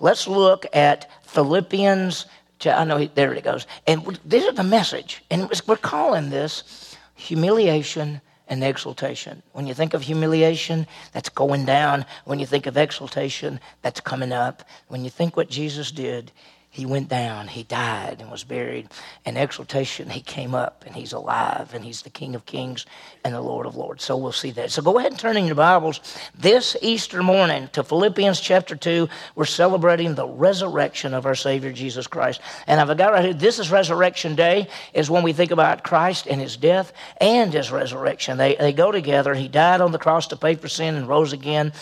Let's 0.00 0.26
look 0.28 0.66
at 0.72 1.10
Philippians. 1.24 2.26
I 2.64 2.84
know 2.84 3.04
there 3.06 3.32
it 3.34 3.44
goes. 3.44 3.66
And 3.86 4.18
this 4.24 4.44
is 4.44 4.54
the 4.54 4.64
message. 4.64 5.22
And 5.30 5.50
we're 5.66 5.76
calling 5.76 6.30
this 6.30 6.96
humiliation 7.14 8.20
and 8.48 8.64
exaltation. 8.64 9.42
When 9.52 9.66
you 9.66 9.74
think 9.74 9.94
of 9.94 10.02
humiliation, 10.02 10.86
that's 11.12 11.28
going 11.28 11.66
down. 11.66 12.06
When 12.24 12.38
you 12.38 12.46
think 12.46 12.66
of 12.66 12.76
exaltation, 12.76 13.60
that's 13.82 14.00
coming 14.00 14.32
up. 14.32 14.64
When 14.88 15.04
you 15.04 15.10
think 15.10 15.36
what 15.36 15.50
Jesus 15.50 15.90
did, 15.90 16.32
he 16.78 16.86
went 16.86 17.08
down, 17.08 17.48
he 17.48 17.64
died 17.64 18.18
and 18.20 18.30
was 18.30 18.44
buried. 18.44 18.88
And 19.24 19.36
exaltation, 19.36 20.08
he 20.10 20.20
came 20.20 20.54
up 20.54 20.84
and 20.86 20.94
he's 20.94 21.12
alive 21.12 21.74
and 21.74 21.84
he's 21.84 22.02
the 22.02 22.08
King 22.08 22.36
of 22.36 22.46
Kings 22.46 22.86
and 23.24 23.34
the 23.34 23.40
Lord 23.40 23.66
of 23.66 23.74
Lords. 23.74 24.04
So 24.04 24.16
we'll 24.16 24.30
see 24.30 24.52
that. 24.52 24.70
So 24.70 24.80
go 24.80 24.96
ahead 24.96 25.10
and 25.10 25.18
turn 25.18 25.36
in 25.36 25.46
your 25.46 25.56
Bibles 25.56 26.00
this 26.38 26.76
Easter 26.80 27.20
morning 27.20 27.68
to 27.72 27.82
Philippians 27.82 28.40
chapter 28.40 28.76
2. 28.76 29.08
We're 29.34 29.44
celebrating 29.44 30.14
the 30.14 30.28
resurrection 30.28 31.14
of 31.14 31.26
our 31.26 31.34
Savior 31.34 31.72
Jesus 31.72 32.06
Christ. 32.06 32.40
And 32.68 32.80
I've 32.80 32.96
got 32.96 33.10
right 33.10 33.24
here, 33.24 33.34
this 33.34 33.58
is 33.58 33.72
Resurrection 33.72 34.36
Day, 34.36 34.68
is 34.94 35.10
when 35.10 35.24
we 35.24 35.32
think 35.32 35.50
about 35.50 35.82
Christ 35.82 36.28
and 36.28 36.40
his 36.40 36.56
death 36.56 36.92
and 37.20 37.52
his 37.52 37.72
resurrection. 37.72 38.38
They, 38.38 38.54
they 38.54 38.72
go 38.72 38.92
together. 38.92 39.34
He 39.34 39.48
died 39.48 39.80
on 39.80 39.90
the 39.90 39.98
cross 39.98 40.28
to 40.28 40.36
pay 40.36 40.54
for 40.54 40.68
sin 40.68 40.94
and 40.94 41.08
rose 41.08 41.32
again 41.32 41.72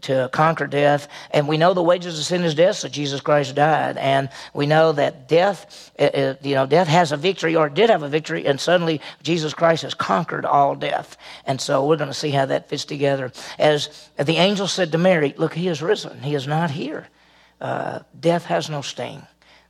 to 0.00 0.30
conquer 0.32 0.66
death. 0.66 1.08
And 1.30 1.46
we 1.46 1.58
know 1.58 1.74
the 1.74 1.82
wages 1.82 2.18
of 2.18 2.24
sin 2.24 2.42
is 2.42 2.54
death, 2.54 2.76
so 2.76 2.88
Jesus 2.88 3.20
Christ 3.20 3.54
died. 3.54 3.98
And 3.98 4.30
we 4.54 4.66
know 4.66 4.92
that 4.92 5.28
death, 5.28 5.92
uh, 5.98 6.02
uh, 6.02 6.34
you 6.42 6.54
know, 6.54 6.66
death 6.66 6.88
has 6.88 7.12
a 7.12 7.16
victory 7.16 7.56
or 7.56 7.68
did 7.68 7.90
have 7.90 8.02
a 8.02 8.08
victory, 8.08 8.46
and 8.46 8.60
suddenly 8.60 9.00
Jesus 9.22 9.54
Christ 9.54 9.82
has 9.82 9.94
conquered 9.94 10.44
all 10.44 10.74
death. 10.74 11.16
And 11.44 11.60
so 11.60 11.86
we're 11.86 11.96
going 11.96 12.10
to 12.10 12.14
see 12.14 12.30
how 12.30 12.46
that 12.46 12.68
fits 12.68 12.84
together. 12.84 13.32
As 13.58 14.10
the 14.18 14.36
angel 14.36 14.66
said 14.66 14.92
to 14.92 14.98
Mary, 14.98 15.34
Look, 15.36 15.54
he 15.54 15.68
is 15.68 15.82
risen, 15.82 16.22
he 16.22 16.34
is 16.34 16.46
not 16.46 16.70
here. 16.70 17.08
Uh, 17.60 18.00
death 18.18 18.44
has 18.46 18.68
no 18.68 18.82
sting 18.82 19.26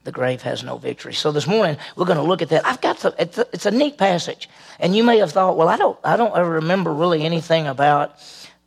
the 0.06 0.12
grave 0.12 0.40
has 0.42 0.62
no 0.62 0.78
victory. 0.78 1.12
So 1.12 1.32
this 1.32 1.46
morning 1.46 1.76
we're 1.96 2.06
going 2.06 2.16
to 2.16 2.22
look 2.22 2.40
at 2.40 2.48
that. 2.50 2.64
I've 2.64 2.80
got 2.80 2.98
the, 3.00 3.14
it's, 3.18 3.36
a, 3.36 3.46
it's 3.52 3.66
a 3.66 3.70
neat 3.70 3.98
passage, 3.98 4.48
and 4.78 4.96
you 4.96 5.02
may 5.02 5.18
have 5.18 5.32
thought, 5.32 5.56
well, 5.56 5.68
I 5.68 5.76
don't, 5.76 5.98
I 6.02 6.16
don't 6.16 6.34
ever 6.34 6.48
remember 6.48 6.94
really 6.94 7.24
anything 7.24 7.66
about 7.66 8.14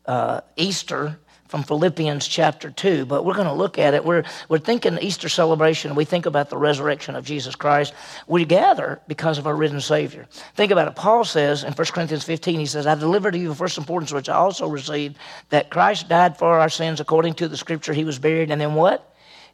uh, 0.05 0.41
Easter 0.57 1.17
from 1.49 1.63
Philippians 1.63 2.27
chapter 2.27 2.69
2, 2.69 3.07
but 3.07 3.25
we're 3.25 3.33
going 3.33 3.47
to 3.47 3.53
look 3.53 3.79
at 3.79 3.95
it. 3.95 4.05
We're, 4.05 4.23
we're 4.49 4.59
thinking 4.59 4.99
Easter 5.01 5.27
celebration. 5.27 5.95
We 5.95 6.05
think 6.05 6.27
about 6.27 6.51
the 6.51 6.57
resurrection 6.57 7.15
of 7.15 7.25
Jesus 7.25 7.55
Christ. 7.55 7.95
We 8.27 8.45
gather 8.45 9.01
because 9.07 9.39
of 9.39 9.47
our 9.47 9.55
risen 9.55 9.81
Savior. 9.81 10.27
Think 10.55 10.71
about 10.71 10.87
it. 10.87 10.95
Paul 10.95 11.25
says 11.25 11.63
in 11.63 11.73
1 11.73 11.87
Corinthians 11.87 12.23
15, 12.23 12.59
he 12.59 12.67
says, 12.67 12.85
I 12.85 12.93
delivered 12.93 13.31
to 13.31 13.39
you 13.39 13.49
the 13.49 13.55
first 13.55 13.79
importance 13.79 14.13
which 14.13 14.29
I 14.29 14.35
also 14.35 14.67
received, 14.67 15.17
that 15.49 15.71
Christ 15.71 16.07
died 16.07 16.37
for 16.37 16.59
our 16.59 16.69
sins 16.69 16.99
according 16.99 17.33
to 17.35 17.47
the 17.47 17.57
scripture. 17.57 17.93
He 17.93 18.03
was 18.03 18.19
buried, 18.19 18.51
and 18.51 18.61
then 18.61 18.75
what? 18.75 19.08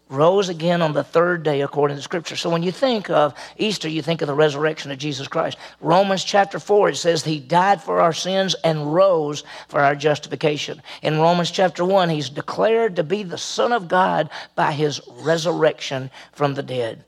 Rose 0.09 0.49
again 0.49 0.81
on 0.81 0.93
the 0.93 1.03
third 1.03 1.43
day 1.43 1.61
according 1.61 1.97
to 1.97 2.03
Scripture. 2.03 2.35
So 2.35 2.49
when 2.49 2.63
you 2.63 2.71
think 2.71 3.09
of 3.09 3.33
Easter, 3.57 3.89
you 3.89 4.01
think 4.01 4.21
of 4.21 4.27
the 4.27 4.35
resurrection 4.35 4.91
of 4.91 4.97
Jesus 4.97 5.27
Christ. 5.27 5.57
Romans 5.81 6.23
chapter 6.23 6.59
4, 6.59 6.89
it 6.89 6.95
says 6.97 7.23
he 7.23 7.39
died 7.39 7.81
for 7.81 7.99
our 7.99 8.13
sins 8.13 8.55
and 8.63 8.93
rose 8.93 9.43
for 9.67 9.79
our 9.79 9.95
justification. 9.95 10.81
In 11.01 11.19
Romans 11.19 11.49
chapter 11.51 11.83
1, 11.83 12.09
he's 12.09 12.29
declared 12.29 12.95
to 12.97 13.03
be 13.03 13.23
the 13.23 13.37
Son 13.37 13.71
of 13.71 13.87
God 13.87 14.29
by 14.53 14.71
his 14.73 15.01
resurrection 15.07 16.11
from 16.33 16.53
the 16.53 16.63
dead. 16.63 17.03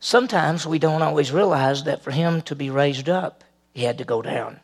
Sometimes 0.00 0.66
we 0.66 0.78
don't 0.78 1.02
always 1.02 1.32
realize 1.32 1.84
that 1.84 2.02
for 2.02 2.10
him 2.10 2.42
to 2.42 2.54
be 2.54 2.70
raised 2.70 3.08
up, 3.08 3.44
he 3.72 3.84
had 3.84 3.98
to 3.98 4.04
go 4.04 4.20
down. 4.20 4.60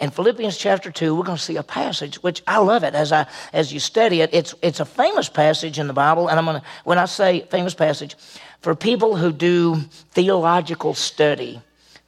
In 0.00 0.08
Philippians 0.08 0.56
chapter 0.56 0.90
2, 0.90 1.14
we're 1.14 1.24
going 1.24 1.36
to 1.36 1.42
see 1.42 1.56
a 1.56 1.62
passage, 1.62 2.22
which 2.22 2.42
I 2.46 2.56
love 2.58 2.84
it 2.84 2.94
as, 2.94 3.12
I, 3.12 3.26
as 3.52 3.70
you 3.70 3.78
study 3.78 4.22
it. 4.22 4.30
It's, 4.32 4.54
it's 4.62 4.80
a 4.80 4.86
famous 4.86 5.28
passage 5.28 5.78
in 5.78 5.88
the 5.88 5.92
Bible, 5.92 6.28
and 6.28 6.38
I'm 6.38 6.46
going 6.46 6.60
to, 6.60 6.66
when 6.84 6.98
I 6.98 7.04
say 7.04 7.46
famous 7.50 7.74
passage, 7.74 8.16
for 8.62 8.74
people 8.74 9.16
who 9.16 9.30
do 9.30 9.76
theological 10.12 10.94
study, 10.94 11.60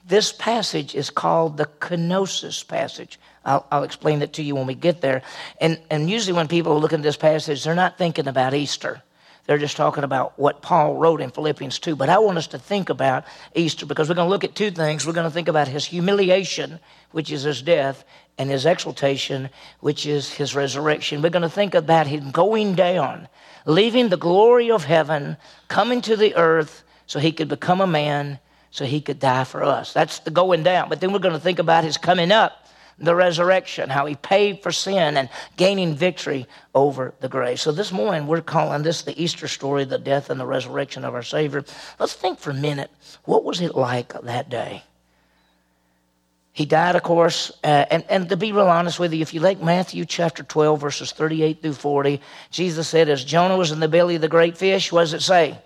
this 0.07 0.33
passage 0.33 0.95
is 0.95 1.11
called 1.11 1.59
the 1.59 1.67
kenosis 1.67 2.67
passage. 2.67 3.19
I'll, 3.45 3.67
I'll, 3.71 3.83
explain 3.83 4.23
it 4.23 4.33
to 4.35 4.43
you 4.43 4.55
when 4.55 4.67
we 4.67 4.75
get 4.75 5.03
there. 5.03 5.23
And, 5.61 5.79
and 5.91 6.09
usually, 6.09 6.33
when 6.33 6.49
people 6.49 6.81
look 6.81 6.95
at 6.95 7.03
this 7.03 7.17
passage, 7.17 7.63
they're 7.63 7.75
not 7.75 7.99
thinking 7.99 8.27
about 8.27 8.55
Easter. 8.55 9.03
They're 9.47 9.59
just 9.59 9.77
talking 9.77 10.05
about 10.05 10.39
what 10.39 10.63
Paul 10.63 10.95
wrote 10.95 11.21
in 11.21 11.31
Philippians 11.31 11.81
2. 11.81 11.97
But 11.97 12.09
I 12.09 12.19
want 12.19 12.39
us 12.39 12.47
to 12.49 12.59
think 12.59 12.91
about 12.91 13.25
Easter 13.55 13.87
because 13.87 14.09
we're 14.09 14.15
going 14.15 14.27
to 14.27 14.31
look 14.31 14.45
at 14.45 14.55
two 14.55 14.71
things. 14.71 15.05
We're 15.05 15.13
going 15.15 15.27
to 15.27 15.33
think 15.33 15.49
about 15.49 15.67
his 15.67 15.85
humiliation, 15.85 16.79
which 17.11 17.33
is 17.33 17.43
his 17.43 17.61
death, 17.61 18.05
and 18.39 18.49
his 18.49 18.67
exaltation, 18.67 19.51
which 19.81 20.07
is 20.07 20.33
his 20.33 20.55
resurrection. 20.55 21.23
We're 21.23 21.31
going 21.31 21.43
to 21.43 21.49
think 21.49 21.75
about 21.75 22.07
him 22.07 22.31
going 22.31 22.77
down, 22.77 23.29
leaving 23.67 24.11
the 24.11 24.17
glory 24.17 24.71
of 24.71 24.85
heaven, 24.85 25.37
coming 25.67 26.01
to 26.03 26.17
the 26.17 26.37
earth 26.37 26.85
so 27.07 27.19
he 27.19 27.33
could 27.33 27.49
become 27.49 27.81
a 27.81 27.87
man, 27.87 28.39
so 28.71 28.85
he 28.85 29.01
could 29.01 29.19
die 29.19 29.45
for 29.45 29.65
us. 29.65 29.93
That's 29.93 30.21
the 30.21 30.31
going 30.31 30.63
down. 30.63 30.89
But 30.89 31.01
then 31.01 31.13
we're 31.13 31.19
going 31.19 31.35
to 31.35 31.41
think 31.41 31.59
about 31.59 31.83
his 31.83 31.97
coming 31.97 32.31
up 32.31 32.62
the 33.03 33.15
resurrection, 33.15 33.91
how 33.91 34.07
he 34.07 34.15
paid 34.15 34.63
for 34.63 34.71
sin 34.71 35.17
and 35.17 35.29
gaining 35.57 35.95
victory 35.95 36.47
over 36.75 37.15
the 37.21 37.29
grave. 37.29 37.61
So 37.61 37.73
this 37.73 37.93
morning 37.93 38.27
we're 38.27 38.41
calling 38.41 38.83
this 38.83 39.03
the 39.03 39.21
Easter 39.21 39.49
story, 39.49 39.85
the 39.85 39.99
death 39.99 40.31
and 40.31 40.39
the 40.39 40.47
resurrection 40.47 41.05
of 41.05 41.15
our 41.15 41.23
Savior. 41.23 41.65
Let's 41.99 42.15
think 42.15 42.39
for 42.39 42.51
a 42.51 42.55
minute. 42.55 42.91
What 43.25 43.45
was 43.45 43.61
it 43.61 43.75
like 43.75 44.13
that 44.23 44.49
day? 44.49 44.85
He 46.55 46.67
died, 46.67 46.97
of 46.97 47.03
course, 47.03 47.51
uh, 47.65 47.87
and, 47.91 48.05
and 48.11 48.29
to 48.29 48.37
be 48.37 48.53
real 48.53 48.67
honest 48.67 49.01
with 49.01 49.15
you, 49.15 49.23
if 49.23 49.33
you 49.33 49.41
like 49.41 49.63
Matthew 49.63 50.05
chapter 50.05 50.43
12, 50.43 50.79
verses 50.79 51.11
38 51.11 51.63
through 51.63 51.73
40, 51.73 52.21
Jesus 52.51 52.89
said, 52.89 53.09
As 53.09 53.25
Jonah 53.25 53.57
was 53.57 53.73
in 53.73 53.81
the 53.81 53.89
belly 53.89 54.17
of 54.17 54.21
the 54.21 54.29
great 54.29 54.59
fish, 54.59 54.93
what 54.93 55.01
does 55.01 55.15
it 55.15 55.23
say? 55.23 55.59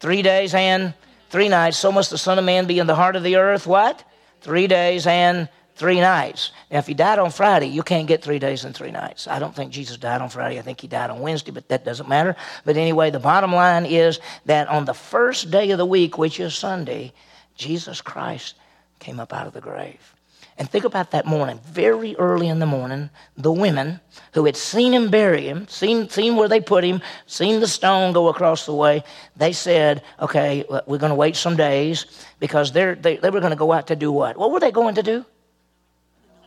Three 0.00 0.22
days 0.22 0.54
and 0.54 0.94
three 1.28 1.50
nights, 1.50 1.76
so 1.76 1.92
must 1.92 2.10
the 2.10 2.16
Son 2.16 2.38
of 2.38 2.44
Man 2.44 2.66
be 2.66 2.78
in 2.78 2.86
the 2.86 2.94
heart 2.94 3.16
of 3.16 3.22
the 3.22 3.36
earth. 3.36 3.66
What? 3.66 4.02
Three 4.40 4.66
days 4.66 5.06
and 5.06 5.50
three 5.74 6.00
nights. 6.00 6.52
Now, 6.70 6.78
if 6.78 6.86
he 6.86 6.94
died 6.94 7.18
on 7.18 7.30
Friday, 7.30 7.66
you 7.66 7.82
can't 7.82 8.06
get 8.06 8.22
three 8.22 8.38
days 8.38 8.64
and 8.64 8.74
three 8.74 8.90
nights. 8.90 9.26
I 9.26 9.38
don't 9.38 9.54
think 9.54 9.72
Jesus 9.72 9.96
died 9.96 10.20
on 10.20 10.28
Friday. 10.28 10.58
I 10.58 10.62
think 10.62 10.80
he 10.80 10.88
died 10.88 11.10
on 11.10 11.20
Wednesday, 11.20 11.50
but 11.50 11.68
that 11.68 11.84
doesn't 11.84 12.08
matter. 12.08 12.36
But 12.64 12.76
anyway, 12.76 13.10
the 13.10 13.18
bottom 13.18 13.54
line 13.54 13.86
is 13.86 14.20
that 14.46 14.68
on 14.68 14.84
the 14.84 14.94
first 14.94 15.50
day 15.50 15.70
of 15.70 15.78
the 15.78 15.86
week, 15.86 16.18
which 16.18 16.40
is 16.40 16.54
Sunday, 16.54 17.12
Jesus 17.56 18.00
Christ 18.00 18.54
came 18.98 19.18
up 19.18 19.32
out 19.32 19.46
of 19.46 19.52
the 19.52 19.60
grave. 19.60 20.14
And 20.58 20.70
think 20.70 20.84
about 20.84 21.12
that 21.12 21.24
morning, 21.24 21.58
very 21.64 22.14
early 22.16 22.46
in 22.46 22.58
the 22.58 22.66
morning, 22.66 23.08
the 23.36 23.50
women 23.50 24.00
who 24.34 24.44
had 24.44 24.56
seen 24.56 24.92
him 24.92 25.10
bury 25.10 25.46
him, 25.48 25.66
seen, 25.66 26.08
seen 26.10 26.36
where 26.36 26.48
they 26.48 26.60
put 26.60 26.84
him, 26.84 27.00
seen 27.26 27.60
the 27.60 27.66
stone 27.66 28.12
go 28.12 28.28
across 28.28 28.66
the 28.66 28.74
way, 28.74 29.02
they 29.34 29.52
said, 29.52 30.02
okay, 30.20 30.64
we're 30.86 30.98
going 30.98 31.10
to 31.10 31.16
wait 31.16 31.36
some 31.36 31.56
days 31.56 32.06
because 32.38 32.70
they're, 32.72 32.94
they, 32.94 33.16
they 33.16 33.30
were 33.30 33.40
going 33.40 33.50
to 33.50 33.56
go 33.56 33.72
out 33.72 33.86
to 33.86 33.96
do 33.96 34.12
what? 34.12 34.36
What 34.36 34.52
were 34.52 34.60
they 34.60 34.70
going 34.70 34.94
to 34.96 35.02
do? 35.02 35.24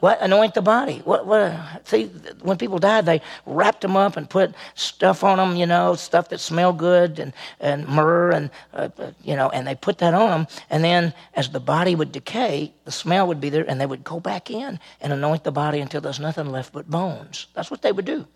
What? 0.06 0.22
Anoint 0.22 0.54
the 0.54 0.62
body. 0.62 1.02
What, 1.04 1.26
what? 1.26 1.82
See, 1.88 2.04
when 2.44 2.60
people 2.60 2.78
died, 2.78 3.08
they 3.08 3.24
wrapped 3.48 3.82
them 3.82 3.98
up 3.98 4.18
and 4.18 4.30
put 4.30 4.54
stuff 4.76 5.24
on 5.24 5.40
them, 5.40 5.56
you 5.56 5.66
know, 5.66 5.96
stuff 5.96 6.30
that 6.30 6.40
smelled 6.40 6.78
good 6.78 7.18
and, 7.18 7.34
and 7.60 7.88
myrrh 7.88 8.30
and, 8.30 8.52
uh, 8.76 8.90
you 9.24 9.36
know, 9.36 9.50
and 9.50 9.66
they 9.66 9.74
put 9.74 9.98
that 9.98 10.14
on 10.14 10.30
them. 10.30 10.48
And 10.70 10.84
then 10.84 11.12
as 11.34 11.50
the 11.50 11.60
body 11.60 11.96
would 11.96 12.12
decay, 12.12 12.72
the 12.84 12.92
smell 12.92 13.26
would 13.26 13.42
be 13.42 13.50
there 13.50 13.68
and 13.68 13.82
they 13.82 13.88
would 13.88 14.04
go 14.04 14.20
back 14.20 14.52
in 14.52 14.80
and 15.02 15.12
anoint 15.12 15.44
the 15.44 15.52
body 15.52 15.80
until 15.80 16.02
there's 16.02 16.20
nothing 16.20 16.52
left 16.52 16.72
but 16.72 16.88
bones. 16.88 17.48
That's 17.56 17.72
what 17.72 17.82
they 17.82 17.92
would 17.92 18.06
do. 18.06 18.28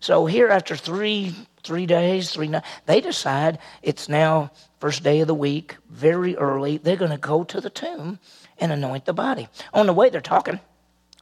So 0.00 0.24
here, 0.24 0.48
after 0.48 0.74
three, 0.74 1.34
three 1.62 1.84
days, 1.84 2.30
three 2.30 2.48
nights, 2.48 2.66
they 2.86 3.02
decide 3.02 3.58
it's 3.82 4.08
now 4.08 4.52
first 4.78 5.02
day 5.02 5.20
of 5.20 5.26
the 5.26 5.34
week, 5.34 5.76
very 5.90 6.34
early. 6.38 6.78
They're 6.78 6.96
going 6.96 7.10
to 7.10 7.18
go 7.18 7.44
to 7.44 7.60
the 7.60 7.68
tomb 7.68 8.18
and 8.58 8.72
anoint 8.72 9.04
the 9.04 9.12
body. 9.12 9.48
On 9.74 9.86
the 9.86 9.92
way, 9.92 10.08
they're 10.08 10.22
talking 10.22 10.60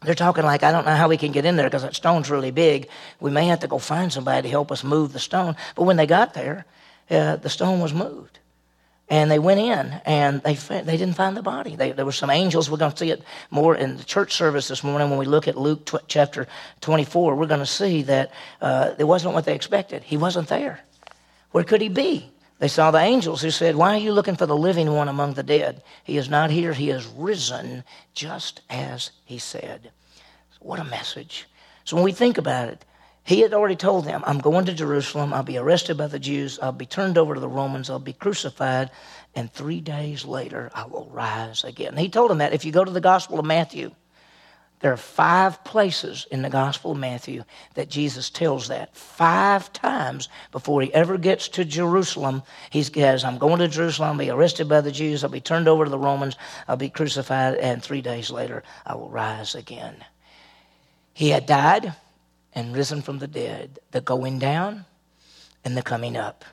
they're 0.02 0.14
talking 0.14 0.44
like, 0.44 0.62
I 0.62 0.70
don't 0.70 0.86
know 0.86 0.94
how 0.94 1.08
we 1.08 1.16
can 1.16 1.32
get 1.32 1.44
in 1.44 1.56
there 1.56 1.66
because 1.66 1.82
that 1.82 1.94
stone's 1.94 2.30
really 2.30 2.52
big. 2.52 2.88
We 3.20 3.30
may 3.30 3.46
have 3.46 3.60
to 3.60 3.66
go 3.66 3.78
find 3.78 4.12
somebody 4.12 4.42
to 4.42 4.48
help 4.48 4.70
us 4.70 4.84
move 4.84 5.12
the 5.12 5.18
stone. 5.18 5.56
But 5.74 5.84
when 5.84 5.96
they 5.96 6.06
got 6.06 6.34
there, 6.34 6.66
uh, 7.10 7.36
the 7.36 7.50
stone 7.50 7.80
was 7.80 7.92
moved. 7.92 8.38
And 9.10 9.30
they 9.30 9.38
went 9.38 9.58
in 9.58 10.00
and 10.04 10.42
they, 10.42 10.54
they 10.54 10.98
didn't 10.98 11.14
find 11.14 11.36
the 11.36 11.42
body. 11.42 11.74
They, 11.74 11.92
there 11.92 12.04
were 12.04 12.12
some 12.12 12.28
angels. 12.28 12.70
We're 12.70 12.76
going 12.76 12.92
to 12.92 12.98
see 12.98 13.10
it 13.10 13.22
more 13.50 13.74
in 13.74 13.96
the 13.96 14.04
church 14.04 14.34
service 14.34 14.68
this 14.68 14.84
morning 14.84 15.08
when 15.08 15.18
we 15.18 15.24
look 15.24 15.48
at 15.48 15.56
Luke 15.56 15.86
tw- 15.86 16.06
chapter 16.06 16.46
24. 16.82 17.34
We're 17.34 17.46
going 17.46 17.60
to 17.60 17.66
see 17.66 18.02
that 18.02 18.30
uh, 18.60 18.94
it 18.98 19.04
wasn't 19.04 19.32
what 19.34 19.46
they 19.46 19.54
expected. 19.54 20.02
He 20.02 20.18
wasn't 20.18 20.48
there. 20.48 20.80
Where 21.52 21.64
could 21.64 21.80
he 21.80 21.88
be? 21.88 22.30
They 22.58 22.68
saw 22.68 22.90
the 22.90 22.98
angels 22.98 23.40
who 23.40 23.50
said, 23.50 23.76
Why 23.76 23.94
are 23.94 24.00
you 24.00 24.12
looking 24.12 24.36
for 24.36 24.46
the 24.46 24.56
living 24.56 24.92
one 24.92 25.08
among 25.08 25.34
the 25.34 25.42
dead? 25.42 25.82
He 26.04 26.16
is 26.16 26.28
not 26.28 26.50
here, 26.50 26.72
he 26.72 26.90
is 26.90 27.06
risen, 27.06 27.84
just 28.14 28.60
as 28.68 29.10
he 29.24 29.38
said. 29.38 29.92
What 30.60 30.80
a 30.80 30.84
message. 30.84 31.46
So 31.84 31.96
when 31.96 32.04
we 32.04 32.12
think 32.12 32.38
about 32.38 32.68
it, 32.68 32.84
he 33.24 33.40
had 33.40 33.54
already 33.54 33.76
told 33.76 34.04
them, 34.06 34.22
I'm 34.26 34.38
going 34.38 34.66
to 34.66 34.74
Jerusalem, 34.74 35.34
I'll 35.34 35.42
be 35.42 35.58
arrested 35.58 35.98
by 35.98 36.06
the 36.06 36.18
Jews, 36.18 36.58
I'll 36.62 36.72
be 36.72 36.86
turned 36.86 37.18
over 37.18 37.34
to 37.34 37.40
the 37.40 37.48
Romans, 37.48 37.90
I'll 37.90 37.98
be 37.98 38.14
crucified, 38.14 38.90
and 39.34 39.52
three 39.52 39.80
days 39.80 40.24
later 40.24 40.70
I 40.74 40.86
will 40.86 41.10
rise 41.12 41.64
again. 41.64 41.96
he 41.96 42.08
told 42.08 42.30
them 42.30 42.38
that. 42.38 42.54
If 42.54 42.64
you 42.64 42.72
go 42.72 42.84
to 42.84 42.90
the 42.90 43.00
Gospel 43.00 43.38
of 43.38 43.44
Matthew, 43.44 43.90
There 44.80 44.92
are 44.92 44.96
five 44.96 45.64
places 45.64 46.26
in 46.30 46.42
the 46.42 46.50
Gospel 46.50 46.92
of 46.92 46.98
Matthew 46.98 47.42
that 47.74 47.90
Jesus 47.90 48.30
tells 48.30 48.68
that. 48.68 48.96
Five 48.96 49.72
times 49.72 50.28
before 50.52 50.82
he 50.82 50.94
ever 50.94 51.18
gets 51.18 51.48
to 51.48 51.64
Jerusalem, 51.64 52.44
he 52.70 52.84
says, 52.84 53.24
I'm 53.24 53.38
going 53.38 53.58
to 53.58 53.68
Jerusalem, 53.68 54.10
I'll 54.10 54.18
be 54.18 54.30
arrested 54.30 54.68
by 54.68 54.80
the 54.80 54.92
Jews, 54.92 55.24
I'll 55.24 55.30
be 55.30 55.40
turned 55.40 55.66
over 55.66 55.84
to 55.84 55.90
the 55.90 55.98
Romans, 55.98 56.36
I'll 56.68 56.76
be 56.76 56.90
crucified, 56.90 57.56
and 57.56 57.82
three 57.82 58.02
days 58.02 58.30
later 58.30 58.62
I 58.86 58.94
will 58.94 59.10
rise 59.10 59.56
again. 59.56 60.04
He 61.18 61.30
had 61.30 61.46
died 61.46 61.94
and 62.54 62.76
risen 62.76 63.02
from 63.02 63.18
the 63.18 63.26
dead, 63.26 63.80
the 63.90 64.00
going 64.00 64.38
down 64.38 64.84
and 65.64 65.76
the 65.76 65.82
coming 65.82 66.16
up. 66.16 66.44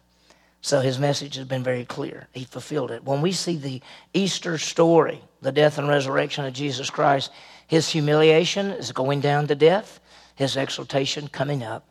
So 0.61 0.81
his 0.81 0.97
message 0.97 1.35
has 1.35 1.45
been 1.45 1.61
very 1.61 1.85
clear. 1.85 2.27
He 2.33 2.45
fulfilled 2.45 2.89
it. 2.89 3.03
When 3.03 3.21
we 3.21 3.31
see 3.31 3.57
the 3.57 3.79
Easter 4.15 4.57
story, 4.57 5.21
the 5.43 5.51
death 5.51 5.77
and 5.77 5.87
resurrection 5.87 6.45
of 6.45 6.53
Jesus 6.53 6.89
Christ, 6.89 7.29
his 7.67 7.89
humiliation 7.89 8.71
is 8.71 8.91
going 8.91 9.21
down 9.21 9.45
to 9.49 9.55
death, 9.55 9.99
his 10.33 10.57
exaltation 10.57 11.27
coming 11.27 11.61
up, 11.61 11.87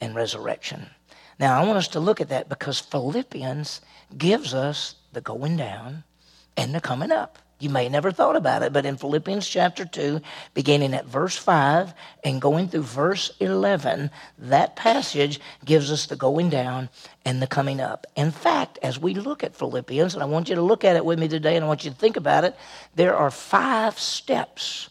and 0.00 0.14
resurrection. 0.14 0.88
Now, 1.40 1.60
I 1.60 1.66
want 1.66 1.78
us 1.78 1.88
to 1.88 1.98
look 1.98 2.20
at 2.20 2.28
that 2.28 2.48
because 2.48 2.78
Philippians 2.78 3.80
gives 4.16 4.54
us 4.54 4.94
the 5.14 5.20
going 5.20 5.56
down 5.56 6.04
and 6.56 6.72
the 6.72 6.80
coming 6.80 7.10
up. 7.10 7.40
You 7.60 7.70
may 7.70 7.88
never 7.88 8.12
thought 8.12 8.36
about 8.36 8.62
it, 8.62 8.72
but 8.72 8.86
in 8.86 8.96
Philippians 8.96 9.46
chapter 9.46 9.84
2, 9.84 10.20
beginning 10.54 10.94
at 10.94 11.06
verse 11.06 11.36
5 11.36 11.92
and 12.22 12.40
going 12.40 12.68
through 12.68 12.82
verse 12.82 13.32
11, 13.40 14.10
that 14.38 14.76
passage 14.76 15.40
gives 15.64 15.90
us 15.90 16.06
the 16.06 16.14
going 16.14 16.50
down 16.50 16.88
and 17.24 17.42
the 17.42 17.48
coming 17.48 17.80
up. 17.80 18.06
In 18.14 18.30
fact, 18.30 18.78
as 18.80 19.00
we 19.00 19.14
look 19.14 19.42
at 19.42 19.56
Philippians, 19.56 20.14
and 20.14 20.22
I 20.22 20.26
want 20.26 20.48
you 20.48 20.54
to 20.54 20.62
look 20.62 20.84
at 20.84 20.94
it 20.94 21.04
with 21.04 21.18
me 21.18 21.26
today 21.26 21.56
and 21.56 21.64
I 21.64 21.68
want 21.68 21.84
you 21.84 21.90
to 21.90 21.96
think 21.96 22.16
about 22.16 22.44
it, 22.44 22.54
there 22.94 23.16
are 23.16 23.30
five 23.30 23.98
steps 23.98 24.88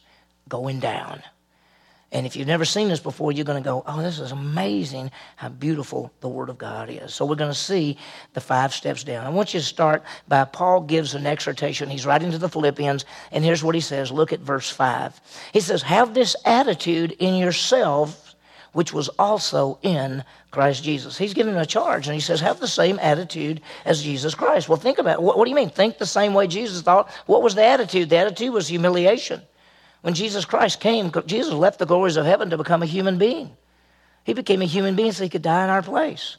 going 0.49 0.81
down. 0.81 1.23
And 2.12 2.25
if 2.25 2.38
you've 2.38 2.48
never 2.48 2.63
seen 2.63 2.88
this 2.88 3.01
before, 3.01 3.33
you're 3.33 3.44
going 3.44 3.62
to 3.62 3.69
go, 3.69 3.83
oh, 3.86 4.01
this 4.01 4.19
is 4.19 4.31
amazing 4.31 5.12
how 5.36 5.50
beautiful 5.50 6.13
the 6.21 6.30
Word 6.30 6.48
of 6.48 6.57
God 6.57 6.89
is. 6.89 7.13
So 7.13 7.25
we're 7.25 7.36
going 7.36 7.51
to 7.51 7.57
see 7.57 7.98
the 8.33 8.39
five 8.39 8.74
steps 8.74 9.04
down. 9.04 9.25
I 9.25 9.30
want 9.30 9.54
you 9.54 9.59
to 9.59 9.65
start 9.65 10.04
by 10.25 10.45
Paul 10.45 10.81
gives 10.81 11.15
an 11.15 11.27
exhortation. 11.27 11.89
He's 11.89 12.06
writing 12.06 12.31
to 12.31 12.38
the 12.38 12.48
Philippians, 12.48 13.04
and 13.33 13.44
here's 13.44 13.63
what 13.63 13.75
he 13.75 13.81
says. 13.81 14.09
Look 14.09 14.31
at 14.31 14.39
verse 14.39 14.69
5. 14.69 15.19
He 15.51 15.59
says, 15.59 15.81
Have 15.81 16.13
this 16.13 16.38
attitude 16.45 17.12
in 17.19 17.36
yourself, 17.36 18.36
which 18.71 18.94
was 18.94 19.09
also 19.19 19.77
in 19.81 20.24
Christ 20.50 20.86
Jesus. 20.86 21.18
He's 21.18 21.33
giving 21.33 21.57
a 21.57 21.65
charge, 21.65 22.07
and 22.07 22.15
he 22.15 22.21
says, 22.21 22.39
Have 22.39 22.62
the 22.62 22.69
same 22.69 23.00
attitude 23.01 23.59
as 23.83 24.01
Jesus 24.01 24.33
Christ. 24.33 24.69
Well, 24.69 24.77
think 24.77 24.98
about 24.98 25.15
it. 25.15 25.21
What, 25.21 25.38
what 25.38 25.44
do 25.44 25.50
you 25.50 25.57
mean? 25.57 25.71
Think 25.71 25.98
the 25.98 26.06
same 26.06 26.33
way 26.33 26.48
Jesus 26.48 26.81
thought. 26.81 27.12
What 27.25 27.44
was 27.44 27.54
the 27.54 27.65
attitude? 27.65 28.09
The 28.09 28.18
attitude 28.18 28.54
was 28.54 28.69
humiliation. 28.69 29.42
When 30.01 30.13
Jesus 30.13 30.45
Christ 30.45 30.79
came, 30.79 31.11
Jesus 31.25 31.53
left 31.53 31.79
the 31.79 31.85
glories 31.85 32.17
of 32.17 32.25
heaven 32.25 32.49
to 32.51 32.57
become 32.57 32.83
a 32.83 32.85
human 32.85 33.17
being. 33.17 33.55
He 34.23 34.33
became 34.33 34.61
a 34.61 34.65
human 34.65 34.95
being 34.95 35.11
so 35.11 35.23
he 35.23 35.29
could 35.29 35.41
die 35.41 35.63
in 35.63 35.69
our 35.69 35.81
place. 35.81 36.38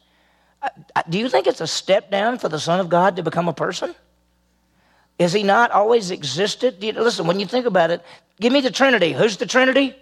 Do 1.08 1.19
you 1.19 1.28
think 1.28 1.46
it's 1.46 1.60
a 1.60 1.66
step 1.66 2.10
down 2.10 2.38
for 2.38 2.49
the 2.49 2.58
Son 2.58 2.81
of 2.81 2.88
God 2.88 3.16
to 3.16 3.22
become 3.22 3.49
a 3.49 3.52
person? 3.52 3.94
Is 5.19 5.32
he 5.32 5.43
not 5.43 5.70
always 5.70 6.10
existed? 6.10 6.82
You, 6.82 6.93
listen, 6.93 7.26
when 7.26 7.40
you 7.40 7.46
think 7.46 7.66
about 7.66 7.90
it, 7.90 8.02
give 8.40 8.52
me 8.52 8.60
the 8.60 8.70
Trinity. 8.70 9.12
Who's 9.12 9.37
the 9.37 9.46
Trinity? 9.46 9.96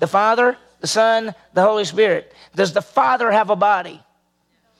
The 0.00 0.06
Father, 0.06 0.56
the 0.80 0.86
Son, 0.86 1.34
the 1.54 1.62
Holy 1.62 1.84
Spirit. 1.84 2.34
Does 2.54 2.72
the 2.72 2.82
Father 2.82 3.30
have 3.30 3.48
a 3.48 3.56
body? 3.56 4.02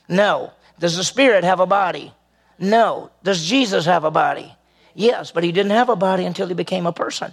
No. 0.08 0.52
Does 0.78 0.96
the 0.96 1.04
Spirit 1.04 1.44
have 1.44 1.60
a 1.60 1.66
body? 1.66 2.12
No. 2.58 3.10
Does 3.22 3.46
Jesus 3.46 3.86
have 3.86 4.04
a 4.04 4.10
body? 4.10 4.54
Yes, 4.94 5.30
but 5.30 5.44
he 5.44 5.52
didn't 5.52 5.72
have 5.72 5.88
a 5.88 5.96
body 5.96 6.24
until 6.24 6.46
he 6.46 6.54
became 6.54 6.86
a 6.86 6.92
person 6.92 7.32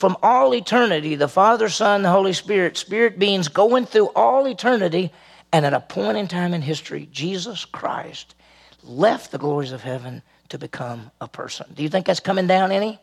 from 0.00 0.16
all 0.22 0.54
eternity, 0.54 1.14
the 1.14 1.28
Father, 1.28 1.68
Son, 1.68 2.00
the 2.00 2.10
Holy 2.10 2.32
Spirit, 2.32 2.78
spirit 2.78 3.18
beings 3.18 3.48
going 3.48 3.84
through 3.84 4.08
all 4.16 4.48
eternity, 4.48 5.12
and 5.52 5.66
at 5.66 5.74
a 5.74 5.80
point 5.80 6.16
in 6.16 6.26
time 6.26 6.54
in 6.54 6.62
history, 6.62 7.06
Jesus 7.12 7.66
Christ 7.66 8.34
left 8.82 9.30
the 9.30 9.36
glories 9.36 9.72
of 9.72 9.82
heaven 9.82 10.22
to 10.48 10.56
become 10.56 11.10
a 11.20 11.28
person. 11.28 11.66
Do 11.74 11.82
you 11.82 11.90
think 11.90 12.06
that's 12.06 12.18
coming 12.18 12.46
down 12.46 12.72
any? 12.72 12.98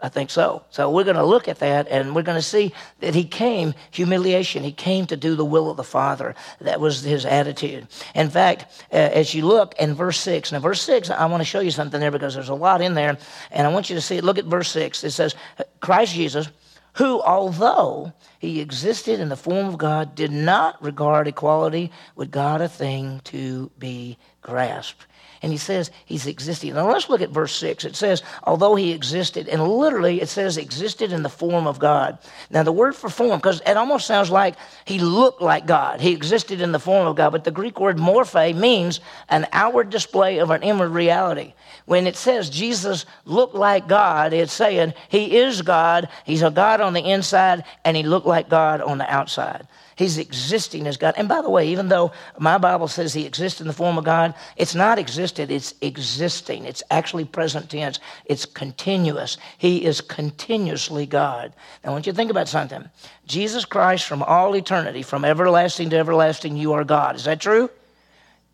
I 0.00 0.08
think 0.08 0.30
so. 0.30 0.62
So 0.70 0.90
we're 0.90 1.04
going 1.04 1.16
to 1.16 1.24
look 1.24 1.48
at 1.48 1.58
that 1.58 1.88
and 1.88 2.14
we're 2.14 2.22
going 2.22 2.38
to 2.38 2.42
see 2.42 2.72
that 3.00 3.16
he 3.16 3.24
came 3.24 3.74
humiliation. 3.90 4.62
He 4.62 4.70
came 4.70 5.06
to 5.06 5.16
do 5.16 5.34
the 5.34 5.44
will 5.44 5.70
of 5.70 5.76
the 5.76 5.82
Father. 5.82 6.36
That 6.60 6.80
was 6.80 7.02
his 7.02 7.26
attitude. 7.26 7.88
In 8.14 8.30
fact, 8.30 8.84
uh, 8.92 8.96
as 8.96 9.34
you 9.34 9.44
look 9.44 9.74
in 9.80 9.94
verse 9.94 10.20
6, 10.20 10.52
now 10.52 10.60
verse 10.60 10.82
6, 10.82 11.10
I 11.10 11.26
want 11.26 11.40
to 11.40 11.44
show 11.44 11.58
you 11.58 11.72
something 11.72 11.98
there 11.98 12.12
because 12.12 12.34
there's 12.34 12.48
a 12.48 12.54
lot 12.54 12.80
in 12.80 12.94
there 12.94 13.18
and 13.50 13.66
I 13.66 13.70
want 13.72 13.90
you 13.90 13.96
to 13.96 14.00
see 14.00 14.16
it. 14.16 14.24
Look 14.24 14.38
at 14.38 14.44
verse 14.44 14.70
6. 14.70 15.02
It 15.02 15.10
says, 15.10 15.34
Christ 15.80 16.14
Jesus, 16.14 16.48
who 16.92 17.20
although 17.22 18.12
he 18.38 18.60
existed 18.60 19.18
in 19.18 19.28
the 19.28 19.36
form 19.36 19.66
of 19.66 19.78
God, 19.78 20.14
did 20.14 20.30
not 20.30 20.80
regard 20.80 21.26
equality 21.26 21.90
with 22.14 22.30
God 22.30 22.60
a 22.60 22.68
thing 22.68 23.20
to 23.24 23.68
be 23.78 24.16
grasped 24.42 25.06
and 25.42 25.52
he 25.52 25.58
says 25.58 25.90
he's 26.04 26.26
existing. 26.26 26.74
Now 26.74 26.90
let's 26.90 27.08
look 27.08 27.20
at 27.20 27.30
verse 27.30 27.54
6. 27.56 27.84
It 27.84 27.96
says, 27.96 28.22
although 28.44 28.74
he 28.74 28.92
existed, 28.92 29.48
and 29.48 29.66
literally 29.66 30.20
it 30.20 30.28
says 30.28 30.56
existed 30.56 31.12
in 31.12 31.22
the 31.22 31.28
form 31.28 31.66
of 31.66 31.78
God. 31.78 32.18
Now 32.50 32.62
the 32.62 32.72
word 32.72 32.94
for 32.94 33.08
form, 33.08 33.38
because 33.38 33.60
it 33.66 33.76
almost 33.76 34.06
sounds 34.06 34.30
like 34.30 34.56
he 34.84 34.98
looked 34.98 35.40
like 35.40 35.66
God. 35.66 36.00
He 36.00 36.12
existed 36.12 36.60
in 36.60 36.72
the 36.72 36.78
form 36.78 37.06
of 37.06 37.16
God, 37.16 37.30
but 37.30 37.44
the 37.44 37.50
Greek 37.50 37.78
word 37.80 37.98
morphe 37.98 38.54
means 38.54 39.00
an 39.28 39.46
outward 39.52 39.90
display 39.90 40.38
of 40.38 40.50
an 40.50 40.62
inward 40.62 40.90
reality. 40.90 41.54
When 41.86 42.06
it 42.06 42.16
says 42.16 42.50
Jesus 42.50 43.06
looked 43.24 43.54
like 43.54 43.88
God, 43.88 44.32
it's 44.32 44.52
saying 44.52 44.94
he 45.08 45.38
is 45.38 45.62
God, 45.62 46.08
he's 46.24 46.42
a 46.42 46.50
God 46.50 46.80
on 46.80 46.92
the 46.92 47.00
inside, 47.00 47.64
and 47.84 47.96
he 47.96 48.02
looked 48.02 48.26
like 48.26 48.48
God 48.48 48.80
on 48.80 48.98
the 48.98 49.10
outside. 49.10 49.66
He's 49.98 50.16
existing 50.16 50.86
as 50.86 50.96
God. 50.96 51.14
And 51.16 51.28
by 51.28 51.42
the 51.42 51.50
way, 51.50 51.66
even 51.70 51.88
though 51.88 52.12
my 52.38 52.56
Bible 52.56 52.86
says 52.86 53.12
he 53.12 53.26
exists 53.26 53.60
in 53.60 53.66
the 53.66 53.72
form 53.72 53.98
of 53.98 54.04
God, 54.04 54.32
it's 54.56 54.76
not 54.76 54.96
existed, 54.96 55.50
it's 55.50 55.74
existing. 55.80 56.66
It's 56.66 56.84
actually 56.88 57.24
present 57.24 57.68
tense, 57.68 57.98
it's 58.24 58.44
continuous. 58.44 59.38
He 59.58 59.84
is 59.84 60.00
continuously 60.00 61.04
God. 61.04 61.52
Now, 61.82 61.90
I 61.90 61.92
want 61.94 62.06
you 62.06 62.12
to 62.12 62.16
think 62.16 62.30
about 62.30 62.46
something. 62.46 62.88
Jesus 63.26 63.64
Christ, 63.64 64.06
from 64.06 64.22
all 64.22 64.54
eternity, 64.54 65.02
from 65.02 65.24
everlasting 65.24 65.90
to 65.90 65.96
everlasting, 65.96 66.56
you 66.56 66.74
are 66.74 66.84
God. 66.84 67.16
Is 67.16 67.24
that 67.24 67.40
true? 67.40 67.68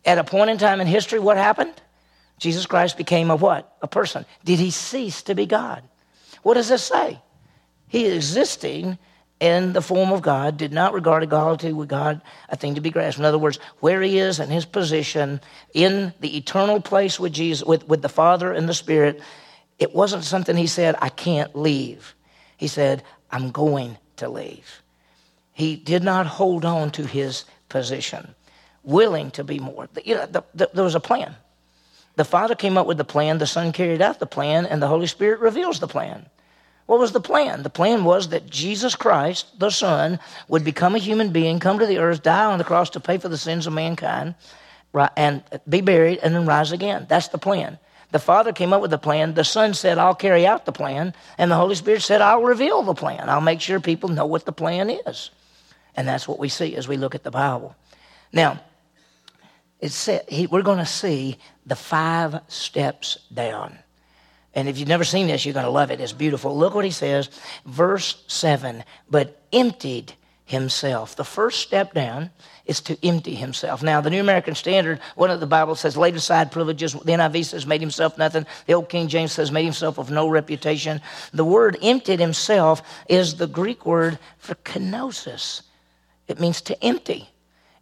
At 0.03 0.17
a 0.17 0.23
point 0.23 0.49
in 0.49 0.57
time 0.57 0.81
in 0.81 0.87
history, 0.87 1.19
what 1.19 1.37
happened? 1.37 1.79
Jesus 2.39 2.65
Christ 2.65 2.97
became 2.97 3.29
a 3.29 3.35
what? 3.35 3.77
A 3.83 3.87
person. 3.87 4.25
Did 4.45 4.57
he 4.57 4.71
cease 4.71 5.21
to 5.21 5.35
be 5.35 5.45
God? 5.45 5.83
What 6.41 6.55
does 6.55 6.69
this 6.69 6.83
say? 6.83 7.21
He 7.87 8.05
is 8.05 8.15
existing 8.15 8.97
in 9.39 9.73
the 9.73 9.81
form 9.81 10.11
of 10.11 10.21
God, 10.21 10.57
did 10.57 10.71
not 10.71 10.93
regard 10.93 11.23
equality 11.23 11.73
with 11.73 11.89
God 11.89 12.21
a 12.49 12.55
thing 12.55 12.75
to 12.75 12.81
be 12.81 12.89
grasped. 12.89 13.19
In 13.19 13.25
other 13.25 13.37
words, 13.37 13.59
where 13.79 14.01
he 14.01 14.17
is 14.17 14.39
and 14.39 14.51
his 14.51 14.65
position 14.65 15.41
in 15.73 16.13
the 16.21 16.37
eternal 16.37 16.79
place 16.79 17.19
with 17.19 17.33
Jesus, 17.33 17.65
with, 17.65 17.87
with 17.87 18.01
the 18.01 18.09
Father 18.09 18.53
and 18.53 18.67
the 18.69 18.73
Spirit, 18.73 19.21
it 19.77 19.93
wasn't 19.93 20.23
something 20.23 20.55
he 20.55 20.67
said, 20.67 20.95
I 21.01 21.09
can't 21.09 21.55
leave. 21.55 22.15
He 22.55 22.67
said, 22.67 23.03
I'm 23.29 23.51
going 23.51 23.97
to 24.17 24.29
leave. 24.29 24.81
He 25.51 25.75
did 25.75 26.03
not 26.03 26.25
hold 26.25 26.63
on 26.63 26.91
to 26.91 27.05
his 27.05 27.45
position, 27.67 28.35
willing 28.83 29.31
to 29.31 29.43
be 29.43 29.59
more. 29.59 29.89
You 30.03 30.15
know, 30.15 30.25
the, 30.25 30.43
the, 30.53 30.69
there 30.73 30.83
was 30.83 30.95
a 30.95 30.99
plan. 31.01 31.35
The 32.15 32.25
Father 32.25 32.55
came 32.55 32.77
up 32.77 32.87
with 32.87 32.97
the 32.97 33.03
plan, 33.03 33.37
the 33.37 33.47
Son 33.47 33.73
carried 33.73 34.01
out 34.01 34.19
the 34.19 34.25
plan, 34.25 34.65
and 34.65 34.81
the 34.81 34.87
Holy 34.87 35.07
Spirit 35.07 35.41
reveals 35.41 35.81
the 35.81 35.87
plan. 35.87 36.25
What 36.85 36.99
was 36.99 37.13
the 37.13 37.19
plan? 37.19 37.63
The 37.63 37.69
plan 37.69 38.03
was 38.03 38.29
that 38.29 38.49
Jesus 38.49 38.95
Christ, 38.95 39.59
the 39.59 39.71
Son, 39.71 40.19
would 40.47 40.63
become 40.63 40.93
a 40.93 40.99
human 40.99 41.31
being, 41.31 41.59
come 41.59 41.79
to 41.79 41.85
the 41.85 41.97
earth, 41.97 42.21
die 42.21 42.45
on 42.45 42.59
the 42.59 42.63
cross 42.63 42.91
to 42.91 42.99
pay 42.99 43.17
for 43.17 43.27
the 43.27 43.37
sins 43.37 43.65
of 43.65 43.73
mankind, 43.73 44.35
and 45.17 45.43
be 45.67 45.81
buried, 45.81 46.19
and 46.19 46.35
then 46.35 46.45
rise 46.45 46.71
again. 46.71 47.05
That's 47.09 47.29
the 47.29 47.39
plan. 47.39 47.79
The 48.11 48.19
Father 48.19 48.53
came 48.53 48.71
up 48.71 48.81
with 48.81 48.91
the 48.91 48.97
plan. 48.99 49.33
The 49.33 49.43
Son 49.43 49.73
said, 49.73 49.97
I'll 49.97 50.15
carry 50.15 50.45
out 50.45 50.65
the 50.65 50.71
plan. 50.71 51.13
And 51.37 51.49
the 51.49 51.55
Holy 51.55 51.75
Spirit 51.75 52.01
said, 52.01 52.21
I'll 52.21 52.43
reveal 52.43 52.83
the 52.83 52.93
plan. 52.93 53.29
I'll 53.29 53.41
make 53.41 53.61
sure 53.61 53.79
people 53.79 54.09
know 54.09 54.25
what 54.25 54.45
the 54.45 54.53
plan 54.53 54.89
is. 54.89 55.31
And 55.95 56.07
that's 56.07 56.27
what 56.27 56.39
we 56.39 56.49
see 56.49 56.75
as 56.75 56.87
we 56.87 56.97
look 56.97 57.15
at 57.15 57.23
the 57.23 57.31
Bible. 57.31 57.75
Now, 58.31 58.61
it's, 59.79 60.07
we're 60.49 60.61
going 60.61 60.77
to 60.77 60.85
see 60.85 61.39
the 61.65 61.75
five 61.75 62.39
steps 62.47 63.17
down. 63.33 63.79
And 64.55 64.69
if 64.69 64.77
you've 64.77 64.87
never 64.87 65.03
seen 65.03 65.27
this, 65.27 65.45
you're 65.45 65.53
going 65.53 65.65
to 65.65 65.71
love 65.71 65.91
it. 65.91 65.99
It's 65.99 66.13
beautiful. 66.13 66.57
Look 66.57 66.73
what 66.73 66.85
he 66.85 66.91
says, 66.91 67.29
verse 67.65 68.23
7 68.27 68.83
but 69.09 69.41
emptied 69.51 70.13
himself. 70.45 71.15
The 71.15 71.25
first 71.25 71.59
step 71.61 71.93
down 71.93 72.29
is 72.65 72.79
to 72.81 72.97
empty 73.05 73.35
himself. 73.35 73.83
Now, 73.83 73.99
the 74.01 74.09
New 74.09 74.21
American 74.21 74.55
Standard, 74.55 74.99
one 75.15 75.29
of 75.31 75.39
the 75.39 75.47
Bible 75.47 75.75
says, 75.75 75.97
laid 75.97 76.15
aside 76.15 76.51
privileges. 76.51 76.93
The 76.93 77.11
NIV 77.11 77.45
says, 77.45 77.67
made 77.67 77.81
himself 77.81 78.17
nothing. 78.17 78.45
The 78.65 78.73
Old 78.73 78.89
King 78.89 79.07
James 79.07 79.31
says, 79.31 79.51
made 79.51 79.65
himself 79.65 79.97
of 79.97 80.09
no 80.09 80.29
reputation. 80.29 81.01
The 81.33 81.45
word 81.45 81.77
emptied 81.81 82.19
himself 82.19 82.81
is 83.09 83.35
the 83.35 83.47
Greek 83.47 83.85
word 83.85 84.19
for 84.37 84.55
kenosis. 84.55 85.61
It 86.27 86.39
means 86.39 86.61
to 86.61 86.83
empty. 86.83 87.29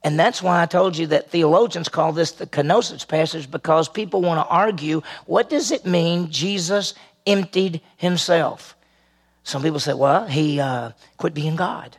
And 0.03 0.19
that's 0.19 0.43
why 0.43 0.61
I 0.61 0.65
told 0.65 0.97
you 0.97 1.07
that 1.07 1.29
theologians 1.29 1.87
call 1.87 2.11
this 2.11 2.33
the 2.33 2.45
kenosis 2.45 3.07
passage 3.07 3.49
because 3.49 3.87
people 3.87 4.21
want 4.21 4.45
to 4.45 4.51
argue 4.51 5.01
what 5.25 5.49
does 5.49 5.71
it 5.71 5.85
mean 5.85 6.29
Jesus 6.29 6.93
emptied 7.25 7.81
himself? 7.95 8.75
Some 9.43 9.63
people 9.63 9.79
say, 9.79 9.93
well, 9.93 10.25
he 10.25 10.59
uh, 10.59 10.91
quit 11.17 11.33
being 11.33 11.55
God. 11.55 11.97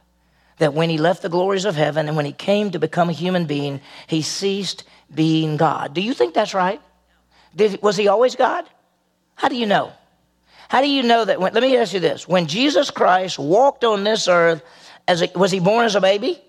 That 0.58 0.74
when 0.74 0.90
he 0.90 0.98
left 0.98 1.22
the 1.22 1.28
glories 1.28 1.64
of 1.64 1.76
heaven 1.76 2.06
and 2.06 2.16
when 2.16 2.26
he 2.26 2.32
came 2.32 2.70
to 2.70 2.78
become 2.78 3.08
a 3.08 3.12
human 3.12 3.46
being, 3.46 3.80
he 4.06 4.22
ceased 4.22 4.84
being 5.12 5.56
God. 5.56 5.94
Do 5.94 6.00
you 6.00 6.14
think 6.14 6.34
that's 6.34 6.54
right? 6.54 6.80
Did, 7.56 7.82
was 7.82 7.96
he 7.96 8.08
always 8.08 8.36
God? 8.36 8.64
How 9.34 9.48
do 9.48 9.56
you 9.56 9.66
know? 9.66 9.92
How 10.68 10.80
do 10.80 10.88
you 10.88 11.02
know 11.02 11.24
that? 11.24 11.40
When, 11.40 11.52
let 11.52 11.62
me 11.62 11.76
ask 11.76 11.92
you 11.92 12.00
this: 12.00 12.26
When 12.26 12.46
Jesus 12.46 12.90
Christ 12.90 13.38
walked 13.38 13.84
on 13.84 14.04
this 14.04 14.28
earth, 14.28 14.62
as 15.06 15.22
a, 15.22 15.30
was 15.34 15.50
he 15.50 15.60
born 15.60 15.84
as 15.84 15.94
a 15.94 16.00
baby? 16.00 16.40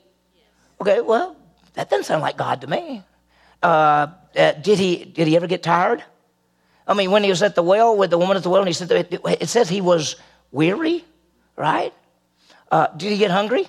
Okay, 0.80 1.02
well, 1.02 1.36
that 1.76 1.90
doesn't 1.90 2.06
sound 2.06 2.22
like 2.22 2.38
God 2.38 2.62
to 2.62 2.68
me. 2.68 3.04
Uh, 3.62 4.08
uh, 4.36 4.52
did 4.54 4.80
he 4.80 5.06
did 5.06 5.28
he 5.28 5.36
ever 5.36 5.48
get 5.48 5.64
tired? 5.64 6.04
I 6.88 6.94
mean, 6.94 7.12
when 7.12 7.24
he 7.24 7.30
was 7.30 7.42
at 7.42 7.56
the 7.56 7.64
well 7.64 7.96
with 7.98 8.10
the 8.10 8.18
woman 8.18 8.38
at 8.38 8.44
the 8.44 8.50
well, 8.50 8.62
and 8.62 8.68
he 8.68 8.74
said 8.74 8.92
it 8.92 9.50
says 9.50 9.70
he 9.70 9.82
was 9.82 10.16
weary, 10.52 11.04
right? 11.56 11.94
Uh, 12.72 12.88
did 12.96 13.12
he 13.12 13.18
get 13.18 13.32
hungry? 13.32 13.68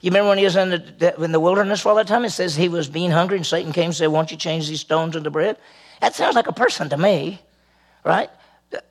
You 0.00 0.10
remember 0.10 0.28
when 0.28 0.38
he 0.38 0.44
was 0.44 0.54
in 0.54 0.70
the, 0.70 1.14
in 1.22 1.32
the 1.32 1.40
wilderness 1.40 1.80
for 1.80 1.88
all 1.88 1.96
that 1.96 2.06
time? 2.06 2.24
It 2.24 2.30
says 2.30 2.54
he 2.54 2.68
was 2.68 2.88
being 2.88 3.10
hungry, 3.10 3.36
and 3.36 3.46
Satan 3.46 3.72
came 3.72 3.86
and 3.86 3.94
said, 3.94 4.08
"Won't 4.08 4.30
you 4.30 4.36
change 4.36 4.68
these 4.68 4.80
stones 4.80 5.16
into 5.16 5.30
bread?" 5.30 5.56
That 6.00 6.14
sounds 6.14 6.36
like 6.36 6.46
a 6.46 6.52
person 6.52 6.88
to 6.90 6.96
me, 6.96 7.40
right? 8.04 8.30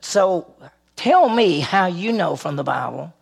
So 0.00 0.54
tell 0.96 1.28
me 1.28 1.60
how 1.60 1.86
you 1.86 2.12
know 2.12 2.36
from 2.36 2.56
the 2.56 2.64
Bible 2.64 3.14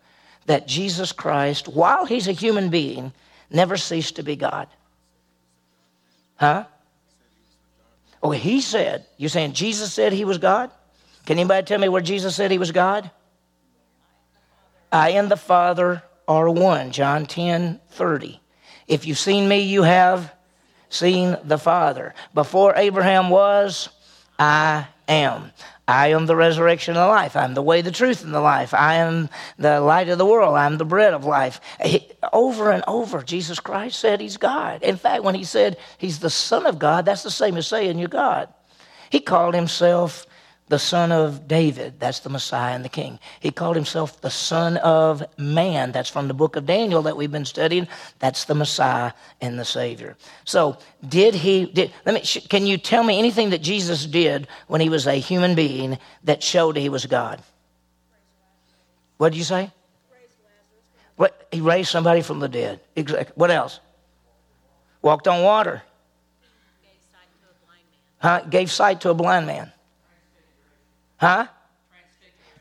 that 0.47 0.67
Jesus 0.67 1.11
Christ, 1.11 1.67
while 1.67 2.05
he's 2.05 2.27
a 2.27 2.33
human 2.33 2.69
being, 2.69 3.13
never 3.49 3.77
ceased 3.77 4.17
to 4.17 4.23
be 4.23 4.35
God. 4.35 4.67
Huh? 6.37 6.65
Oh, 8.21 8.31
he 8.31 8.61
said, 8.61 9.05
you're 9.17 9.29
saying 9.29 9.53
Jesus 9.53 9.93
said 9.93 10.13
he 10.13 10.25
was 10.25 10.37
God? 10.37 10.71
Can 11.25 11.37
anybody 11.37 11.65
tell 11.65 11.79
me 11.79 11.89
where 11.89 12.01
Jesus 12.01 12.35
said 12.35 12.51
he 12.51 12.57
was 12.57 12.71
God? 12.71 13.11
I 14.91 15.11
and 15.11 15.29
the 15.29 15.37
Father 15.37 16.03
are 16.27 16.49
one. 16.49 16.91
John 16.91 17.25
10 17.25 17.79
30. 17.89 18.39
If 18.87 19.05
you've 19.05 19.17
seen 19.17 19.47
me, 19.47 19.59
you 19.59 19.83
have 19.83 20.33
seen 20.89 21.37
the 21.43 21.57
Father. 21.57 22.13
Before 22.33 22.73
Abraham 22.75 23.29
was, 23.29 23.89
I 24.39 24.87
am. 25.07 25.51
I 25.87 26.07
am 26.07 26.25
the 26.25 26.35
resurrection 26.35 26.95
and 26.95 27.01
the 27.01 27.07
life. 27.07 27.35
I'm 27.37 27.53
the 27.53 27.61
way, 27.61 27.81
the 27.81 27.91
truth, 27.91 28.23
and 28.23 28.33
the 28.33 28.41
life. 28.41 28.73
I 28.73 28.95
am 28.95 29.29
the 29.57 29.79
light 29.79 30.09
of 30.09 30.17
the 30.17 30.25
world. 30.25 30.55
I'm 30.55 30.77
the 30.77 30.85
bread 30.85 31.13
of 31.13 31.23
life. 31.23 31.61
He, 31.81 32.09
over 32.33 32.71
and 32.71 32.83
over, 32.87 33.23
Jesus 33.23 33.59
Christ 33.59 33.97
said 33.97 34.19
he's 34.19 34.35
God. 34.35 34.83
In 34.83 34.97
fact, 34.97 35.23
when 35.23 35.35
he 35.35 35.45
said 35.45 35.77
he's 35.97 36.19
the 36.19 36.29
Son 36.29 36.65
of 36.65 36.77
God, 36.77 37.05
that's 37.05 37.23
the 37.23 37.31
same 37.31 37.55
as 37.55 37.67
saying 37.67 37.99
you're 37.99 38.09
God. 38.09 38.49
He 39.09 39.21
called 39.21 39.55
himself 39.55 40.26
the 40.69 40.79
son 40.79 41.11
of 41.11 41.47
David. 41.47 41.99
That's 41.99 42.19
the 42.19 42.29
Messiah 42.29 42.75
and 42.75 42.83
the 42.83 42.89
King. 42.89 43.19
He 43.39 43.51
called 43.51 43.75
himself 43.75 44.19
the 44.21 44.29
Son 44.29 44.77
of 44.77 45.23
Man. 45.37 45.91
That's 45.91 46.09
from 46.09 46.27
the 46.27 46.33
book 46.33 46.55
of 46.55 46.65
Daniel 46.65 47.01
that 47.03 47.15
we've 47.15 47.31
been 47.31 47.45
studying. 47.45 47.87
That's 48.19 48.45
the 48.45 48.55
Messiah 48.55 49.13
and 49.39 49.57
the 49.57 49.65
Savior. 49.65 50.17
So, 50.43 50.77
did 51.07 51.35
he? 51.35 51.65
Did, 51.65 51.93
let 52.05 52.15
me. 52.15 52.21
Can 52.21 52.65
you 52.65 52.77
tell 52.77 53.03
me 53.03 53.17
anything 53.17 53.51
that 53.51 53.61
Jesus 53.61 54.05
did 54.05 54.47
when 54.67 54.81
he 54.81 54.89
was 54.89 55.07
a 55.07 55.15
human 55.15 55.55
being 55.55 55.97
that 56.25 56.43
showed 56.43 56.75
he 56.75 56.89
was 56.89 57.05
God? 57.05 57.41
What 59.17 59.29
did 59.29 59.37
you 59.37 59.45
say? 59.45 59.71
What? 61.15 61.47
He 61.51 61.61
raised 61.61 61.89
somebody 61.89 62.21
from 62.21 62.39
the 62.39 62.49
dead. 62.49 62.81
Exactly. 62.95 63.33
What 63.35 63.51
else? 63.51 63.79
Walked 65.01 65.27
on 65.27 65.43
water. 65.43 65.81
Huh? 68.19 68.41
Gave 68.49 68.71
sight 68.71 69.01
to 69.01 69.11
a 69.11 69.13
blind 69.13 69.47
man. 69.47 69.71
Huh? 71.17 71.47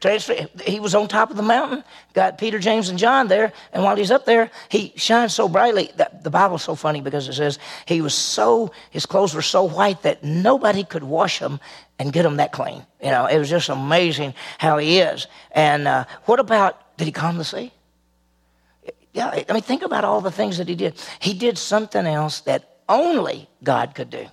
Transfigured. 0.00 0.50
He 0.60 0.78
was 0.78 0.94
on 0.94 1.08
top 1.08 1.30
of 1.30 1.36
the 1.36 1.42
mountain, 1.42 1.82
got 2.12 2.36
Peter, 2.36 2.58
James, 2.58 2.90
and 2.90 2.98
John 2.98 3.28
there, 3.28 3.52
and 3.72 3.82
while 3.82 3.96
he's 3.96 4.10
up 4.10 4.26
there, 4.26 4.50
he 4.68 4.92
shines 4.96 5.34
so 5.34 5.48
brightly. 5.48 5.90
That 5.96 6.22
the 6.22 6.30
Bible's 6.30 6.62
so 6.62 6.74
funny 6.74 7.00
because 7.00 7.28
it 7.28 7.32
says 7.32 7.58
he 7.86 8.02
was 8.02 8.12
so 8.12 8.72
his 8.90 9.06
clothes 9.06 9.34
were 9.34 9.42
so 9.42 9.64
white 9.64 10.02
that 10.02 10.22
nobody 10.22 10.84
could 10.84 11.02
wash 11.02 11.38
them 11.38 11.60
and 11.98 12.12
get 12.12 12.24
them 12.24 12.36
that 12.36 12.52
clean. 12.52 12.84
You 13.02 13.10
know, 13.10 13.26
it 13.26 13.38
was 13.38 13.48
just 13.48 13.70
amazing 13.70 14.34
how 14.58 14.76
he 14.76 14.98
is. 14.98 15.26
And 15.52 15.88
uh, 15.88 16.04
what 16.26 16.40
about 16.40 16.96
did 16.98 17.06
he 17.06 17.12
calm 17.12 17.38
the 17.38 17.44
sea? 17.44 17.72
Yeah, 19.14 19.44
I 19.48 19.52
mean, 19.54 19.62
think 19.62 19.82
about 19.82 20.04
all 20.04 20.20
the 20.20 20.30
things 20.30 20.58
that 20.58 20.68
he 20.68 20.74
did. 20.74 20.94
He 21.20 21.32
did 21.32 21.56
something 21.56 22.06
else 22.06 22.40
that 22.40 22.80
only 22.86 23.48
God 23.64 23.94
could 23.94 24.10
do. 24.10 24.26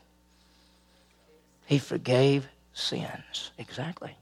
He 1.66 1.80
forgave 1.80 2.46
sins. 2.74 3.52
Exactly. 3.58 4.16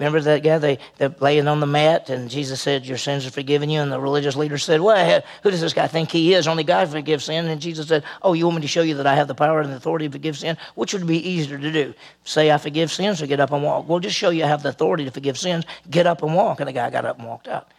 Remember 0.00 0.20
that 0.22 0.42
guy? 0.42 0.56
They, 0.56 0.78
they're 0.96 1.14
laying 1.20 1.46
on 1.46 1.60
the 1.60 1.66
mat, 1.66 2.08
and 2.08 2.30
Jesus 2.30 2.62
said, 2.62 2.86
Your 2.86 2.96
sins 2.96 3.26
are 3.26 3.30
forgiven 3.30 3.68
you. 3.68 3.82
And 3.82 3.92
the 3.92 4.00
religious 4.00 4.34
leader 4.34 4.56
said, 4.56 4.80
Well, 4.80 5.22
who 5.42 5.50
does 5.50 5.60
this 5.60 5.74
guy 5.74 5.88
think 5.88 6.10
he 6.10 6.32
is? 6.32 6.48
Only 6.48 6.64
God 6.64 6.88
forgives 6.88 7.24
sin. 7.24 7.46
And 7.46 7.60
Jesus 7.60 7.88
said, 7.88 8.04
Oh, 8.22 8.32
you 8.32 8.46
want 8.46 8.56
me 8.56 8.62
to 8.62 8.68
show 8.68 8.80
you 8.80 8.94
that 8.94 9.06
I 9.06 9.14
have 9.14 9.28
the 9.28 9.34
power 9.34 9.60
and 9.60 9.70
the 9.70 9.76
authority 9.76 10.06
to 10.06 10.12
forgive 10.12 10.38
sin? 10.38 10.56
Which 10.74 10.94
would 10.94 11.06
be 11.06 11.28
easier 11.28 11.58
to 11.58 11.70
do? 11.70 11.92
Say, 12.24 12.50
I 12.50 12.56
forgive 12.56 12.90
sins, 12.90 13.20
or 13.20 13.26
get 13.26 13.40
up 13.40 13.52
and 13.52 13.62
walk? 13.62 13.90
Well, 13.90 14.00
just 14.00 14.16
show 14.16 14.30
you 14.30 14.44
I 14.44 14.46
have 14.46 14.62
the 14.62 14.70
authority 14.70 15.04
to 15.04 15.10
forgive 15.10 15.36
sins. 15.36 15.66
Get 15.90 16.06
up 16.06 16.22
and 16.22 16.34
walk. 16.34 16.60
And 16.60 16.68
the 16.68 16.72
guy 16.72 16.88
got 16.88 17.04
up 17.04 17.18
and 17.18 17.28
walked 17.28 17.48
out. 17.48 17.70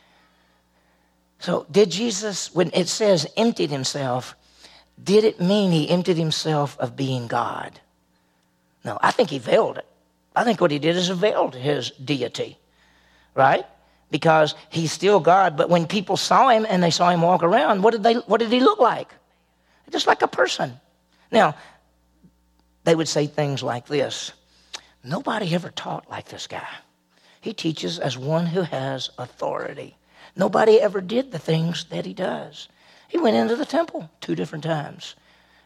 So, 1.39 1.65
did 1.71 1.89
Jesus, 1.89 2.53
when 2.53 2.69
it 2.75 2.87
says 2.87 3.25
emptied 3.35 3.71
himself, 3.71 4.35
did 5.03 5.23
it 5.23 5.41
mean 5.41 5.71
he 5.71 5.89
emptied 5.89 6.17
himself 6.17 6.77
of 6.77 6.95
being 6.95 7.25
God? 7.25 7.79
No, 8.85 8.99
I 9.01 9.09
think 9.09 9.31
he 9.31 9.39
veiled 9.39 9.79
it. 9.79 9.87
I 10.35 10.43
think 10.43 10.61
what 10.61 10.71
he 10.71 10.79
did 10.79 10.95
is 10.95 11.09
veiled 11.09 11.55
his 11.55 11.91
deity, 11.91 12.57
right? 13.35 13.65
Because 14.09 14.55
he's 14.69 14.91
still 14.91 15.19
God, 15.19 15.57
but 15.57 15.69
when 15.69 15.87
people 15.87 16.17
saw 16.17 16.49
him 16.49 16.65
and 16.67 16.81
they 16.81 16.91
saw 16.91 17.09
him 17.09 17.21
walk 17.21 17.43
around, 17.43 17.81
what 17.83 17.91
did, 17.91 18.03
they, 18.03 18.15
what 18.15 18.39
did 18.39 18.51
he 18.51 18.59
look 18.59 18.79
like? 18.79 19.13
Just 19.89 20.07
like 20.07 20.21
a 20.21 20.27
person. 20.27 20.79
Now, 21.31 21.55
they 22.85 22.95
would 22.95 23.07
say 23.07 23.27
things 23.27 23.61
like 23.61 23.87
this 23.87 24.31
Nobody 25.03 25.53
ever 25.55 25.71
taught 25.71 26.09
like 26.09 26.29
this 26.29 26.47
guy. 26.47 26.67
He 27.41 27.53
teaches 27.53 27.97
as 27.97 28.17
one 28.17 28.45
who 28.45 28.61
has 28.61 29.09
authority. 29.17 29.97
Nobody 30.35 30.79
ever 30.79 31.01
did 31.01 31.31
the 31.31 31.39
things 31.39 31.85
that 31.85 32.05
he 32.05 32.13
does. 32.13 32.69
He 33.07 33.17
went 33.17 33.35
into 33.35 33.55
the 33.55 33.65
temple 33.65 34.09
two 34.21 34.35
different 34.35 34.63
times 34.63 35.15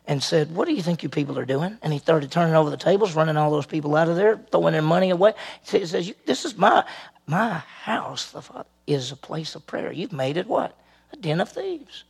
and 0.07 0.21
said, 0.21 0.55
What 0.55 0.67
do 0.67 0.73
you 0.73 0.81
think 0.81 1.03
you 1.03 1.09
people 1.09 1.37
are 1.39 1.45
doing? 1.45 1.77
And 1.81 1.91
he 1.91 1.99
started 1.99 2.31
turning 2.31 2.55
over 2.55 2.69
the 2.69 2.77
tables, 2.77 3.15
running 3.15 3.37
all 3.37 3.51
those 3.51 3.65
people 3.65 3.95
out 3.95 4.09
of 4.09 4.15
there, 4.15 4.39
throwing 4.51 4.73
their 4.73 4.81
money 4.81 5.09
away. 5.09 5.33
He 5.63 5.85
says, 5.85 6.13
This 6.25 6.45
is 6.45 6.57
my, 6.57 6.83
my 7.27 7.49
house, 7.83 8.31
the 8.31 8.41
Father, 8.41 8.69
is 8.87 9.11
a 9.11 9.15
place 9.15 9.55
of 9.55 9.65
prayer. 9.65 9.91
You've 9.91 10.13
made 10.13 10.37
it 10.37 10.47
what? 10.47 10.77
A 11.13 11.17
den 11.17 11.41
of 11.41 11.49
thieves. 11.49 12.03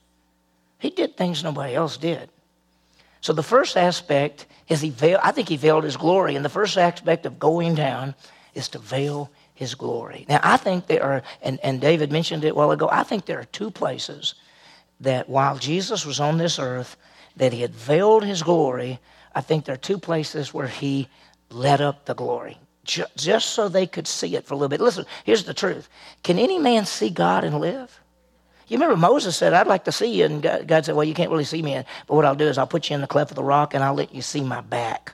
He 0.79 0.89
did 0.89 1.17
things 1.17 1.43
nobody 1.43 1.75
else 1.75 1.97
did. 1.97 2.29
So 3.21 3.33
the 3.33 3.43
first 3.43 3.75
aspect 3.75 4.45
is 4.67 4.81
he 4.81 4.91
veiled, 4.91 5.21
I 5.23 5.31
think 5.31 5.49
he 5.49 5.57
veiled 5.57 5.83
his 5.83 5.97
glory. 5.97 6.35
And 6.35 6.45
the 6.45 6.49
first 6.49 6.77
aspect 6.77 7.25
of 7.25 7.39
going 7.39 7.75
down 7.75 8.13
is 8.53 8.67
to 8.69 8.79
veil 8.79 9.31
his 9.55 9.73
glory. 9.73 10.25
Now, 10.29 10.39
I 10.43 10.57
think 10.57 10.87
there 10.87 11.03
are, 11.03 11.23
and, 11.41 11.59
and 11.61 11.81
David 11.81 12.11
mentioned 12.11 12.43
it 12.43 12.49
a 12.49 12.53
while 12.53 12.71
ago, 12.71 12.89
I 12.91 13.03
think 13.03 13.25
there 13.25 13.39
are 13.39 13.45
two 13.45 13.71
places 13.71 14.35
that 14.99 15.27
while 15.27 15.57
Jesus 15.57 16.05
was 16.05 16.19
on 16.19 16.37
this 16.37 16.59
earth, 16.59 16.97
that 17.37 17.53
he 17.53 17.61
had 17.61 17.73
veiled 17.73 18.23
his 18.23 18.43
glory, 18.43 18.99
I 19.33 19.41
think 19.41 19.65
there 19.65 19.75
are 19.75 19.77
two 19.77 19.97
places 19.97 20.53
where 20.53 20.67
he 20.67 21.09
let 21.49 21.81
up 21.81 22.05
the 22.05 22.15
glory, 22.15 22.57
just 22.83 23.51
so 23.51 23.67
they 23.67 23.87
could 23.87 24.07
see 24.07 24.35
it 24.35 24.45
for 24.45 24.53
a 24.53 24.57
little 24.57 24.69
bit. 24.69 24.81
Listen, 24.81 25.05
here's 25.23 25.43
the 25.43 25.53
truth 25.53 25.89
Can 26.23 26.39
any 26.39 26.59
man 26.59 26.85
see 26.85 27.09
God 27.09 27.43
and 27.43 27.59
live? 27.59 27.99
You 28.67 28.77
remember 28.77 28.97
Moses 28.97 29.37
said, 29.37 29.53
I'd 29.53 29.67
like 29.67 29.83
to 29.83 29.91
see 29.91 30.17
you. 30.17 30.25
And 30.25 30.41
God 30.41 30.85
said, 30.85 30.95
Well, 30.95 31.03
you 31.05 31.13
can't 31.13 31.29
really 31.29 31.43
see 31.43 31.61
me. 31.61 31.83
But 32.07 32.15
what 32.15 32.25
I'll 32.25 32.35
do 32.35 32.47
is 32.47 32.57
I'll 32.57 32.65
put 32.65 32.89
you 32.89 32.95
in 32.95 33.01
the 33.01 33.07
cleft 33.07 33.31
of 33.31 33.35
the 33.35 33.43
rock 33.43 33.73
and 33.73 33.83
I'll 33.83 33.93
let 33.93 34.13
you 34.13 34.21
see 34.21 34.41
my 34.41 34.61
back. 34.61 35.13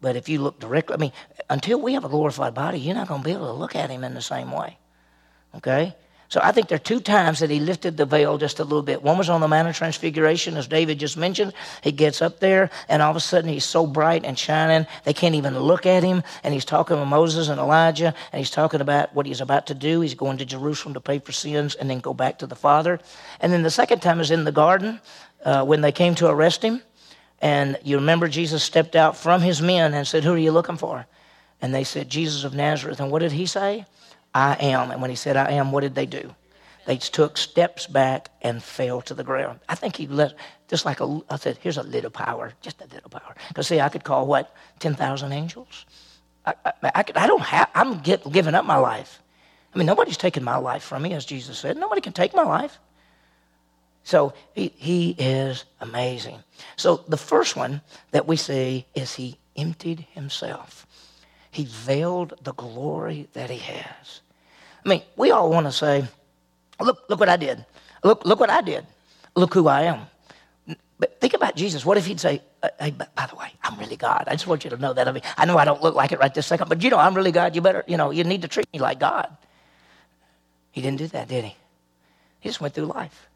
But 0.00 0.16
if 0.16 0.28
you 0.28 0.40
look 0.40 0.58
directly, 0.58 0.94
I 0.94 0.98
mean, 0.98 1.12
until 1.50 1.80
we 1.80 1.94
have 1.94 2.04
a 2.04 2.08
glorified 2.08 2.54
body, 2.54 2.78
you're 2.78 2.94
not 2.94 3.08
going 3.08 3.22
to 3.22 3.24
be 3.24 3.32
able 3.32 3.46
to 3.46 3.52
look 3.52 3.74
at 3.74 3.90
him 3.90 4.04
in 4.04 4.14
the 4.14 4.22
same 4.22 4.52
way. 4.52 4.78
Okay? 5.54 5.94
So 6.28 6.40
I 6.42 6.50
think 6.50 6.68
there 6.68 6.76
are 6.76 6.78
two 6.78 7.00
times 7.00 7.38
that 7.38 7.50
he 7.50 7.60
lifted 7.60 7.96
the 7.96 8.04
veil 8.04 8.36
just 8.36 8.58
a 8.58 8.64
little 8.64 8.82
bit. 8.82 9.02
One 9.02 9.16
was 9.16 9.28
on 9.28 9.40
the 9.40 9.48
Mount 9.48 9.68
of 9.68 9.76
Transfiguration, 9.76 10.56
as 10.56 10.66
David 10.66 10.98
just 10.98 11.16
mentioned. 11.16 11.52
He 11.82 11.92
gets 11.92 12.20
up 12.20 12.40
there, 12.40 12.70
and 12.88 13.00
all 13.00 13.10
of 13.10 13.16
a 13.16 13.20
sudden 13.20 13.48
he's 13.48 13.64
so 13.64 13.86
bright 13.86 14.24
and 14.24 14.36
shining, 14.36 14.86
they 15.04 15.12
can't 15.12 15.36
even 15.36 15.56
look 15.58 15.86
at 15.86 16.02
him. 16.02 16.24
And 16.42 16.52
he's 16.52 16.64
talking 16.64 16.96
to 16.96 17.04
Moses 17.04 17.48
and 17.48 17.60
Elijah, 17.60 18.12
and 18.32 18.38
he's 18.38 18.50
talking 18.50 18.80
about 18.80 19.14
what 19.14 19.26
he's 19.26 19.40
about 19.40 19.66
to 19.68 19.74
do. 19.74 20.00
He's 20.00 20.14
going 20.14 20.38
to 20.38 20.44
Jerusalem 20.44 20.94
to 20.94 21.00
pay 21.00 21.20
for 21.20 21.32
sins 21.32 21.76
and 21.76 21.88
then 21.88 22.00
go 22.00 22.12
back 22.12 22.38
to 22.40 22.46
the 22.46 22.56
Father. 22.56 22.98
And 23.40 23.52
then 23.52 23.62
the 23.62 23.70
second 23.70 24.00
time 24.00 24.18
is 24.20 24.32
in 24.32 24.44
the 24.44 24.52
garden 24.52 25.00
uh, 25.44 25.64
when 25.64 25.80
they 25.80 25.92
came 25.92 26.16
to 26.16 26.28
arrest 26.28 26.62
him. 26.62 26.82
And 27.40 27.78
you 27.84 27.96
remember 27.96 28.28
Jesus 28.28 28.62
stepped 28.64 28.96
out 28.96 29.16
from 29.16 29.42
his 29.42 29.62
men 29.62 29.94
and 29.94 30.06
said, 30.06 30.24
Who 30.24 30.32
are 30.32 30.38
you 30.38 30.52
looking 30.52 30.76
for? 30.76 31.06
And 31.60 31.74
they 31.74 31.84
said, 31.84 32.08
Jesus 32.08 32.44
of 32.44 32.54
Nazareth. 32.54 33.00
And 33.00 33.10
what 33.10 33.20
did 33.20 33.32
he 33.32 33.46
say? 33.46 33.84
I 34.36 34.52
am. 34.60 34.90
And 34.90 35.00
when 35.00 35.08
he 35.08 35.16
said, 35.16 35.38
I 35.38 35.52
am, 35.52 35.72
what 35.72 35.80
did 35.80 35.94
they 35.94 36.04
do? 36.04 36.34
They 36.84 36.98
took 36.98 37.38
steps 37.38 37.86
back 37.86 38.28
and 38.42 38.62
fell 38.62 39.00
to 39.00 39.14
the 39.14 39.24
ground. 39.24 39.60
I 39.66 39.74
think 39.74 39.96
he 39.96 40.06
let, 40.06 40.34
just 40.68 40.84
like 40.84 41.00
a, 41.00 41.20
I 41.30 41.36
said, 41.36 41.56
here's 41.62 41.78
a 41.78 41.82
little 41.82 42.10
power, 42.10 42.52
just 42.60 42.82
a 42.82 42.86
little 42.92 43.08
power. 43.08 43.34
Because 43.48 43.66
see, 43.66 43.80
I 43.80 43.88
could 43.88 44.04
call 44.04 44.26
what, 44.26 44.54
10,000 44.80 45.32
angels? 45.32 45.86
I, 46.44 46.52
I, 46.66 46.72
I, 46.82 47.04
I 47.14 47.26
don't 47.26 47.40
have, 47.40 47.70
I'm 47.74 48.00
get, 48.00 48.30
giving 48.30 48.54
up 48.54 48.66
my 48.66 48.76
life. 48.76 49.22
I 49.74 49.78
mean, 49.78 49.86
nobody's 49.86 50.18
taking 50.18 50.44
my 50.44 50.58
life 50.58 50.82
from 50.82 51.02
me, 51.02 51.14
as 51.14 51.24
Jesus 51.24 51.58
said. 51.58 51.78
Nobody 51.78 52.02
can 52.02 52.12
take 52.12 52.34
my 52.34 52.44
life. 52.44 52.78
So 54.04 54.34
he, 54.54 54.70
he 54.76 55.16
is 55.18 55.64
amazing. 55.80 56.40
So 56.76 57.04
the 57.08 57.16
first 57.16 57.56
one 57.56 57.80
that 58.10 58.26
we 58.26 58.36
see 58.36 58.86
is 58.94 59.14
he 59.14 59.38
emptied 59.56 60.06
himself. 60.10 60.86
He 61.50 61.64
veiled 61.64 62.34
the 62.42 62.52
glory 62.52 63.28
that 63.32 63.48
he 63.48 63.60
has. 63.60 64.20
I 64.86 64.88
mean, 64.88 65.02
we 65.16 65.32
all 65.32 65.50
want 65.50 65.66
to 65.66 65.72
say, 65.72 66.04
look, 66.80 67.02
look 67.08 67.18
what 67.18 67.28
I 67.28 67.36
did. 67.36 67.64
Look, 68.04 68.24
look 68.24 68.38
what 68.38 68.50
I 68.50 68.60
did. 68.60 68.86
Look 69.34 69.52
who 69.52 69.66
I 69.66 69.82
am. 69.82 70.06
But 70.98 71.20
think 71.20 71.34
about 71.34 71.56
Jesus. 71.56 71.84
What 71.84 71.98
if 71.98 72.06
he'd 72.06 72.20
say, 72.20 72.40
uh, 72.62 72.68
hey, 72.78 72.92
by 72.92 73.26
the 73.26 73.34
way, 73.34 73.48
I'm 73.64 73.78
really 73.78 73.96
God. 73.96 74.24
I 74.28 74.32
just 74.32 74.46
want 74.46 74.62
you 74.62 74.70
to 74.70 74.76
know 74.76 74.92
that. 74.92 75.08
I 75.08 75.12
mean, 75.12 75.24
I 75.36 75.44
know 75.44 75.58
I 75.58 75.64
don't 75.64 75.82
look 75.82 75.96
like 75.96 76.12
it 76.12 76.20
right 76.20 76.32
this 76.32 76.46
second, 76.46 76.68
but 76.68 76.82
you 76.82 76.88
know, 76.88 76.98
I'm 76.98 77.14
really 77.14 77.32
God. 77.32 77.56
You 77.56 77.60
better, 77.60 77.84
you 77.88 77.96
know, 77.96 78.12
you 78.12 78.22
need 78.22 78.42
to 78.42 78.48
treat 78.48 78.72
me 78.72 78.78
like 78.78 79.00
God. 79.00 79.36
He 80.70 80.80
didn't 80.80 80.98
do 80.98 81.08
that, 81.08 81.28
did 81.28 81.44
he? 81.44 81.56
He 82.40 82.48
just 82.48 82.60
went 82.60 82.72
through 82.72 82.86
life. 82.86 83.28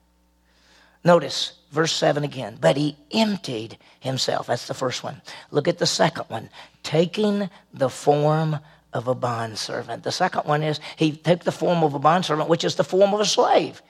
Notice 1.02 1.54
verse 1.72 1.92
7 1.92 2.22
again. 2.22 2.58
But 2.60 2.76
he 2.76 2.96
emptied 3.10 3.76
himself. 3.98 4.46
That's 4.46 4.68
the 4.68 4.74
first 4.74 5.02
one. 5.02 5.20
Look 5.50 5.66
at 5.66 5.78
the 5.78 5.86
second 5.86 6.26
one. 6.28 6.48
Taking 6.84 7.50
the 7.74 7.90
form 7.90 8.60
of 8.92 9.08
a 9.08 9.14
bondservant. 9.14 10.02
The 10.02 10.12
second 10.12 10.42
one 10.44 10.62
is 10.62 10.80
he 10.96 11.12
took 11.12 11.44
the 11.44 11.52
form 11.52 11.82
of 11.82 11.94
a 11.94 11.98
bondservant, 11.98 12.48
which 12.48 12.64
is 12.64 12.74
the 12.74 12.84
form 12.84 13.14
of 13.14 13.20
a 13.20 13.24
slave. 13.24 13.82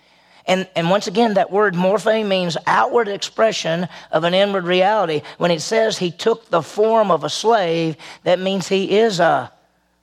And, 0.46 0.68
and 0.74 0.90
once 0.90 1.06
again, 1.06 1.34
that 1.34 1.50
word 1.50 1.74
morphe 1.74 2.26
means 2.26 2.56
outward 2.66 3.08
expression 3.08 3.88
of 4.10 4.24
an 4.24 4.34
inward 4.34 4.64
reality. 4.64 5.22
When 5.38 5.50
it 5.50 5.60
says 5.60 5.98
he 5.98 6.10
took 6.10 6.48
the 6.48 6.62
form 6.62 7.10
of 7.10 7.24
a 7.24 7.30
slave, 7.30 7.96
that 8.24 8.38
means 8.38 8.68
he 8.68 8.98
is 8.98 9.20
a 9.20 9.52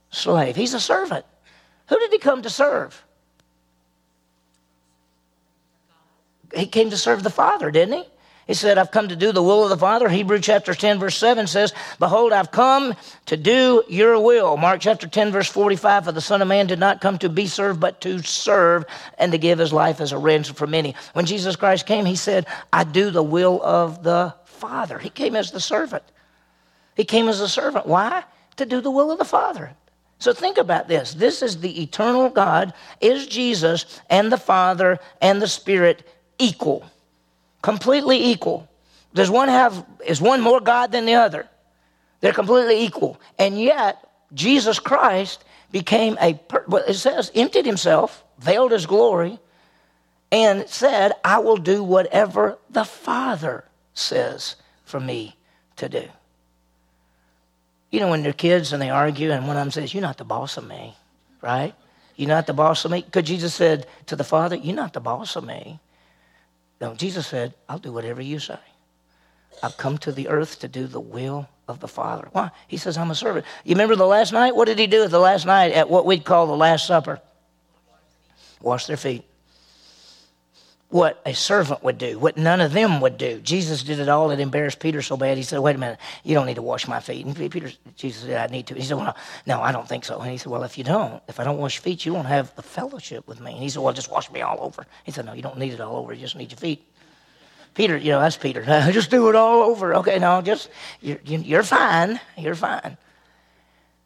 slave. 0.09 0.55
He's 0.55 0.73
a 0.73 0.79
servant. 0.79 1.25
Who 1.87 1.99
did 1.99 2.11
he 2.11 2.19
come 2.19 2.41
to 2.43 2.49
serve? 2.49 3.03
He 6.55 6.65
came 6.65 6.89
to 6.91 6.97
serve 6.97 7.23
the 7.23 7.29
Father, 7.29 7.71
didn't 7.71 7.97
he? 7.97 8.05
He 8.47 8.53
said, 8.53 8.77
I've 8.77 8.91
come 8.91 9.09
to 9.09 9.15
do 9.15 9.33
the 9.33 9.43
will 9.43 9.63
of 9.63 9.69
the 9.69 9.77
Father. 9.77 10.07
Hebrew 10.07 10.39
chapter 10.39 10.73
10, 10.73 10.99
verse 10.99 11.17
7 11.17 11.47
says, 11.47 11.73
Behold, 11.99 12.31
I've 12.31 12.49
come 12.49 12.95
to 13.25 13.35
do 13.35 13.83
your 13.89 14.17
will. 14.21 14.55
Mark 14.55 14.79
chapter 14.79 15.05
10, 15.05 15.33
verse 15.33 15.49
45, 15.49 16.05
For 16.05 16.11
the 16.13 16.21
Son 16.21 16.41
of 16.41 16.47
Man 16.47 16.65
did 16.65 16.79
not 16.79 17.01
come 17.01 17.17
to 17.19 17.27
be 17.27 17.45
served, 17.45 17.81
but 17.81 17.99
to 18.01 18.19
serve 18.19 18.85
and 19.17 19.33
to 19.33 19.37
give 19.37 19.59
his 19.59 19.73
life 19.73 19.99
as 19.99 20.13
a 20.13 20.17
ransom 20.17 20.55
for 20.55 20.65
many. 20.65 20.95
When 21.11 21.25
Jesus 21.25 21.57
Christ 21.57 21.85
came, 21.85 22.05
he 22.05 22.15
said, 22.15 22.47
I 22.71 22.85
do 22.85 23.11
the 23.11 23.21
will 23.21 23.61
of 23.61 24.01
the 24.03 24.33
Father. 24.45 24.97
He 24.97 25.09
came 25.09 25.35
as 25.35 25.51
the 25.51 25.59
servant. 25.59 26.03
He 26.95 27.03
came 27.03 27.27
as 27.27 27.41
a 27.41 27.49
servant. 27.49 27.85
Why? 27.85 28.23
To 28.55 28.65
do 28.65 28.79
the 28.79 28.91
will 28.91 29.11
of 29.11 29.19
the 29.19 29.25
Father. 29.25 29.71
So 30.19 30.31
think 30.31 30.57
about 30.57 30.87
this. 30.87 31.13
This 31.13 31.41
is 31.41 31.59
the 31.59 31.83
eternal 31.83 32.29
God, 32.29 32.73
is 33.01 33.27
Jesus 33.27 34.01
and 34.09 34.31
the 34.31 34.37
Father 34.37 34.99
and 35.21 35.41
the 35.41 35.47
Spirit 35.49 36.07
equal 36.39 36.89
completely 37.61 38.31
equal. 38.31 38.67
Does 39.13 39.29
one 39.29 39.47
have, 39.47 39.85
is 40.05 40.21
one 40.21 40.41
more 40.41 40.59
God 40.59 40.91
than 40.91 41.05
the 41.05 41.15
other? 41.15 41.47
They're 42.19 42.33
completely 42.33 42.83
equal. 42.83 43.19
And 43.37 43.59
yet, 43.59 44.03
Jesus 44.33 44.79
Christ 44.79 45.43
became 45.71 46.17
a, 46.21 46.39
it 46.87 46.95
says, 46.95 47.31
emptied 47.35 47.65
himself, 47.65 48.23
veiled 48.39 48.71
his 48.71 48.85
glory, 48.85 49.39
and 50.31 50.67
said, 50.67 51.13
I 51.23 51.39
will 51.39 51.57
do 51.57 51.83
whatever 51.83 52.57
the 52.69 52.83
Father 52.83 53.63
says 53.93 54.55
for 54.83 54.99
me 54.99 55.35
to 55.77 55.89
do. 55.89 56.03
You 57.91 58.01
know, 58.01 58.09
when 58.09 58.23
they're 58.23 58.33
kids 58.33 58.73
and 58.73 58.81
they 58.81 58.89
argue, 58.89 59.31
and 59.31 59.47
one 59.47 59.55
of 59.55 59.61
them 59.61 59.71
says, 59.71 59.93
You're 59.93 60.01
not 60.01 60.17
the 60.17 60.25
boss 60.25 60.57
of 60.57 60.67
me, 60.67 60.95
right? 61.41 61.73
You're 62.15 62.27
not 62.27 62.47
the 62.47 62.53
boss 62.53 62.83
of 62.83 62.91
me. 62.91 63.01
Because 63.01 63.23
Jesus 63.23 63.53
said 63.53 63.87
to 64.07 64.15
the 64.15 64.23
Father, 64.23 64.55
You're 64.55 64.75
not 64.75 64.93
the 64.93 64.99
boss 64.99 65.35
of 65.35 65.45
me. 65.45 65.79
No, 66.79 66.93
Jesus 66.93 67.27
said, 67.27 67.53
I'll 67.67 67.79
do 67.79 67.91
whatever 67.91 68.21
you 68.21 68.39
say. 68.39 68.59
I've 69.63 69.77
come 69.77 69.97
to 69.99 70.11
the 70.11 70.27
earth 70.27 70.59
to 70.59 70.67
do 70.67 70.85
the 70.85 70.99
will 70.99 71.47
of 71.67 71.79
the 71.79 71.87
Father. 71.87 72.29
Why? 72.31 72.51
He 72.67 72.77
says, 72.77 72.97
I'm 72.97 73.09
a 73.09 73.15
servant. 73.15 73.45
You 73.63 73.73
remember 73.73 73.95
the 73.95 74.05
last 74.05 74.31
night? 74.31 74.55
What 74.55 74.65
did 74.65 74.77
he 74.77 74.87
do 74.87 75.03
at 75.03 75.11
the 75.11 75.19
last 75.19 75.45
night 75.45 75.73
at 75.73 75.89
what 75.89 76.05
we'd 76.05 76.23
call 76.23 76.45
the 76.47 76.55
Last 76.55 76.85
Supper? 76.85 77.19
Wash 78.61 78.85
their 78.85 78.97
feet 78.97 79.25
what 80.89 81.21
a 81.25 81.33
servant 81.33 81.83
would 81.83 81.97
do, 81.97 82.17
what 82.17 82.37
none 82.37 82.61
of 82.61 82.71
them 82.71 83.01
would 83.01 83.17
do. 83.17 83.41
Jesus 83.41 83.83
did 83.83 83.99
it 83.99 84.07
all. 84.07 84.31
It 84.31 84.39
embarrassed 84.39 84.79
Peter 84.79 85.01
so 85.01 85.17
bad. 85.17 85.35
He 85.35 85.43
said, 85.43 85.59
Wait 85.59 85.75
a 85.75 85.79
minute, 85.79 85.99
you 86.23 86.33
don't 86.33 86.45
need 86.45 86.55
to 86.55 86.61
wash 86.61 86.87
my 86.87 87.01
feet. 87.01 87.25
And 87.25 87.35
Peter, 87.35 87.69
Jesus 87.97 88.23
said, 88.23 88.49
I 88.49 88.51
need 88.51 88.67
to. 88.67 88.75
He 88.75 88.83
said, 88.83 88.95
Well, 88.95 89.15
no, 89.45 89.61
I 89.61 89.73
don't 89.73 89.87
think 89.87 90.05
so. 90.05 90.19
And 90.19 90.31
he 90.31 90.37
said, 90.37 90.49
Well, 90.49 90.63
if 90.63 90.77
you 90.77 90.85
don't, 90.85 91.21
if 91.27 91.41
I 91.41 91.43
don't 91.43 91.57
wash 91.57 91.75
your 91.75 91.81
feet, 91.81 92.05
you 92.05 92.13
won't 92.13 92.27
have 92.27 92.55
the 92.55 92.61
fellowship 92.61 93.27
with 93.27 93.41
me. 93.41 93.51
And 93.51 93.61
he 93.61 93.67
said, 93.67 93.81
Well, 93.81 93.93
just 93.93 94.09
wash 94.09 94.31
me 94.31 94.41
all 94.41 94.59
over. 94.61 94.85
He 95.03 95.11
said, 95.11 95.25
No, 95.25 95.33
you 95.33 95.41
don't 95.41 95.57
need 95.57 95.73
it 95.73 95.81
all 95.81 95.97
over. 95.97 96.13
You 96.13 96.21
just 96.21 96.37
need 96.37 96.51
your 96.51 96.57
feet. 96.57 96.85
Peter, 97.73 97.97
you 97.97 98.11
know, 98.11 98.21
that's 98.21 98.37
Peter. 98.37 98.63
just 98.91 99.11
do 99.11 99.27
it 99.27 99.35
all 99.35 99.63
over. 99.63 99.95
Okay, 99.95 100.19
no, 100.19 100.41
just, 100.41 100.69
you're, 101.01 101.19
you're 101.25 101.63
fine. 101.63 102.19
You're 102.37 102.55
fine. 102.55 102.97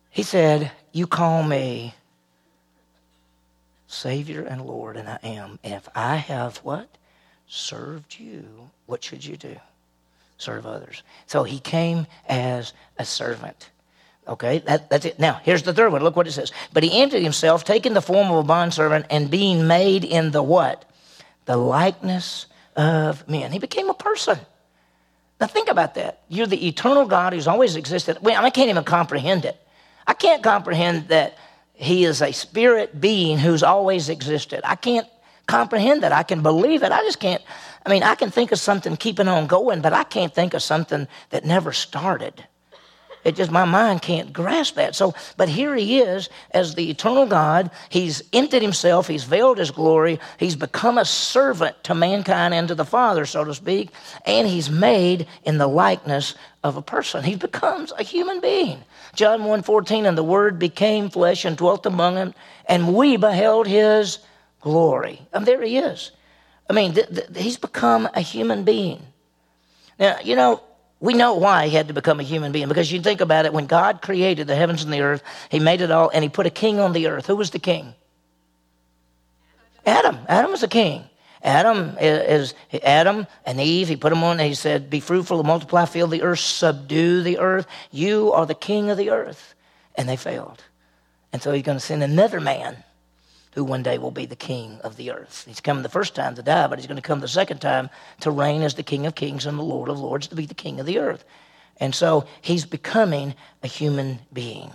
He 0.10 0.24
said, 0.24 0.72
You 0.92 1.06
call 1.06 1.44
me 1.44 1.94
Savior 3.92 4.44
and 4.44 4.66
Lord, 4.66 4.96
and 4.96 5.10
I 5.10 5.20
am. 5.22 5.60
And 5.64 5.74
if 5.74 5.90
I 5.94 6.16
have 6.16 6.58
what? 6.58 6.88
Served 7.48 8.18
you, 8.18 8.70
what 8.86 9.04
should 9.04 9.26
you 9.26 9.36
do? 9.36 9.58
Serve 10.38 10.66
others. 10.66 11.04
So 11.28 11.44
he 11.44 11.60
came 11.60 12.08
as 12.28 12.72
a 12.98 13.04
servant. 13.04 13.70
Okay, 14.28 14.60
that, 14.60 14.90
that's 14.90 15.06
it. 15.06 15.20
Now, 15.20 15.42
here's 15.44 15.64
the 15.64 15.74
third 15.74 15.92
one. 15.92 16.04
Look 16.04 16.16
what 16.16 16.26
it 16.26 16.32
says. 16.32 16.54
But 16.72 16.84
he 16.84 17.02
emptied 17.02 17.22
himself, 17.22 17.66
taking 17.66 17.94
the 17.94 18.02
form 18.02 18.32
of 18.32 18.38
a 18.38 18.44
bondservant, 18.44 19.08
and 19.10 19.30
being 19.30 19.68
made 19.68 20.06
in 20.06 20.32
the 20.32 20.42
what? 20.42 20.90
The 21.46 21.58
likeness 21.58 22.46
of 22.78 23.28
men. 23.28 23.52
He 23.52 23.60
became 23.60 23.90
a 23.90 23.94
person. 23.94 24.40
Now, 25.42 25.48
think 25.48 25.70
about 25.70 25.96
that. 25.96 26.22
You're 26.30 26.48
the 26.48 26.68
eternal 26.68 27.06
God 27.06 27.34
who's 27.34 27.48
always 27.48 27.76
existed. 27.76 28.20
Well, 28.22 28.42
I 28.42 28.52
can't 28.52 28.70
even 28.70 28.86
comprehend 28.86 29.44
it. 29.44 29.60
I 30.08 30.14
can't 30.14 30.42
comprehend 30.42 31.10
that 31.10 31.38
he 31.82 32.06
is 32.06 32.22
a 32.22 32.32
spirit 32.32 33.02
being 33.02 33.38
who's 33.38 33.64
always 33.64 34.10
existed. 34.10 34.62
I 34.64 34.76
can't 34.76 35.08
comprehend 35.48 36.04
that. 36.04 36.12
I 36.12 36.24
can 36.24 36.44
believe 36.44 36.84
it. 36.84 36.92
I 36.92 37.02
just 37.02 37.20
can't. 37.20 37.42
I 37.86 37.90
mean, 37.90 38.04
I 38.04 38.16
can 38.16 38.30
think 38.30 38.52
of 38.52 38.60
something 38.60 38.96
keeping 38.96 39.28
on 39.28 39.48
going, 39.48 39.82
but 39.82 39.92
I 39.92 40.04
can't 40.04 40.34
think 40.34 40.54
of 40.54 40.62
something 40.62 41.08
that 41.32 41.44
never 41.44 41.74
started. 41.74 42.46
It 43.24 43.36
just, 43.36 43.52
my 43.52 43.66
mind 43.66 44.02
can't 44.02 44.34
grasp 44.34 44.76
that. 44.76 44.96
So, 44.96 45.14
but 45.38 45.48
here 45.48 45.76
he 45.76 46.00
is 46.00 46.30
as 46.52 46.74
the 46.74 46.90
eternal 46.90 47.26
God. 47.26 47.70
He's 47.90 48.24
emptied 48.34 48.62
himself. 48.62 49.08
He's 49.08 49.24
veiled 49.24 49.60
his 49.60 49.72
glory. 49.72 50.20
He's 50.38 50.56
become 50.56 50.98
a 50.98 51.06
servant 51.06 51.84
to 51.84 51.94
mankind 51.94 52.54
and 52.54 52.68
to 52.68 52.76
the 52.76 52.86
Father, 52.86 53.26
so 53.26 53.44
to 53.44 53.54
speak. 53.54 53.90
And 54.26 54.48
he's 54.48 54.70
made 54.70 55.28
in 55.44 55.60
the 55.60 55.68
likeness 55.68 56.36
of 56.64 56.78
a 56.78 56.82
person. 56.82 57.24
He 57.24 57.36
becomes 57.36 57.92
a 57.98 58.04
human 58.04 58.40
being. 58.40 58.84
John 59.14 59.42
1.14, 59.42 60.08
and 60.08 60.18
the 60.18 60.24
Word 60.24 60.60
became 60.60 61.10
flesh 61.10 61.46
and 61.46 61.58
dwelt 61.58 61.86
among 61.86 62.16
them, 62.16 62.34
and 62.66 62.94
we 62.96 63.18
beheld 63.18 63.68
his 63.68 64.20
glory. 64.62 65.22
And 65.34 65.46
there 65.46 65.62
he 65.62 65.78
is. 65.78 66.12
I 66.70 66.74
mean, 66.74 66.94
th- 66.94 67.10
th- 67.10 67.28
he's 67.36 67.58
become 67.58 68.08
a 68.14 68.22
human 68.22 68.64
being. 68.64 69.06
Now, 70.00 70.18
you 70.24 70.36
know, 70.36 70.62
we 71.02 71.14
know 71.16 71.34
why 71.34 71.68
he 71.68 71.76
had 71.76 71.88
to 71.90 71.94
become 71.94 72.20
a 72.20 72.24
human 72.24 72.52
being 72.52 72.68
because 72.68 72.92
you 72.92 73.02
think 73.02 73.22
about 73.22 73.46
it, 73.46 73.54
when 73.54 73.66
God 73.66 74.02
created 74.02 74.48
the 74.48 74.56
heavens 74.56 74.84
and 74.84 74.94
the 74.94 75.02
earth, 75.02 75.24
he 75.50 75.60
made 75.60 75.82
it 75.82 75.92
all 75.92 76.10
and 76.14 76.24
he 76.24 76.30
put 76.30 76.46
a 76.46 76.52
king 76.52 76.80
on 76.80 76.94
the 76.94 77.08
earth. 77.08 77.26
Who 77.26 77.36
was 77.36 77.50
the 77.50 77.60
king? 77.60 77.94
Adam. 79.86 80.20
Adam 80.30 80.52
was 80.52 80.62
the 80.62 80.68
king. 80.68 81.04
Adam 81.44 81.98
is, 82.00 82.54
Adam 82.84 83.28
and 83.46 83.60
Eve. 83.60 83.88
He 83.88 83.96
put 83.96 84.10
them 84.10 84.24
on. 84.24 84.40
And 84.40 84.48
he 84.48 84.54
said, 84.54 84.90
"Be 84.90 85.00
fruitful 85.00 85.40
and 85.40 85.48
multiply, 85.48 85.86
fill 85.86 86.08
the 86.08 86.22
earth, 86.22 86.40
subdue 86.40 87.24
the 87.24 87.40
earth. 87.40 87.68
You 87.92 88.32
are 88.34 88.46
the 88.46 88.54
king 88.54 88.90
of 88.90 88.98
the 88.98 89.10
earth." 89.10 89.56
And 89.96 90.08
they 90.08 90.16
failed, 90.16 90.64
and 91.34 91.42
so 91.42 91.52
he's 91.52 91.64
going 91.64 91.78
to 91.78 91.84
send 91.84 92.04
another 92.04 92.40
man, 92.40 92.84
who 93.56 93.64
one 93.66 93.84
day 93.84 93.98
will 93.98 94.12
be 94.12 94.26
the 94.26 94.36
king 94.36 94.80
of 94.84 94.96
the 94.96 95.12
earth. 95.12 95.44
He's 95.46 95.60
coming 95.60 95.84
the 95.84 95.90
first 95.90 96.16
time 96.16 96.36
to 96.36 96.42
die, 96.42 96.68
but 96.68 96.80
he's 96.80 96.88
going 96.88 96.96
to 96.96 97.02
come 97.02 97.20
the 97.20 97.28
second 97.28 97.60
time 97.60 97.90
to 98.22 98.32
reign 98.32 98.62
as 98.62 98.76
the 98.76 98.84
King 98.84 99.06
of 99.06 99.16
Kings 99.16 99.46
and 99.46 99.60
the 99.60 99.64
Lord 99.64 99.90
of 99.90 100.00
Lords 100.00 100.28
to 100.28 100.36
be 100.36 100.46
the 100.46 100.54
king 100.54 100.80
of 100.80 100.86
the 100.86 101.00
earth. 101.00 101.26
And 101.78 101.94
so 101.94 102.26
he's 102.42 102.66
becoming 102.66 103.36
a 103.64 103.68
human 103.68 104.20
being. 104.32 104.72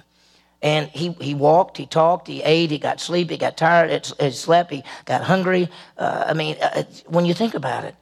And 0.62 0.88
he, 0.88 1.10
he 1.20 1.34
walked, 1.34 1.76
he 1.76 1.86
talked, 1.86 2.26
he 2.28 2.42
ate, 2.42 2.70
he 2.70 2.78
got 2.78 3.00
sleep, 3.00 3.30
he 3.30 3.36
got 3.36 3.56
tired, 3.56 4.06
he 4.18 4.30
slept, 4.30 4.72
he 4.72 4.82
got 5.04 5.22
hungry. 5.22 5.68
Uh, 5.98 6.24
I 6.28 6.32
mean, 6.32 6.56
uh, 6.60 6.84
when 7.06 7.26
you 7.26 7.34
think 7.34 7.54
about 7.54 7.84
it, 7.84 7.94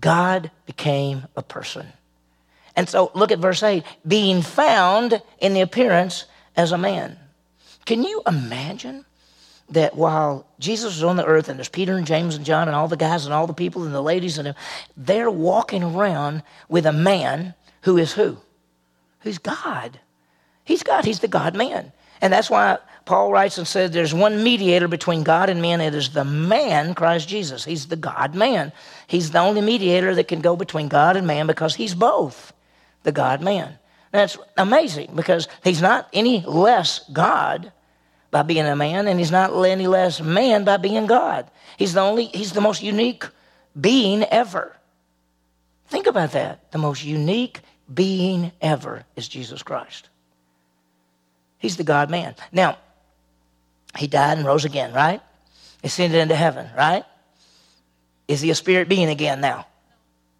God 0.00 0.50
became 0.64 1.26
a 1.36 1.42
person. 1.42 1.86
And 2.74 2.88
so 2.88 3.10
look 3.14 3.32
at 3.32 3.38
verse 3.38 3.62
8 3.62 3.84
being 4.06 4.42
found 4.42 5.22
in 5.38 5.54
the 5.54 5.60
appearance 5.60 6.24
as 6.56 6.72
a 6.72 6.78
man. 6.78 7.18
Can 7.84 8.02
you 8.02 8.22
imagine 8.26 9.04
that 9.70 9.96
while 9.96 10.46
Jesus 10.58 10.94
was 10.94 11.04
on 11.04 11.16
the 11.16 11.24
earth 11.24 11.48
and 11.48 11.58
there's 11.58 11.68
Peter 11.68 11.96
and 11.96 12.06
James 12.06 12.36
and 12.36 12.44
John 12.44 12.68
and 12.68 12.76
all 12.76 12.88
the 12.88 12.96
guys 12.96 13.24
and 13.24 13.34
all 13.34 13.46
the 13.46 13.52
people 13.52 13.84
and 13.84 13.94
the 13.94 14.02
ladies 14.02 14.38
and 14.38 14.54
they're 14.96 15.30
walking 15.30 15.82
around 15.82 16.42
with 16.68 16.86
a 16.86 16.92
man 16.92 17.54
who 17.82 17.96
is 17.96 18.12
who? 18.12 18.38
Who's 19.20 19.38
God. 19.38 19.98
He's 20.66 20.82
God. 20.82 21.06
He's 21.06 21.20
the 21.20 21.28
God 21.28 21.56
man. 21.56 21.92
And 22.20 22.32
that's 22.32 22.50
why 22.50 22.78
Paul 23.06 23.30
writes 23.30 23.56
and 23.56 23.66
says 23.66 23.92
there's 23.92 24.12
one 24.12 24.42
mediator 24.42 24.88
between 24.88 25.22
God 25.22 25.48
and 25.48 25.62
men. 25.62 25.80
It 25.80 25.94
is 25.94 26.10
the 26.10 26.24
man, 26.24 26.94
Christ 26.94 27.28
Jesus. 27.28 27.64
He's 27.64 27.86
the 27.86 27.96
God 27.96 28.34
man. 28.34 28.72
He's 29.06 29.30
the 29.30 29.38
only 29.38 29.60
mediator 29.60 30.14
that 30.14 30.28
can 30.28 30.40
go 30.40 30.56
between 30.56 30.88
God 30.88 31.16
and 31.16 31.26
man 31.26 31.46
because 31.46 31.76
he's 31.76 31.94
both 31.94 32.52
the 33.04 33.12
God 33.12 33.40
man. 33.40 33.78
That's 34.10 34.36
amazing 34.56 35.12
because 35.14 35.46
he's 35.62 35.80
not 35.80 36.08
any 36.12 36.40
less 36.40 37.08
God 37.12 37.72
by 38.30 38.42
being 38.42 38.66
a 38.66 38.74
man, 38.74 39.06
and 39.06 39.18
he's 39.20 39.30
not 39.30 39.52
any 39.64 39.86
less 39.86 40.20
man 40.20 40.64
by 40.64 40.78
being 40.78 41.06
God. 41.06 41.48
He's 41.78 41.94
the 41.94 42.00
only, 42.00 42.26
he's 42.26 42.52
the 42.52 42.60
most 42.60 42.82
unique 42.82 43.24
being 43.80 44.24
ever. 44.24 44.76
Think 45.86 46.06
about 46.06 46.32
that. 46.32 46.72
The 46.72 46.78
most 46.78 47.04
unique 47.04 47.60
being 47.92 48.52
ever 48.60 49.04
is 49.14 49.28
Jesus 49.28 49.62
Christ. 49.62 50.08
He's 51.66 51.76
the 51.76 51.82
God 51.82 52.10
man. 52.10 52.36
Now, 52.52 52.78
he 53.98 54.06
died 54.06 54.38
and 54.38 54.46
rose 54.46 54.64
again, 54.64 54.92
right? 54.92 55.20
Ascended 55.82 56.20
into 56.20 56.36
heaven, 56.36 56.70
right? 56.78 57.04
Is 58.28 58.40
he 58.40 58.50
a 58.50 58.54
spirit 58.54 58.88
being 58.88 59.08
again 59.08 59.40
now? 59.40 59.66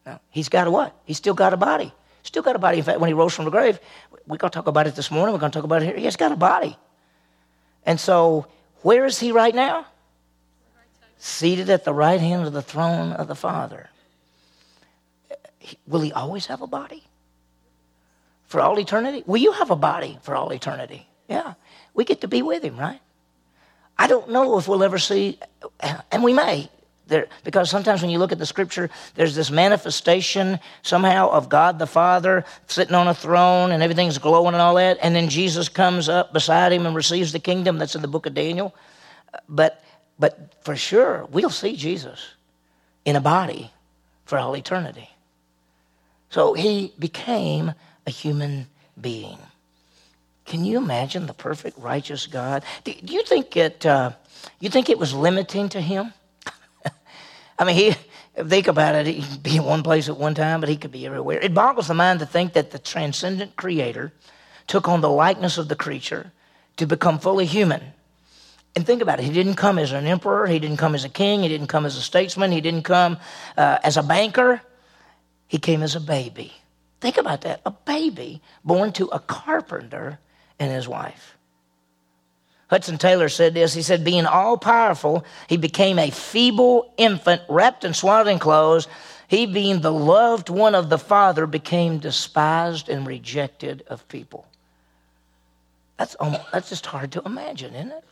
No. 0.06 0.20
He's 0.30 0.48
got 0.48 0.68
a 0.68 0.70
what? 0.70 0.94
He's 1.04 1.16
still 1.16 1.34
got 1.34 1.52
a 1.52 1.56
body. 1.56 1.92
Still 2.22 2.44
got 2.44 2.54
a 2.54 2.60
body. 2.60 2.78
In 2.78 2.84
fact, 2.84 3.00
when 3.00 3.08
he 3.08 3.14
rose 3.14 3.34
from 3.34 3.44
the 3.44 3.50
grave, 3.50 3.80
we're 4.28 4.36
going 4.36 4.52
to 4.52 4.54
talk 4.54 4.68
about 4.68 4.86
it 4.86 4.94
this 4.94 5.10
morning. 5.10 5.32
We're 5.32 5.40
going 5.40 5.50
to 5.50 5.58
talk 5.58 5.64
about 5.64 5.82
it 5.82 5.86
here. 5.86 5.96
He 5.96 6.04
has 6.04 6.14
got 6.14 6.30
a 6.30 6.36
body. 6.36 6.78
And 7.84 7.98
so, 7.98 8.46
where 8.82 9.04
is 9.04 9.18
he 9.18 9.32
right 9.32 9.52
now? 9.52 9.84
Seated 11.18 11.70
at 11.70 11.82
the 11.82 11.92
right 11.92 12.20
hand 12.20 12.46
of 12.46 12.52
the 12.52 12.62
throne 12.62 13.10
of 13.10 13.26
the 13.26 13.34
Father. 13.34 13.90
Will 15.88 16.02
he 16.02 16.12
always 16.12 16.46
have 16.46 16.62
a 16.62 16.68
body? 16.68 17.02
For 18.46 18.60
all 18.60 18.78
eternity? 18.78 19.24
Will 19.26 19.38
you 19.38 19.50
have 19.50 19.72
a 19.72 19.76
body 19.76 20.20
for 20.22 20.36
all 20.36 20.52
eternity? 20.52 21.08
Yeah. 21.28 21.54
We 21.94 22.04
get 22.04 22.20
to 22.22 22.28
be 22.28 22.42
with 22.42 22.62
him, 22.62 22.76
right? 22.76 23.00
I 23.98 24.06
don't 24.06 24.30
know 24.30 24.58
if 24.58 24.68
we'll 24.68 24.84
ever 24.84 24.98
see, 24.98 25.38
and 26.12 26.22
we 26.22 26.32
may, 26.32 26.68
there, 27.08 27.28
because 27.44 27.70
sometimes 27.70 28.02
when 28.02 28.10
you 28.10 28.18
look 28.18 28.32
at 28.32 28.38
the 28.38 28.46
scripture, 28.46 28.90
there's 29.14 29.34
this 29.34 29.50
manifestation 29.50 30.58
somehow 30.82 31.30
of 31.30 31.48
God 31.48 31.78
the 31.78 31.86
Father 31.86 32.44
sitting 32.66 32.94
on 32.94 33.08
a 33.08 33.14
throne 33.14 33.70
and 33.70 33.82
everything's 33.82 34.18
glowing 34.18 34.54
and 34.54 34.60
all 34.60 34.74
that. 34.74 34.98
And 35.00 35.14
then 35.14 35.28
Jesus 35.28 35.68
comes 35.68 36.08
up 36.08 36.32
beside 36.32 36.72
him 36.72 36.84
and 36.84 36.96
receives 36.96 37.32
the 37.32 37.38
kingdom. 37.38 37.78
That's 37.78 37.94
in 37.94 38.02
the 38.02 38.08
book 38.08 38.26
of 38.26 38.34
Daniel. 38.34 38.74
But, 39.48 39.82
but 40.18 40.54
for 40.62 40.74
sure, 40.74 41.26
we'll 41.30 41.50
see 41.50 41.76
Jesus 41.76 42.34
in 43.04 43.16
a 43.16 43.20
body 43.20 43.70
for 44.24 44.36
all 44.38 44.56
eternity. 44.56 45.08
So 46.28 46.54
he 46.54 46.92
became 46.98 47.72
a 48.06 48.10
human 48.10 48.66
being. 49.00 49.38
Can 50.46 50.64
you 50.64 50.78
imagine 50.78 51.26
the 51.26 51.34
perfect, 51.34 51.78
righteous 51.78 52.26
God? 52.26 52.62
Do, 52.84 52.94
you 53.02 53.22
think 53.24 53.56
it? 53.56 53.84
Uh, 53.84 54.12
you 54.60 54.70
think 54.70 54.88
it 54.88 54.98
was 54.98 55.12
limiting 55.12 55.68
to 55.70 55.80
him? 55.80 56.12
I 57.58 57.64
mean, 57.64 57.74
he, 57.74 57.94
think 58.44 58.68
about 58.68 58.94
it, 58.94 59.06
he 59.06 59.22
could 59.22 59.42
be 59.42 59.56
in 59.56 59.64
one 59.64 59.82
place 59.82 60.08
at 60.08 60.16
one 60.16 60.34
time, 60.34 60.60
but 60.60 60.68
he 60.68 60.76
could 60.76 60.92
be 60.92 61.06
everywhere. 61.06 61.38
It 61.40 61.54
boggles 61.54 61.88
the 61.88 61.94
mind 61.94 62.20
to 62.20 62.26
think 62.26 62.52
that 62.52 62.70
the 62.70 62.78
transcendent 62.78 63.56
creator 63.56 64.12
took 64.66 64.88
on 64.88 65.00
the 65.00 65.10
likeness 65.10 65.58
of 65.58 65.68
the 65.68 65.76
creature 65.76 66.32
to 66.76 66.86
become 66.86 67.18
fully 67.18 67.46
human. 67.46 67.82
And 68.74 68.84
think 68.84 69.00
about 69.00 69.18
it, 69.18 69.24
he 69.24 69.32
didn't 69.32 69.54
come 69.54 69.78
as 69.78 69.92
an 69.92 70.06
emperor, 70.06 70.46
he 70.46 70.58
didn't 70.58 70.76
come 70.76 70.94
as 70.94 71.04
a 71.04 71.08
king, 71.08 71.42
he 71.42 71.48
didn't 71.48 71.68
come 71.68 71.86
as 71.86 71.96
a 71.96 72.02
statesman, 72.02 72.52
he 72.52 72.60
didn't 72.60 72.82
come 72.82 73.16
uh, 73.56 73.78
as 73.82 73.96
a 73.96 74.02
banker, 74.02 74.60
he 75.48 75.58
came 75.58 75.82
as 75.82 75.96
a 75.96 76.00
baby. 76.00 76.52
Think 77.00 77.16
about 77.16 77.40
that 77.42 77.62
a 77.64 77.70
baby 77.70 78.42
born 78.64 78.92
to 78.92 79.06
a 79.06 79.18
carpenter 79.18 80.18
and 80.58 80.70
his 80.70 80.88
wife. 80.88 81.36
Hudson 82.68 82.98
Taylor 82.98 83.28
said 83.28 83.54
this. 83.54 83.74
He 83.74 83.82
said, 83.82 84.04
Being 84.04 84.26
all 84.26 84.56
powerful, 84.56 85.24
he 85.48 85.56
became 85.56 85.98
a 85.98 86.10
feeble 86.10 86.92
infant 86.96 87.42
wrapped 87.48 87.84
in 87.84 87.94
swaddling 87.94 88.38
clothes. 88.38 88.88
He, 89.28 89.46
being 89.46 89.80
the 89.80 89.92
loved 89.92 90.48
one 90.48 90.74
of 90.74 90.88
the 90.88 90.98
Father, 90.98 91.46
became 91.46 91.98
despised 91.98 92.88
and 92.88 93.06
rejected 93.06 93.84
of 93.88 94.06
people. 94.08 94.46
That's, 95.96 96.14
almost, 96.16 96.42
that's 96.52 96.68
just 96.68 96.86
hard 96.86 97.12
to 97.12 97.22
imagine, 97.24 97.74
isn't 97.74 97.92
it? 97.92 98.04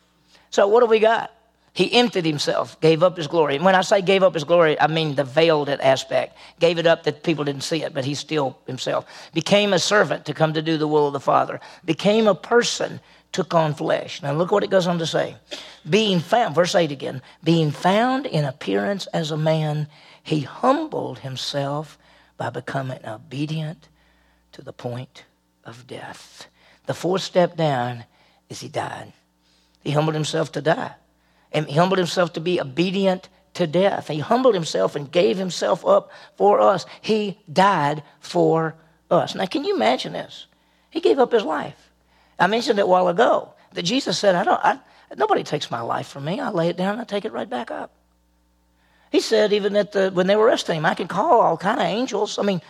So, 0.51 0.67
what 0.69 0.81
do 0.81 0.87
we 0.87 1.01
got? 1.01 1.33
He 1.75 1.93
emptied 1.93 2.25
himself, 2.25 2.81
gave 2.81 3.03
up 3.03 3.17
his 3.17 3.27
glory. 3.27 3.57
And 3.57 3.65
when 3.65 3.75
I 3.75 3.81
say 3.81 4.01
gave 4.01 4.23
up 4.23 4.35
his 4.35 4.45
glory, 4.45 4.81
I 4.81 4.87
mean 4.87 5.17
the 5.17 5.25
veiled 5.25 5.69
aspect. 5.69 6.39
Gave 6.61 6.79
it 6.79 6.87
up 6.87 7.03
that 7.03 7.25
people 7.25 7.45
didn't 7.45 7.65
see 7.65 7.83
it, 7.83 7.93
but 7.93 8.05
he 8.05 8.15
still 8.15 8.57
himself. 8.69 9.07
Became 9.35 9.73
a 9.73 9.81
servant 9.81 10.25
to 10.27 10.35
come 10.35 10.55
to 10.55 10.63
do 10.63 10.79
the 10.79 10.87
will 10.87 11.09
of 11.09 11.13
the 11.13 11.21
Father. 11.21 11.61
Became 11.85 12.29
a 12.29 12.35
person 12.35 13.01
took 13.33 13.53
on 13.53 13.75
flesh. 13.75 14.23
Now 14.23 14.33
look 14.35 14.53
what 14.53 14.63
it 14.63 14.71
goes 14.71 14.87
on 14.87 15.01
to 15.01 15.07
say. 15.07 15.35
Being 15.91 16.21
found, 16.21 16.55
verse 16.55 16.77
8 16.77 16.93
again, 16.93 17.21
being 17.43 17.73
found 17.73 18.25
in 18.25 18.45
appearance 18.45 19.07
as 19.09 19.33
a 19.33 19.37
man, 19.37 19.89
he 20.23 20.43
humbled 20.43 21.19
himself 21.19 21.99
by 22.37 22.51
becoming 22.51 23.05
obedient 23.05 23.89
to 24.53 24.63
the 24.63 24.73
point 24.73 25.25
of 25.65 25.89
death. 25.89 26.47
The 26.87 26.95
fourth 26.95 27.23
step 27.23 27.57
down 27.57 28.05
is 28.49 28.61
he 28.61 28.69
died. 28.69 29.13
He 29.83 29.91
humbled 29.91 30.15
himself 30.15 30.53
to 30.53 30.63
die. 30.63 30.95
And 31.55 31.67
he 31.67 31.79
humbled 31.79 31.99
himself 31.99 32.35
to 32.35 32.41
be 32.41 32.61
obedient 32.61 33.29
to 33.55 33.67
death. 33.67 34.09
He 34.09 34.19
humbled 34.19 34.55
himself 34.55 34.97
and 34.97 35.11
gave 35.11 35.39
himself 35.39 35.87
up 35.87 36.11
for 36.37 36.61
us. 36.61 36.85
He 37.01 37.39
died 37.51 38.03
for 38.21 38.75
us. 39.11 39.35
Now, 39.35 39.47
can 39.47 39.65
you 39.65 39.75
imagine 39.75 40.13
this? 40.13 40.47
He 40.91 41.01
gave 41.01 41.19
up 41.19 41.33
his 41.33 41.45
life. 41.45 41.91
I 42.39 42.49
mentioned 42.49 42.79
it 42.79 42.83
a 42.83 42.87
while 42.87 43.09
ago 43.09 43.55
that 43.73 43.83
Jesus 43.83 44.19
said, 44.19 44.35
I 44.35 44.45
don't, 44.45 44.61
I, 44.63 44.79
nobody 45.17 45.45
takes 45.45 45.71
my 45.71 45.81
life 45.81 46.09
from 46.09 46.25
me. 46.25 46.41
I 46.41 46.51
lay 46.51 46.69
it 46.69 46.77
down 46.77 46.93
and 46.95 47.01
I 47.01 47.05
take 47.05 47.25
it 47.25 47.33
right 47.33 47.49
back 47.49 47.71
up. 47.71 47.93
He 49.13 49.21
said, 49.21 49.53
even 49.53 49.77
at 49.77 49.93
the, 49.93 50.11
when 50.11 50.27
they 50.27 50.35
were 50.35 50.47
arresting 50.47 50.79
him, 50.79 50.87
I 50.87 50.95
can 50.95 51.07
call 51.07 51.41
all 51.41 51.57
kind 51.57 51.81
of 51.81 51.87
angels. 51.87 52.37
I 52.37 52.43
mean, 52.43 52.61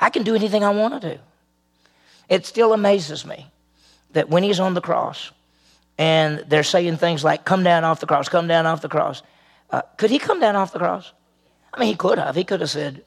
I 0.00 0.10
can 0.10 0.24
do 0.24 0.34
anything 0.34 0.64
I 0.64 0.70
want 0.70 1.00
to 1.00 1.14
do. 1.14 1.20
It 2.28 2.44
still 2.44 2.72
amazes 2.72 3.24
me 3.24 3.46
that 4.12 4.28
when 4.28 4.42
he's 4.42 4.58
on 4.58 4.74
the 4.74 4.80
cross 4.80 5.30
and 5.98 6.44
they're 6.48 6.64
saying 6.64 6.96
things 6.96 7.22
like, 7.22 7.44
come 7.44 7.62
down 7.62 7.84
off 7.84 8.00
the 8.00 8.06
cross, 8.06 8.28
come 8.28 8.48
down 8.48 8.66
off 8.66 8.82
the 8.82 8.88
cross, 8.88 9.22
uh, 9.70 9.82
could 9.96 10.10
he 10.10 10.18
come 10.18 10.40
down 10.40 10.56
off 10.56 10.72
the 10.72 10.78
cross? 10.78 11.12
I 11.72 11.80
mean, 11.80 11.88
he 11.88 11.96
could 11.96 12.18
have. 12.18 12.34
He 12.34 12.44
could 12.44 12.60
have 12.60 12.70
said, 12.70 13.04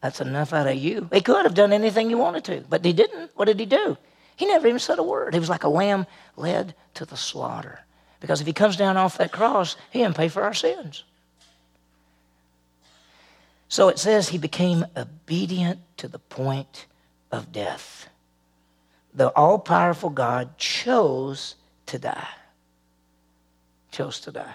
that's 0.00 0.20
enough 0.20 0.52
out 0.52 0.66
of 0.66 0.76
you. 0.76 1.08
He 1.12 1.20
could 1.20 1.44
have 1.44 1.54
done 1.54 1.72
anything 1.72 2.08
he 2.08 2.14
wanted 2.14 2.44
to, 2.44 2.64
but 2.68 2.84
he 2.84 2.92
didn't. 2.92 3.30
What 3.34 3.46
did 3.46 3.60
he 3.60 3.66
do? 3.66 3.96
He 4.36 4.46
never 4.46 4.66
even 4.66 4.78
said 4.78 4.98
a 4.98 5.02
word. 5.02 5.34
He 5.34 5.40
was 5.40 5.50
like 5.50 5.64
a 5.64 5.68
lamb 5.68 6.06
led 6.36 6.74
to 6.94 7.04
the 7.04 7.16
slaughter. 7.16 7.80
Because 8.20 8.40
if 8.40 8.46
he 8.46 8.52
comes 8.52 8.76
down 8.76 8.96
off 8.96 9.18
that 9.18 9.32
cross, 9.32 9.76
he 9.90 9.98
didn't 10.00 10.16
pay 10.16 10.28
for 10.28 10.42
our 10.42 10.54
sins. 10.54 11.04
So 13.68 13.88
it 13.88 13.98
says 13.98 14.28
he 14.28 14.38
became 14.38 14.84
obedient 14.96 15.80
to 15.98 16.08
the 16.08 16.18
point 16.18 16.86
of 17.30 17.52
death. 17.52 18.08
The 19.14 19.28
all 19.28 19.58
powerful 19.58 20.10
God 20.10 20.58
chose 20.58 21.54
to 21.90 21.98
die. 21.98 22.28
Chose 23.90 24.20
to 24.20 24.32
die. 24.32 24.54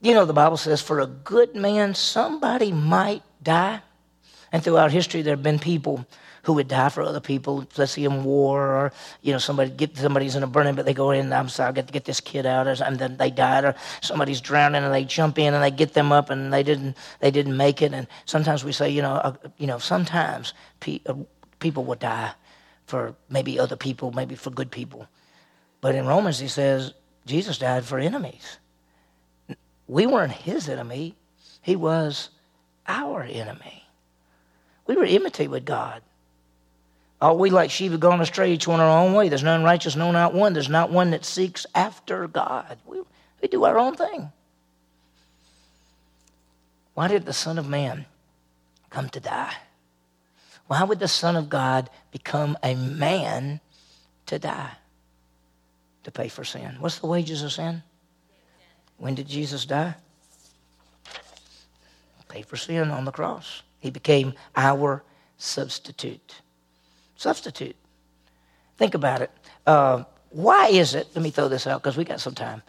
You 0.00 0.14
know, 0.14 0.24
the 0.24 0.32
Bible 0.32 0.56
says 0.56 0.80
for 0.80 1.00
a 1.00 1.06
good 1.06 1.56
man, 1.56 1.94
somebody 1.94 2.70
might 2.70 3.22
die. 3.42 3.80
And 4.52 4.62
throughout 4.62 4.92
history, 4.92 5.22
there 5.22 5.34
have 5.34 5.42
been 5.42 5.58
people 5.58 6.06
who 6.44 6.54
would 6.54 6.68
die 6.68 6.88
for 6.88 7.02
other 7.02 7.20
people, 7.20 7.66
let's 7.76 7.92
say 7.92 8.04
in 8.04 8.24
war, 8.24 8.60
or 8.62 8.92
you 9.20 9.32
know 9.32 9.38
somebody 9.38 9.70
get 9.70 9.96
somebody's 9.98 10.34
in 10.34 10.42
a 10.42 10.46
burning, 10.46 10.74
but 10.74 10.86
they 10.86 10.94
go 10.94 11.10
in. 11.10 11.26
and 11.26 11.34
I'm 11.34 11.50
sorry, 11.50 11.68
I 11.68 11.72
got 11.72 11.86
to 11.88 11.92
get 11.92 12.06
this 12.06 12.20
kid 12.20 12.46
out, 12.46 12.66
and 12.66 12.98
then 12.98 13.18
they 13.18 13.30
died, 13.30 13.64
or 13.64 13.74
somebody's 14.00 14.40
drowning, 14.40 14.82
and 14.82 14.94
they 14.94 15.04
jump 15.04 15.38
in 15.38 15.52
and 15.52 15.62
they 15.62 15.70
get 15.70 15.92
them 15.92 16.10
up, 16.10 16.30
and 16.30 16.50
they 16.50 16.62
didn't 16.62 16.96
they 17.20 17.30
didn't 17.30 17.56
make 17.56 17.82
it. 17.82 17.92
And 17.92 18.06
sometimes 18.24 18.64
we 18.64 18.72
say, 18.72 18.88
you 18.88 19.02
know, 19.02 19.16
uh, 19.16 19.34
you 19.58 19.66
know, 19.66 19.78
sometimes 19.78 20.54
pe- 20.80 21.00
uh, 21.06 21.14
people 21.58 21.84
will 21.84 21.96
die 21.96 22.32
for 22.86 23.14
maybe 23.28 23.60
other 23.60 23.76
people, 23.76 24.12
maybe 24.12 24.34
for 24.34 24.48
good 24.48 24.70
people, 24.70 25.06
but 25.80 25.94
in 25.94 26.06
Romans 26.06 26.38
he 26.38 26.48
says 26.48 26.94
Jesus 27.26 27.58
died 27.58 27.84
for 27.84 27.98
enemies. 27.98 28.58
We 29.86 30.06
weren't 30.06 30.32
his 30.32 30.68
enemy; 30.68 31.14
he 31.62 31.76
was 31.76 32.30
our 32.86 33.22
enemy. 33.22 33.84
We 34.86 34.96
were 34.96 35.04
enmity 35.04 35.48
with 35.48 35.64
God. 35.64 36.02
All 37.20 37.36
we 37.36 37.50
like 37.50 37.70
sheep 37.70 37.92
have 37.92 38.00
gone 38.00 38.20
astray, 38.20 38.52
each 38.52 38.68
one 38.68 38.80
our 38.80 39.04
own 39.04 39.12
way. 39.12 39.28
There's 39.28 39.42
none 39.42 39.64
righteous, 39.64 39.96
no, 39.96 40.12
not 40.12 40.34
one. 40.34 40.52
There's 40.52 40.68
not 40.68 40.90
one 40.90 41.10
that 41.10 41.24
seeks 41.24 41.66
after 41.74 42.28
God. 42.28 42.78
We, 42.86 43.02
we 43.42 43.48
do 43.48 43.64
our 43.64 43.78
own 43.78 43.96
thing. 43.96 44.30
Why 46.94 47.08
did 47.08 47.26
the 47.26 47.32
Son 47.32 47.58
of 47.58 47.68
Man 47.68 48.06
come 48.90 49.08
to 49.10 49.20
die? 49.20 49.54
Why 50.68 50.84
would 50.84 51.00
the 51.00 51.08
Son 51.08 51.34
of 51.34 51.48
God 51.48 51.90
become 52.12 52.56
a 52.62 52.74
man 52.74 53.60
to 54.26 54.38
die? 54.38 54.72
To 56.04 56.10
pay 56.10 56.28
for 56.28 56.44
sin. 56.44 56.76
What's 56.78 56.98
the 57.00 57.06
wages 57.06 57.42
of 57.42 57.52
sin? 57.52 57.82
When 58.96 59.14
did 59.14 59.28
Jesus 59.28 59.66
die? 59.66 59.94
Pay 62.28 62.42
for 62.42 62.56
sin 62.56 62.90
on 62.90 63.04
the 63.04 63.12
cross. 63.12 63.62
He 63.80 63.90
became 63.90 64.34
our 64.56 65.02
substitute 65.36 66.40
substitute. 67.18 67.76
Think 68.78 68.94
about 68.94 69.20
it. 69.20 69.30
Uh, 69.66 70.04
why 70.30 70.68
is 70.68 70.94
it, 70.94 71.08
let 71.14 71.22
me 71.22 71.30
throw 71.30 71.48
this 71.48 71.66
out 71.66 71.82
because 71.82 71.96
we 71.96 72.04
got 72.04 72.20
some 72.20 72.34
time. 72.34 72.62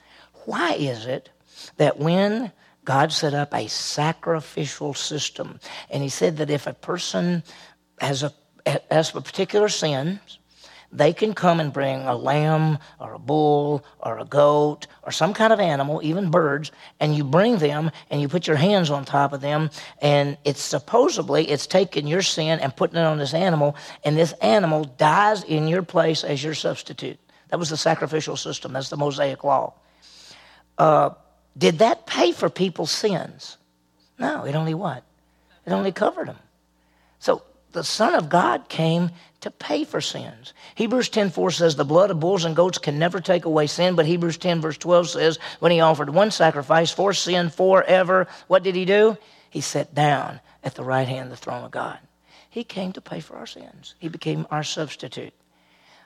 Why 0.46 0.74
is 0.74 1.06
it 1.06 1.30
that 1.78 2.00
when 2.00 2.52
God 2.84 3.12
set 3.12 3.34
up 3.34 3.54
a 3.54 3.68
sacrificial 3.68 4.94
system, 4.94 5.60
and 5.90 6.02
He 6.02 6.10
said 6.10 6.38
that 6.38 6.50
if 6.50 6.66
a 6.66 6.74
person 6.74 7.44
has 8.00 8.24
a, 8.24 8.34
has 8.90 9.16
a 9.16 9.22
particular 9.22 9.70
sin, 9.70 10.20
they 10.92 11.14
can 11.14 11.34
come 11.34 11.60
and 11.60 11.72
bring 11.72 12.02
a 12.02 12.16
lamb 12.16 12.80
or 13.00 13.14
a 13.14 13.20
bull 13.20 13.86
or 14.00 14.18
a 14.20 14.26
goat 14.26 14.88
or 15.04 15.12
some 15.12 15.34
kind 15.34 15.54
of 15.54 15.60
animal, 15.60 16.02
even 16.04 16.32
birds, 16.32 16.72
and 17.00 17.16
you 17.16 17.24
bring 17.24 17.58
them 17.58 17.92
and 18.10 18.22
you 18.22 18.28
put 18.28 18.48
your 18.48 18.56
hands 18.56 18.90
on 18.90 19.06
top 19.06 19.34
of 19.34 19.42
them, 19.42 19.70
and 20.02 20.38
it's 20.46 20.62
supposedly 20.62 21.48
it's 21.50 21.68
taking 21.68 22.08
your 22.08 22.22
sin 22.22 22.60
and 22.60 22.76
putting 22.76 22.98
it 22.98 23.04
on 23.04 23.18
this 23.18 23.34
animal, 23.34 23.76
and 24.04 24.18
this 24.18 24.34
animal 24.34 24.84
dies 24.84 25.44
in 25.44 25.68
your 25.68 25.84
place 25.84 26.24
as 26.24 26.44
your 26.44 26.56
substitute. 26.56 27.20
That 27.50 27.60
was 27.60 27.70
the 27.70 27.78
sacrificial 27.78 28.38
system. 28.38 28.74
That's 28.74 28.90
the 28.90 28.98
Mosaic 28.98 29.44
law. 29.44 29.74
Uh, 30.78 31.12
did 31.58 31.80
that 31.80 32.08
pay 32.08 32.32
for 32.32 32.50
people's 32.50 32.92
sins? 32.92 33.58
No, 34.18 34.46
it 34.46 34.56
only 34.56 34.74
what? 34.74 35.04
It 35.66 35.72
only 35.72 35.92
covered 35.92 36.28
them. 36.28 36.40
So 37.20 37.44
the 37.72 37.84
Son 37.84 38.16
of 38.16 38.30
God 38.30 38.68
came 38.70 39.12
to 39.42 39.52
pay 39.52 39.84
for 39.84 40.02
sins. 40.02 40.54
Hebrews 40.76 41.10
10:4 41.10 41.52
says 41.52 41.76
the 41.76 41.86
blood 41.86 42.12
of 42.12 42.20
bulls 42.20 42.46
and 42.46 42.56
goats 42.56 42.78
can 42.78 43.00
never 43.00 43.20
take 43.22 43.46
away 43.46 43.68
sin, 43.68 43.96
but 43.96 44.06
Hebrews 44.06 44.38
10 44.38 44.62
verse 44.62 44.78
12 44.78 45.10
says 45.10 45.40
when 45.60 45.72
he 45.72 45.80
offered 45.80 46.10
one 46.10 46.32
sacrifice 46.32 46.92
for 46.92 47.14
sin 47.14 47.50
forever, 47.50 48.28
what 48.48 48.64
did 48.64 48.76
he 48.76 48.86
do? 48.86 49.18
He 49.50 49.62
sat 49.62 49.96
down 49.96 50.42
at 50.64 50.76
the 50.76 50.84
right 50.84 51.08
hand 51.08 51.26
of 51.26 51.30
the 51.32 51.38
throne 51.38 51.64
of 51.64 51.72
God. 51.72 52.00
He 52.50 52.64
came 52.64 52.92
to 52.94 53.02
pay 53.02 53.20
for 53.20 53.38
our 53.38 53.48
sins. 53.48 53.96
He 54.00 54.10
became 54.10 54.48
our 54.52 54.64
substitute 54.64 55.34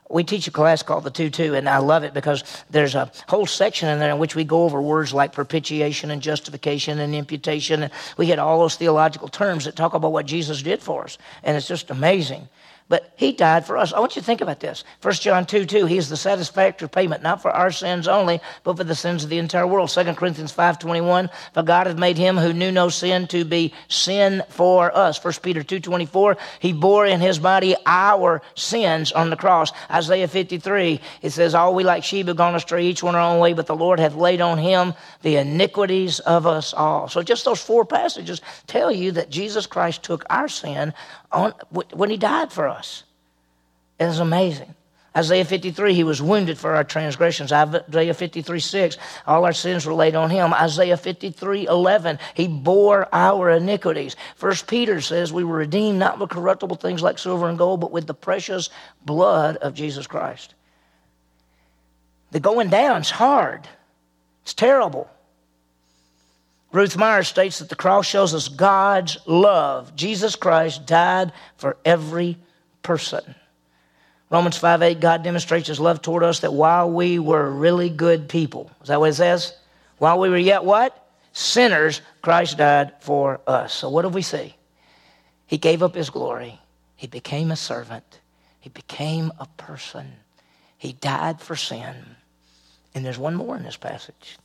we 0.10 0.24
teach 0.24 0.48
a 0.48 0.52
class 0.52 0.84
called 0.84 1.04
the 1.04 1.12
2 1.12 1.30
2, 1.30 1.56
and 1.56 1.68
I 1.68 1.78
love 1.78 2.04
it 2.04 2.14
because 2.14 2.44
there's 2.70 2.96
a 2.96 3.12
whole 3.28 3.46
section 3.46 3.90
in 3.90 4.00
there 4.00 4.12
in 4.12 4.20
which 4.20 4.36
we 4.36 4.44
go 4.44 4.64
over 4.64 4.82
words 4.82 5.14
like 5.14 5.34
propitiation 5.34 6.12
and 6.12 6.22
justification 6.22 7.00
and 7.00 7.16
imputation. 7.16 7.84
And 7.84 7.92
we 8.18 8.28
hit 8.28 8.40
all 8.40 8.60
those 8.60 8.76
theological 8.76 9.28
terms 9.28 9.66
that 9.66 9.76
talk 9.76 9.94
about 9.94 10.12
what 10.12 10.26
Jesus 10.26 10.62
did 10.62 10.82
for 10.82 11.06
us. 11.06 11.18
And 11.44 11.58
it's 11.58 11.68
just 11.68 11.90
amazing. 11.90 12.48
But 12.90 13.14
he 13.16 13.32
died 13.32 13.66
for 13.66 13.78
us. 13.78 13.94
I 13.94 14.00
want 14.00 14.16
you 14.16 14.22
to 14.22 14.26
think 14.26 14.42
about 14.42 14.60
this. 14.60 14.84
1 15.02 15.14
John 15.16 15.46
2 15.46 15.66
2, 15.66 15.86
he 15.86 15.98
is 15.98 16.10
the 16.10 16.18
satisfactory 16.18 16.90
payment, 16.90 17.24
not 17.24 17.42
for 17.42 17.50
our 17.50 17.72
sins 17.72 18.08
only, 18.08 18.42
but 18.64 18.78
for 18.78 18.84
the 18.84 18.96
sins 18.96 19.24
of 19.24 19.30
the 19.30 19.38
entire 19.38 19.66
world. 19.66 19.90
2 19.90 20.04
Corinthians 20.16 20.52
5 20.52 20.80
21, 20.80 21.30
for 21.54 21.64
God 21.64 21.88
hath 21.88 21.98
made 21.98 22.18
him 22.18 22.38
who 22.38 22.52
knew 22.52 22.72
no 22.72 22.90
sin 22.90 23.28
to 23.28 23.46
be 23.46 23.74
sin 23.88 24.44
for 24.50 24.96
us. 24.96 25.24
1 25.24 25.34
Peter 25.42 25.64
2 25.64 25.80
24, 25.80 26.38
he 26.60 26.74
bore 26.74 27.06
in 27.06 27.22
his 27.22 27.40
body 27.40 27.76
our 27.86 28.42
sins 28.56 29.12
on 29.12 29.30
the 29.30 29.38
cross. 29.38 29.72
Isaiah 29.90 30.28
53, 30.28 31.00
it 31.22 31.30
says, 31.30 31.56
All 31.56 31.74
we 31.74 31.84
like 31.84 32.04
sheep 32.04 32.28
have 32.28 32.36
gone 32.36 32.56
astray, 32.56 32.86
each 32.86 33.02
one 33.02 33.16
our 33.16 33.34
own 33.34 33.40
way, 33.40 33.54
but 33.54 33.68
the 33.68 33.76
Lord 33.76 34.00
hath 34.00 34.16
laid 34.16 34.42
on 34.42 34.58
him 34.58 34.94
the 35.22 35.38
iniquities 35.38 36.20
of 36.20 36.46
us 36.46 36.74
all. 36.74 37.08
So 37.08 37.24
just 37.24 37.46
those 37.46 37.62
four 37.62 37.86
passages 37.86 38.42
tell 38.68 38.92
you 38.92 39.14
that 39.14 39.30
Jesus 39.30 39.66
Christ 39.66 40.04
took 40.04 40.26
our 40.30 40.48
sin 40.50 40.94
on, 41.34 41.54
when 41.72 42.10
he 42.10 42.18
died 42.18 42.52
for 42.52 42.68
us. 42.68 43.04
It 44.00 44.06
is 44.06 44.20
amazing. 44.20 44.74
Isaiah 45.16 45.46
53, 45.46 45.94
he 45.94 46.04
was 46.04 46.22
wounded 46.22 46.58
for 46.58 46.74
our 46.74 46.84
transgressions. 46.84 47.52
Isaiah 47.52 48.16
53, 48.16 48.60
6, 48.60 48.98
all 49.28 49.46
our 49.46 49.54
sins 49.54 49.86
were 49.86 49.94
laid 49.94 50.16
on 50.16 50.32
him. 50.32 50.54
Isaiah 50.54 50.98
53, 50.98 51.68
11, 51.68 52.18
he 52.34 52.48
bore 52.48 53.08
our 53.14 53.52
iniquities. 53.52 54.16
First 54.36 54.66
Peter 54.66 55.02
says 55.02 55.32
we 55.32 55.44
were 55.44 55.58
redeemed 55.58 56.00
not 56.00 56.20
with 56.20 56.32
corruptible 56.32 56.78
things 56.78 57.04
like 57.04 57.20
silver 57.20 57.48
and 57.48 57.60
gold, 57.60 57.80
but 57.80 57.92
with 57.92 58.08
the 58.08 58.16
precious 58.16 58.72
blood 59.06 59.58
of 59.58 59.76
Jesus 59.76 60.08
Christ. 60.08 60.56
The 62.32 62.40
going 62.40 62.70
down's 62.70 63.12
hard. 63.12 63.68
It's 64.42 64.56
terrible. 64.56 65.08
Ruth 66.74 66.98
Meyer 66.98 67.22
states 67.22 67.60
that 67.60 67.70
the 67.70 67.76
cross 67.76 68.08
shows 68.08 68.34
us 68.34 68.48
God's 68.48 69.20
love. 69.28 69.96
Jesus 69.96 70.36
Christ 70.36 70.88
died 70.88 71.32
for 71.56 71.78
every 71.86 72.40
person. 72.82 73.36
Romans 74.32 74.58
5 74.58 74.82
8, 74.82 75.00
God 75.00 75.24
demonstrates 75.24 75.68
his 75.68 75.80
love 75.80 76.02
toward 76.02 76.24
us 76.24 76.40
that 76.40 76.52
while 76.52 76.90
we 76.90 77.20
were 77.20 77.50
really 77.52 77.92
good 77.92 78.28
people, 78.28 78.72
is 78.82 78.88
that 78.88 79.00
what 79.00 79.12
it 79.12 79.14
says? 79.14 79.56
While 80.00 80.20
we 80.20 80.30
were 80.30 80.38
yet 80.38 80.66
what? 80.66 81.00
Sinners, 81.32 82.02
Christ 82.24 82.58
died 82.58 82.94
for 83.02 83.40
us. 83.46 83.72
So 83.72 83.90
what 83.90 84.02
do 84.02 84.10
we 84.10 84.24
see? 84.24 84.56
He 85.46 85.60
gave 85.60 85.84
up 85.84 85.94
his 85.94 86.10
glory. 86.10 86.60
He 86.96 87.06
became 87.06 87.52
a 87.52 87.56
servant. 87.56 88.20
He 88.60 88.70
became 88.70 89.32
a 89.40 89.46
person. 89.58 90.12
He 90.80 90.94
died 90.94 91.40
for 91.40 91.56
sin. 91.56 91.96
And 92.96 93.06
there's 93.06 93.20
one 93.20 93.36
more 93.36 93.56
in 93.56 93.64
this 93.64 93.78
passage. 93.78 94.38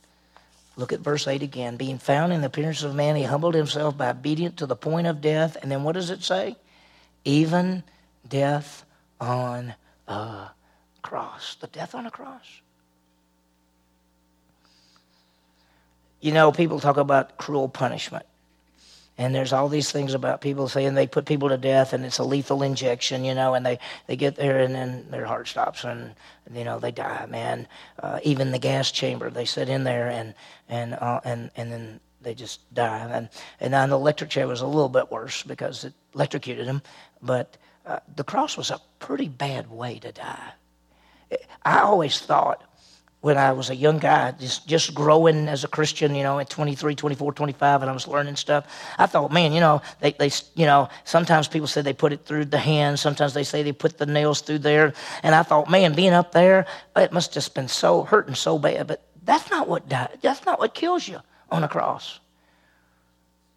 Look 0.79 0.93
at 0.93 1.01
verse 1.01 1.27
8 1.27 1.43
again. 1.43 1.75
Being 1.75 1.97
found 1.97 2.31
in 2.31 2.39
the 2.39 2.47
appearance 2.47 2.83
of 2.83 2.95
man, 2.95 3.17
he 3.17 3.23
humbled 3.23 3.53
himself 3.53 3.97
by 3.97 4.11
obedience 4.11 4.55
to 4.59 4.65
the 4.65 4.77
point 4.77 5.07
of 5.07 5.19
death. 5.19 5.57
And 5.61 5.69
then 5.69 5.83
what 5.83 5.91
does 5.91 6.09
it 6.09 6.23
say? 6.23 6.55
Even 7.25 7.83
death 8.25 8.85
on 9.19 9.73
a 10.07 10.51
cross. 11.01 11.55
The 11.55 11.67
death 11.67 11.93
on 11.95 12.05
a 12.05 12.11
cross. 12.11 12.61
You 16.21 16.31
know, 16.31 16.53
people 16.53 16.79
talk 16.79 16.95
about 16.95 17.37
cruel 17.37 17.67
punishment. 17.67 18.25
And 19.19 19.35
there's 19.35 19.51
all 19.51 19.67
these 19.67 19.91
things 19.91 20.13
about 20.13 20.39
people 20.39 20.69
saying 20.69 20.93
they 20.93 21.05
put 21.05 21.25
people 21.25 21.49
to 21.49 21.57
death 21.57 21.91
and 21.91 22.05
it's 22.05 22.19
a 22.19 22.23
lethal 22.23 22.63
injection, 22.63 23.25
you 23.25 23.35
know, 23.35 23.53
and 23.53 23.65
they, 23.65 23.77
they 24.07 24.15
get 24.15 24.37
there 24.37 24.59
and 24.59 24.73
then 24.73 25.05
their 25.11 25.25
heart 25.25 25.49
stops 25.49 25.83
and, 25.83 26.15
you 26.53 26.63
know, 26.63 26.79
they 26.79 26.91
die, 26.91 27.25
man. 27.25 27.67
Uh, 28.01 28.21
even 28.23 28.51
the 28.51 28.57
gas 28.57 28.91
chamber, 28.91 29.29
they 29.29 29.43
sit 29.43 29.67
in 29.67 29.83
there 29.83 30.07
and, 30.07 30.33
and, 30.69 30.93
uh, 30.93 31.19
and, 31.25 31.51
and 31.57 31.69
then 31.69 31.99
they 32.21 32.33
just 32.33 32.73
die. 32.73 33.09
And, 33.11 33.27
and 33.59 33.75
on 33.75 33.89
the 33.89 33.97
electric 33.97 34.29
chair 34.29 34.47
was 34.47 34.61
a 34.61 34.67
little 34.67 34.87
bit 34.87 35.11
worse 35.11 35.43
because 35.43 35.83
it 35.83 35.93
electrocuted 36.15 36.65
them. 36.65 36.81
But 37.21 37.57
uh, 37.85 37.99
the 38.15 38.23
cross 38.23 38.55
was 38.55 38.71
a 38.71 38.79
pretty 38.99 39.27
bad 39.27 39.69
way 39.69 39.99
to 39.99 40.13
die. 40.13 40.53
I 41.65 41.79
always 41.79 42.21
thought 42.21 42.63
when 43.21 43.37
I 43.37 43.51
was 43.51 43.69
a 43.69 43.75
young 43.75 43.97
guy, 43.97 44.31
just, 44.31 44.65
just 44.65 44.93
growing 44.93 45.49
as 45.49 45.65
a 45.65 45.67
Christian, 45.67 46.15
you 46.15 46.23
know, 46.23 46.39
at 46.39 46.49
23, 46.49 46.95
24, 46.95 47.33
25, 47.33 47.81
and 47.81 47.91
I 47.91 47.93
was 47.93 48.07
learning 48.07 48.37
stuff, 48.37 48.65
I 48.97 49.07
thought, 49.07 49.31
man, 49.31 49.51
you 49.51 49.59
know, 49.59 49.81
they, 49.99 50.13
they, 50.13 50.31
you 50.55 50.65
know, 50.65 50.87
sometimes 51.03 51.49
people 51.49 51.67
say 51.67 51.81
they 51.81 51.91
put 51.91 52.13
it 52.13 52.25
through 52.25 52.45
the 52.45 52.57
hands, 52.57 53.01
sometimes 53.01 53.33
they 53.33 53.43
say 53.43 53.61
they 53.61 53.73
put 53.73 53.97
the 53.97 54.05
nails 54.05 54.39
through 54.39 54.59
there, 54.59 54.93
and 55.21 55.35
I 55.35 55.43
thought, 55.43 55.69
man, 55.69 55.95
being 55.95 56.13
up 56.13 56.31
there, 56.31 56.65
it 56.95 57.11
must 57.11 57.33
just 57.33 57.53
been 57.53 57.67
so 57.67 58.03
hurting 58.03 58.35
so 58.35 58.57
bad, 58.57 58.87
but 58.87 59.03
that's 59.25 59.51
not 59.51 59.67
what 59.67 59.89
died, 59.89 60.17
that's 60.21 60.45
not 60.45 60.59
what 60.59 60.73
kills 60.73 61.05
you 61.07 61.19
on 61.51 61.63
a 61.63 61.67
cross. 61.67 62.21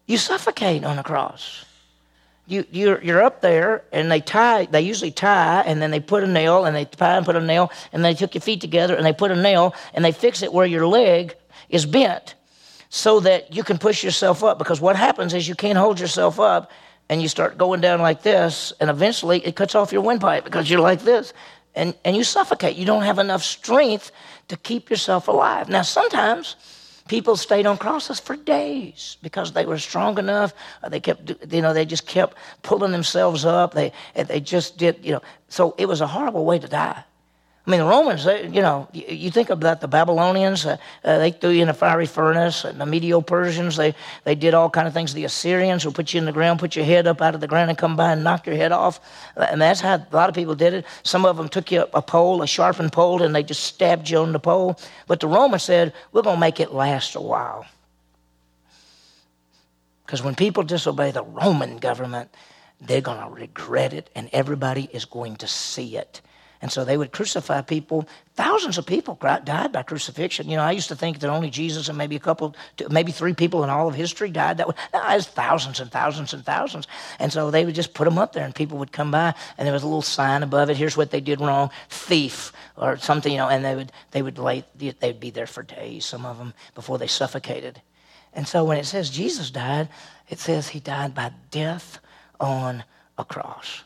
You 0.07 0.17
suffocate 0.17 0.83
on 0.83 0.99
a 0.99 1.03
cross 1.03 1.63
you, 2.45 2.65
you're, 2.71 3.01
you're 3.01 3.23
up 3.23 3.41
there 3.41 3.83
and 3.91 4.11
they 4.11 4.19
tie, 4.19 4.65
they 4.65 4.81
usually 4.81 5.11
tie 5.11 5.61
and 5.61 5.81
then 5.81 5.91
they 5.91 5.99
put 5.99 6.23
a 6.23 6.27
nail 6.27 6.65
and 6.65 6.75
they 6.75 6.85
tie 6.85 7.17
and 7.17 7.25
put 7.25 7.35
a 7.35 7.41
nail 7.41 7.71
and 7.91 8.03
they 8.03 8.13
took 8.13 8.33
your 8.33 8.41
feet 8.41 8.59
together 8.59 8.95
and 8.95 9.05
they 9.05 9.13
put 9.13 9.31
a 9.31 9.35
nail 9.35 9.73
and 9.93 10.03
they 10.03 10.11
fix 10.11 10.41
it 10.41 10.51
where 10.51 10.65
your 10.65 10.85
leg 10.85 11.35
is 11.69 11.85
bent 11.85 12.35
so 12.89 13.19
that 13.21 13.53
you 13.55 13.63
can 13.63 13.77
push 13.77 14.03
yourself 14.03 14.43
up 14.43 14.57
because 14.57 14.81
what 14.81 14.95
happens 14.95 15.33
is 15.33 15.47
you 15.47 15.55
can't 15.55 15.77
hold 15.77 15.99
yourself 15.99 16.39
up 16.39 16.69
and 17.09 17.21
you 17.21 17.27
start 17.27 17.57
going 17.57 17.81
down 17.81 18.01
like 18.01 18.21
this 18.23 18.73
and 18.79 18.89
eventually 18.89 19.39
it 19.45 19.55
cuts 19.55 19.73
off 19.73 19.91
your 19.91 20.01
windpipe 20.01 20.43
because 20.43 20.69
you're 20.69 20.81
like 20.81 21.01
this 21.01 21.33
and, 21.75 21.95
and 22.05 22.15
you 22.15 22.23
suffocate. 22.23 22.75
You 22.75 22.85
don't 22.85 23.03
have 23.03 23.19
enough 23.19 23.43
strength 23.43 24.11
to 24.49 24.57
keep 24.57 24.89
yourself 24.89 25.27
alive. 25.27 25.69
Now, 25.69 25.81
sometimes 25.81 26.55
People 27.07 27.35
stayed 27.35 27.65
on 27.65 27.77
crosses 27.77 28.19
for 28.19 28.35
days 28.35 29.17
because 29.21 29.51
they 29.51 29.65
were 29.65 29.77
strong 29.77 30.17
enough. 30.17 30.53
Uh, 30.81 30.89
they 30.89 30.99
kept, 30.99 31.31
you 31.51 31.61
know, 31.61 31.73
they 31.73 31.85
just 31.85 32.07
kept 32.07 32.37
pulling 32.61 32.91
themselves 32.91 33.43
up. 33.45 33.73
They, 33.73 33.91
they 34.15 34.39
just 34.39 34.77
did, 34.77 35.03
you 35.03 35.11
know. 35.11 35.21
So 35.49 35.75
it 35.77 35.85
was 35.85 35.99
a 36.01 36.07
horrible 36.07 36.45
way 36.45 36.59
to 36.59 36.67
die. 36.67 37.03
I 37.65 37.71
mean, 37.71 37.79
the 37.79 37.85
Romans, 37.85 38.25
they, 38.25 38.45
you 38.47 38.61
know, 38.61 38.89
you, 38.91 39.31
think 39.31 39.49
about 39.49 39.79
the 39.79 39.87
Babylonians, 39.87 40.65
uh, 40.65 40.75
uh, 41.05 41.17
they 41.17 41.31
threw 41.31 41.51
you 41.51 41.61
in 41.61 41.69
a 41.69 41.73
fiery 41.73 42.05
furnace, 42.05 42.65
and 42.65 42.79
the 42.79 42.85
Medo-Persians, 42.85 43.77
they, 43.77 43.95
they 44.25 44.35
did 44.35 44.53
all 44.53 44.69
kind 44.69 44.85
of 44.85 44.93
things. 44.93 45.13
The 45.13 45.23
Assyrians 45.23 45.85
will 45.85 45.93
put 45.93 46.13
you 46.13 46.17
in 46.17 46.25
the 46.25 46.33
ground, 46.33 46.59
put 46.59 46.75
your 46.75 46.83
head 46.83 47.07
up 47.07 47.21
out 47.21 47.35
of 47.35 47.39
the 47.39 47.47
ground 47.47 47.69
and 47.69 47.77
come 47.77 47.95
by 47.95 48.11
and 48.11 48.21
knock 48.21 48.45
your 48.45 48.57
head 48.57 48.73
off. 48.73 48.99
And 49.37 49.61
that's 49.61 49.79
how 49.79 49.95
a 49.95 50.07
lot 50.11 50.27
of 50.27 50.35
people 50.35 50.55
did 50.55 50.73
it. 50.73 50.85
Some 51.03 51.25
of 51.25 51.37
them 51.37 51.47
took 51.47 51.71
you 51.71 51.85
a 51.93 52.01
pole, 52.01 52.41
a 52.41 52.47
sharpened 52.47 52.91
pole, 52.91 53.23
and 53.23 53.33
they 53.33 53.43
just 53.43 53.63
stabbed 53.63 54.09
you 54.09 54.17
on 54.17 54.33
the 54.33 54.39
pole. 54.39 54.77
But 55.07 55.21
the 55.21 55.29
Romans 55.29 55.63
said, 55.63 55.93
we're 56.11 56.21
going 56.21 56.35
to 56.35 56.41
make 56.41 56.59
it 56.59 56.73
last 56.73 57.15
a 57.15 57.21
while. 57.21 57.65
Because 60.05 60.21
when 60.21 60.35
people 60.35 60.63
disobey 60.63 61.11
the 61.11 61.23
Roman 61.23 61.77
government, 61.77 62.29
they're 62.81 62.99
going 62.99 63.25
to 63.25 63.33
regret 63.33 63.93
it, 63.93 64.09
and 64.15 64.29
everybody 64.33 64.89
is 64.91 65.05
going 65.05 65.37
to 65.37 65.47
see 65.47 65.95
it 65.95 66.19
And 66.63 66.71
so 66.71 66.85
they 66.85 66.95
would 66.95 67.11
crucify 67.11 67.59
people. 67.59 68.07
Thousands 68.35 68.77
of 68.77 68.85
people 68.85 69.15
died 69.15 69.73
by 69.73 69.83
crucifixion. 69.83 70.49
You 70.49 70.55
know, 70.55 70.63
I 70.63 70.71
used 70.71 70.87
to 70.87 70.95
think 70.95 71.19
that 71.19 71.29
only 71.29 71.49
Jesus 71.49 71.89
and 71.89 71.97
maybe 71.97 72.15
a 72.15 72.21
couple, 72.21 72.55
maybe 72.89 73.11
three 73.11 73.33
people 73.33 73.65
in 73.65 73.69
all 73.69 73.89
of 73.89 73.95
history 73.95 74.31
died 74.31 74.55
that 74.57 74.69
way. 74.69 74.75
No, 74.93 75.01
it 75.01 75.15
was 75.15 75.27
thousands 75.27 75.81
and 75.81 75.91
thousands 75.91 76.33
and 76.33 76.45
thousands. 76.45 76.87
And 77.19 77.33
so 77.33 77.51
they 77.51 77.65
would 77.65 77.75
just 77.75 77.93
put 77.93 78.05
them 78.05 78.17
up 78.17 78.31
there 78.31 78.45
and 78.45 78.55
people 78.55 78.77
would 78.77 78.93
come 78.93 79.11
by 79.11 79.35
and 79.57 79.65
there 79.65 79.73
was 79.73 79.83
a 79.83 79.87
little 79.87 80.01
sign 80.01 80.41
above 80.41 80.69
it. 80.69 80.77
Here's 80.77 80.95
what 80.95 81.11
they 81.11 81.19
did 81.19 81.41
wrong. 81.41 81.69
Thief 81.89 82.53
or 82.77 82.95
something, 82.95 83.33
you 83.33 83.39
know, 83.39 83.49
and 83.49 83.65
they 83.65 83.75
would, 83.75 83.91
they 84.11 84.21
would 84.21 84.37
lay, 84.37 84.63
they'd 84.77 85.19
be 85.19 85.31
there 85.31 85.47
for 85.47 85.63
days, 85.63 86.05
some 86.05 86.25
of 86.25 86.37
them, 86.37 86.53
before 86.75 86.97
they 86.97 87.07
suffocated. 87.07 87.81
And 88.31 88.47
so 88.47 88.63
when 88.63 88.77
it 88.77 88.85
says 88.85 89.09
Jesus 89.09 89.51
died, 89.51 89.89
it 90.29 90.39
says 90.39 90.69
he 90.69 90.79
died 90.79 91.13
by 91.13 91.33
death 91.51 91.99
on 92.39 92.85
a 93.17 93.25
cross. 93.25 93.83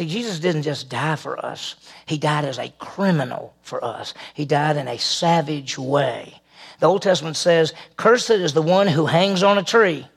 See, 0.00 0.06
Jesus 0.06 0.38
didn't 0.38 0.62
just 0.62 0.88
die 0.88 1.16
for 1.16 1.44
us, 1.44 1.76
He 2.06 2.16
died 2.16 2.46
as 2.46 2.58
a 2.58 2.72
criminal 2.78 3.52
for 3.60 3.84
us. 3.84 4.14
He 4.32 4.46
died 4.46 4.78
in 4.78 4.88
a 4.88 4.96
savage 4.96 5.76
way. 5.76 6.40
The 6.78 6.86
Old 6.86 7.02
Testament 7.02 7.36
says, 7.36 7.74
Cursed 7.98 8.30
is 8.30 8.54
the 8.54 8.62
one 8.62 8.86
who 8.86 9.04
hangs 9.04 9.42
on 9.42 9.58
a 9.58 9.62
tree. 9.62 10.08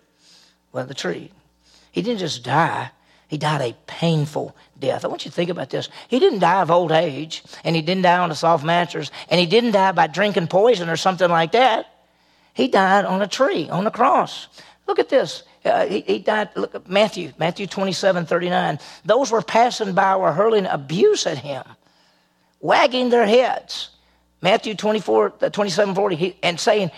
Well, 0.71 0.85
the 0.85 0.93
tree. 0.93 1.33
He 1.91 2.01
didn't 2.01 2.21
just 2.21 2.45
die, 2.45 2.91
he 3.27 3.37
died 3.37 3.59
a 3.59 3.75
painful 3.85 4.55
death. 4.79 5.03
I 5.03 5.09
want 5.09 5.25
you 5.25 5.31
to 5.31 5.35
think 5.35 5.49
about 5.49 5.69
this. 5.69 5.89
He 6.07 6.17
didn't 6.17 6.39
die 6.39 6.61
of 6.61 6.71
old 6.71 6.93
age, 6.93 7.43
and 7.65 7.75
he 7.75 7.81
didn't 7.81 8.03
die 8.03 8.19
on 8.19 8.31
a 8.31 8.35
soft 8.35 8.63
mattress, 8.63 9.11
and 9.27 9.37
he 9.37 9.45
didn't 9.45 9.71
die 9.71 9.91
by 9.91 10.07
drinking 10.07 10.47
poison 10.47 10.87
or 10.87 10.95
something 10.95 11.29
like 11.29 11.51
that. 11.51 11.87
He 12.53 12.69
died 12.69 13.03
on 13.03 13.21
a 13.21 13.27
tree, 13.27 13.69
on 13.69 13.85
a 13.85 13.91
cross. 13.91 14.47
Look 14.87 14.99
at 14.99 15.09
this. 15.09 15.43
Uh, 15.65 15.85
he, 15.85 16.01
he, 16.01 16.19
died. 16.19 16.49
Look 16.55 16.75
at 16.75 16.89
Matthew, 16.89 17.31
Matthew 17.37 17.67
27, 17.67 18.25
39. 18.25 18.79
Those 19.05 19.31
were 19.31 19.41
passing 19.41 19.93
by 19.93 20.15
were 20.17 20.33
hurling 20.33 20.65
abuse 20.65 21.25
at 21.25 21.37
him, 21.37 21.63
wagging 22.59 23.09
their 23.09 23.25
heads. 23.25 23.89
Matthew 24.41 24.75
24, 24.75 25.33
uh, 25.41 25.49
27, 25.49 25.95
40, 25.95 26.15
he, 26.15 26.35
and 26.43 26.59
saying, 26.59 26.91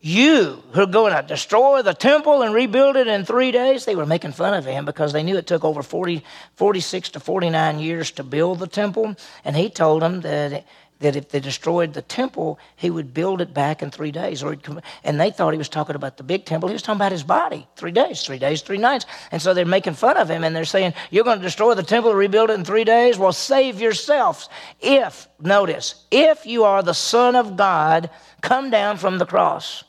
You 0.00 0.62
who 0.72 0.80
are 0.80 0.86
going 0.86 1.14
to 1.14 1.22
destroy 1.22 1.82
the 1.82 1.92
temple 1.92 2.40
and 2.40 2.54
rebuild 2.54 2.96
it 2.96 3.06
in 3.06 3.26
three 3.26 3.52
days. 3.52 3.84
They 3.84 3.96
were 3.96 4.06
making 4.06 4.32
fun 4.32 4.54
of 4.54 4.64
him 4.64 4.86
because 4.86 5.12
they 5.12 5.22
knew 5.22 5.36
it 5.36 5.46
took 5.46 5.62
over 5.62 5.82
40, 5.82 6.24
46 6.54 7.10
to 7.10 7.20
49 7.20 7.78
years 7.80 8.12
to 8.12 8.24
build 8.24 8.60
the 8.60 8.66
temple. 8.66 9.14
And 9.44 9.54
he 9.54 9.68
told 9.68 10.00
them 10.00 10.22
that 10.22 10.64
that 11.00 11.14
if 11.14 11.28
they 11.28 11.40
destroyed 11.40 11.92
the 11.92 12.02
temple, 12.02 12.58
he 12.74 12.88
would 12.88 13.12
build 13.12 13.40
it 13.40 13.52
back 13.52 13.82
in 13.82 13.90
three 13.90 14.10
days. 14.10 14.42
Or 14.42 14.56
and 15.04 15.20
they 15.20 15.30
thought 15.30 15.52
he 15.52 15.58
was 15.58 15.68
talking 15.68 15.94
about 15.94 16.16
the 16.16 16.22
big 16.22 16.46
temple. 16.46 16.68
He 16.68 16.72
was 16.72 16.82
talking 16.82 16.98
about 16.98 17.12
his 17.12 17.22
body. 17.22 17.66
Three 17.76 17.90
days, 17.90 18.22
three 18.22 18.38
days, 18.38 18.62
three 18.62 18.78
nights. 18.78 19.04
And 19.30 19.42
so 19.42 19.52
they're 19.52 19.66
making 19.66 19.94
fun 19.94 20.16
of 20.16 20.30
him 20.30 20.42
and 20.42 20.56
they're 20.56 20.64
saying, 20.64 20.94
You're 21.10 21.24
going 21.24 21.38
to 21.38 21.44
destroy 21.44 21.74
the 21.74 21.82
temple 21.82 22.10
and 22.10 22.18
rebuild 22.18 22.50
it 22.50 22.54
in 22.54 22.64
three 22.64 22.84
days? 22.84 23.18
Well, 23.18 23.32
save 23.32 23.80
yourselves. 23.80 24.48
If, 24.80 25.28
notice, 25.38 26.06
if 26.10 26.46
you 26.46 26.64
are 26.64 26.82
the 26.82 26.94
Son 26.94 27.36
of 27.36 27.56
God, 27.56 28.08
come 28.40 28.70
down 28.70 28.96
from 28.96 29.18
the 29.18 29.26
cross. 29.26 29.84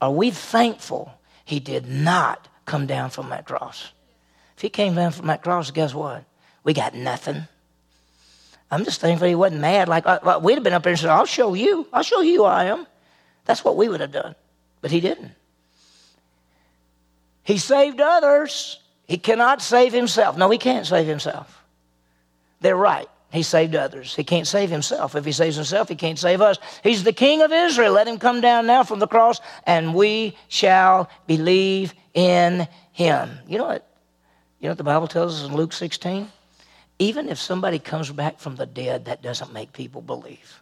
Are 0.00 0.12
we 0.12 0.30
thankful 0.30 1.12
he 1.44 1.60
did 1.60 1.86
not 1.86 2.48
come 2.64 2.86
down 2.86 3.10
from 3.10 3.28
that 3.28 3.44
cross? 3.44 3.92
If 4.56 4.62
he 4.62 4.68
came 4.70 4.94
down 4.94 5.12
from 5.12 5.26
that 5.26 5.42
cross, 5.42 5.70
guess 5.70 5.94
what? 5.94 6.24
We 6.62 6.72
got 6.72 6.94
nothing. 6.94 7.46
I'm 8.74 8.84
just 8.84 9.00
thankful 9.00 9.28
he 9.28 9.36
wasn't 9.36 9.60
mad. 9.60 9.86
Like, 9.88 10.04
uh, 10.04 10.40
we'd 10.42 10.54
have 10.54 10.64
been 10.64 10.72
up 10.72 10.82
there 10.82 10.90
and 10.90 10.98
said, 10.98 11.10
I'll 11.10 11.26
show 11.26 11.54
you. 11.54 11.86
I'll 11.92 12.02
show 12.02 12.22
you 12.22 12.38
who 12.38 12.44
I 12.44 12.64
am. 12.64 12.88
That's 13.44 13.64
what 13.64 13.76
we 13.76 13.88
would 13.88 14.00
have 14.00 14.10
done. 14.10 14.34
But 14.80 14.90
he 14.90 15.00
didn't. 15.00 15.30
He 17.44 17.56
saved 17.56 18.00
others. 18.00 18.80
He 19.06 19.16
cannot 19.16 19.62
save 19.62 19.92
himself. 19.92 20.36
No, 20.36 20.50
he 20.50 20.58
can't 20.58 20.86
save 20.86 21.06
himself. 21.06 21.62
They're 22.62 22.74
right. 22.74 23.06
He 23.30 23.44
saved 23.44 23.76
others. 23.76 24.16
He 24.16 24.24
can't 24.24 24.46
save 24.46 24.70
himself. 24.70 25.14
If 25.14 25.24
he 25.24 25.32
saves 25.32 25.54
himself, 25.54 25.88
he 25.88 25.94
can't 25.94 26.18
save 26.18 26.40
us. 26.40 26.58
He's 26.82 27.04
the 27.04 27.12
King 27.12 27.42
of 27.42 27.52
Israel. 27.52 27.92
Let 27.92 28.08
him 28.08 28.18
come 28.18 28.40
down 28.40 28.66
now 28.66 28.82
from 28.82 28.98
the 28.98 29.06
cross, 29.06 29.40
and 29.66 29.94
we 29.94 30.36
shall 30.48 31.08
believe 31.28 31.94
in 32.12 32.66
him. 32.90 33.30
You 33.46 33.58
know 33.58 33.66
what? 33.66 33.88
You 34.58 34.66
know 34.66 34.70
what 34.70 34.78
the 34.78 34.84
Bible 34.84 35.06
tells 35.06 35.40
us 35.40 35.48
in 35.48 35.54
Luke 35.54 35.72
16? 35.72 36.28
Even 36.98 37.28
if 37.28 37.38
somebody 37.38 37.78
comes 37.78 38.10
back 38.10 38.38
from 38.38 38.56
the 38.56 38.66
dead, 38.66 39.06
that 39.06 39.22
doesn't 39.22 39.52
make 39.52 39.72
people 39.72 40.00
believe. 40.00 40.60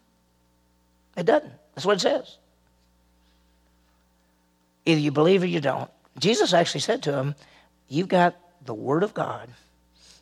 It 1.16 1.26
doesn't. 1.26 1.52
That's 1.74 1.86
what 1.86 1.96
it 1.96 2.00
says. 2.00 2.38
Either 4.86 5.00
you 5.00 5.10
believe 5.10 5.42
or 5.42 5.46
you 5.46 5.60
don't. 5.60 5.90
Jesus 6.18 6.52
actually 6.52 6.80
said 6.80 7.02
to 7.04 7.12
him, 7.12 7.34
You've 7.88 8.08
got 8.08 8.36
the 8.64 8.74
Word 8.74 9.02
of 9.02 9.12
God. 9.12 9.48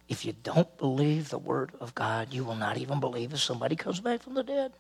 If 0.09 0.25
you 0.25 0.35
don't 0.42 0.77
believe 0.79 1.29
the 1.31 1.38
Word 1.38 1.70
of 1.81 1.94
God, 1.94 2.33
you 2.33 2.42
will 2.42 2.57
not 2.57 2.77
even 2.79 2.99
believe 2.99 3.33
if 3.33 3.40
somebody 3.40 3.77
comes 3.77 4.01
back 4.01 4.23
from 4.23 4.35
the 4.35 4.42
dead. 4.42 4.73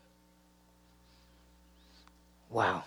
Wow. 2.50 2.82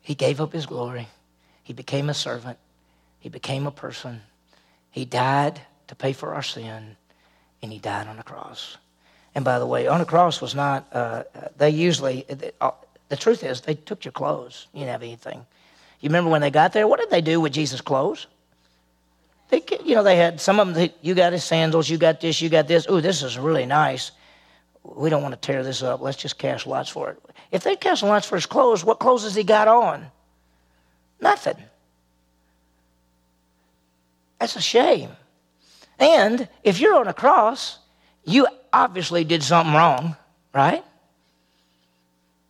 He 0.00 0.14
gave 0.14 0.40
up 0.40 0.54
his 0.54 0.64
glory. 0.64 1.06
He 1.62 1.74
became 1.74 2.08
a 2.08 2.14
servant. 2.14 2.56
He 3.20 3.28
became 3.28 3.66
a 3.66 3.70
person. 3.70 4.22
He 4.90 5.04
died 5.04 5.60
to 5.88 5.94
pay 5.94 6.12
for 6.12 6.34
our 6.34 6.42
sin, 6.42 6.96
and 7.62 7.72
he 7.72 7.78
died 7.78 8.06
on 8.06 8.16
the 8.16 8.22
cross. 8.22 8.76
And 9.34 9.44
by 9.44 9.58
the 9.58 9.66
way, 9.66 9.86
on 9.86 9.98
the 9.98 10.06
cross 10.06 10.40
was 10.40 10.54
not, 10.54 10.86
uh, 10.92 11.24
they 11.58 11.70
usually, 11.70 12.24
uh, 12.60 12.70
the 13.08 13.16
truth 13.16 13.44
is, 13.44 13.60
they 13.60 13.74
took 13.74 14.04
your 14.04 14.12
clothes. 14.12 14.66
You 14.72 14.80
didn't 14.80 14.92
have 14.92 15.02
anything. 15.02 15.44
You 16.00 16.08
remember 16.08 16.30
when 16.30 16.40
they 16.40 16.50
got 16.50 16.72
there? 16.72 16.86
What 16.86 17.00
did 17.00 17.10
they 17.10 17.20
do 17.20 17.40
with 17.40 17.52
Jesus' 17.52 17.80
clothes? 17.80 18.26
They, 19.50 19.62
you 19.84 19.94
know, 19.94 20.02
they 20.02 20.16
had 20.16 20.40
some 20.40 20.60
of 20.60 20.74
them, 20.74 20.90
you 21.00 21.14
got 21.14 21.32
his 21.32 21.42
sandals, 21.42 21.88
you 21.88 21.96
got 21.96 22.20
this, 22.20 22.40
you 22.40 22.48
got 22.48 22.68
this. 22.68 22.86
Ooh, 22.88 23.00
this 23.00 23.22
is 23.22 23.38
really 23.38 23.66
nice. 23.66 24.10
We 24.84 25.10
don't 25.10 25.22
want 25.22 25.34
to 25.34 25.40
tear 25.40 25.62
this 25.62 25.82
up. 25.82 26.00
Let's 26.00 26.18
just 26.18 26.38
cast 26.38 26.66
lots 26.66 26.90
for 26.90 27.10
it. 27.10 27.22
If 27.50 27.64
they 27.64 27.76
cast 27.76 28.02
lots 28.02 28.26
for 28.26 28.36
his 28.36 28.46
clothes, 28.46 28.84
what 28.84 28.98
clothes 28.98 29.24
has 29.24 29.34
he 29.34 29.42
got 29.42 29.68
on? 29.68 30.06
Nothing. 31.20 31.56
That's 34.38 34.54
a 34.56 34.60
shame. 34.60 35.10
And 35.98 36.48
if 36.62 36.80
you're 36.80 36.96
on 36.96 37.08
a 37.08 37.14
cross, 37.14 37.78
you 38.24 38.46
obviously 38.72 39.24
did 39.24 39.42
something 39.42 39.74
wrong, 39.74 40.16
right? 40.54 40.84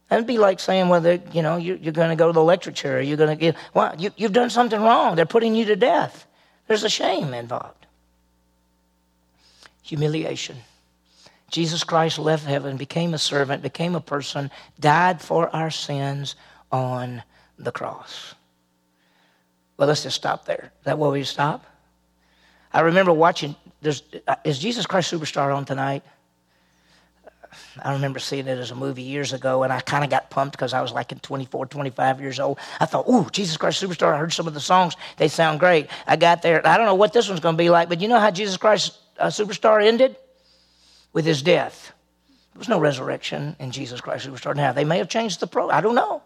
That'd 0.08 0.26
be 0.26 0.38
like 0.38 0.58
saying, 0.58 0.88
well, 0.88 1.06
you 1.32 1.42
know, 1.42 1.56
you're, 1.56 1.76
you're 1.76 1.92
going 1.92 2.11
to 2.11 2.16
go 2.16 2.28
to 2.28 2.32
the 2.32 2.40
electric 2.40 2.74
chair. 2.74 3.00
You're 3.00 3.16
going 3.16 3.37
to 3.37 3.37
get, 3.37 3.56
well, 3.74 3.94
you, 3.98 4.11
you've 4.16 4.32
done 4.32 4.50
something 4.50 4.80
wrong. 4.80 5.16
They're 5.16 5.26
putting 5.26 5.54
you 5.54 5.66
to 5.66 5.76
death. 5.76 6.26
There's 6.66 6.84
a 6.84 6.88
shame 6.88 7.34
involved. 7.34 7.87
Humiliation. 9.82 10.56
Jesus 11.50 11.84
Christ 11.84 12.18
left 12.18 12.44
heaven, 12.44 12.76
became 12.76 13.14
a 13.14 13.18
servant, 13.18 13.62
became 13.62 13.94
a 13.94 14.00
person, 14.00 14.50
died 14.78 15.20
for 15.22 15.54
our 15.54 15.70
sins 15.70 16.37
on 16.70 17.22
the 17.58 17.72
cross. 17.72 18.34
Well, 19.76 19.88
let's 19.88 20.02
just 20.02 20.16
stop 20.16 20.44
there. 20.44 20.72
Is 20.80 20.84
that 20.84 20.98
where 20.98 21.11
we 21.11 21.24
stop? 21.24 21.64
I 22.72 22.81
remember 22.81 23.12
watching, 23.12 23.57
there's, 23.81 24.02
uh, 24.26 24.37
is 24.44 24.59
Jesus 24.59 24.87
Christ 24.87 25.12
Superstar 25.12 25.54
on 25.54 25.64
tonight? 25.64 26.02
I 27.83 27.92
remember 27.92 28.18
seeing 28.18 28.46
it 28.46 28.59
as 28.59 28.70
a 28.70 28.74
movie 28.74 29.02
years 29.02 29.33
ago, 29.33 29.62
and 29.62 29.72
I 29.72 29.81
kind 29.81 30.04
of 30.04 30.11
got 30.11 30.31
pumped 30.31 30.52
because 30.52 30.74
I 30.74 30.83
was 30.83 30.92
like 30.92 31.12
in 31.12 31.18
24, 31.20 31.66
25 31.66 32.20
years 32.20 32.40
old. 32.40 32.59
I 32.81 32.87
thought, 32.87 33.09
ooh, 33.09 33.28
Jesus 33.31 33.57
Christ 33.57 33.83
Superstar. 33.83 34.12
I 34.12 34.18
heard 34.18 34.33
some 34.33 34.46
of 34.46 34.54
the 34.54 34.61
songs. 34.61 34.94
They 35.16 35.28
sound 35.28 35.61
great. 35.61 35.88
I 36.07 36.16
got 36.16 36.42
there. 36.42 36.66
I 36.66 36.76
don't 36.76 36.87
know 36.87 36.94
what 36.94 37.12
this 37.12 37.28
one's 37.28 37.40
going 37.40 37.54
to 37.54 37.62
be 37.62 37.70
like, 37.70 37.88
but 37.88 38.00
you 38.00 38.09
know 38.09 38.20
how 38.20 38.31
Jesus 38.31 38.57
Christ 38.57 38.98
uh, 39.18 39.28
Superstar 39.28 39.85
ended? 39.85 40.16
With 41.12 41.24
his 41.24 41.42
death. 41.42 41.92
There 42.52 42.59
was 42.59 42.68
no 42.68 42.78
resurrection 42.78 43.57
in 43.59 43.70
Jesus 43.70 44.00
Christ 44.00 44.28
Superstar. 44.28 44.54
Now, 44.54 44.72
they 44.72 44.85
may 44.85 44.98
have 44.98 45.09
changed 45.09 45.40
the 45.40 45.46
pro. 45.46 45.70
I 45.70 45.81
don't 45.81 45.94
know. 45.94 46.22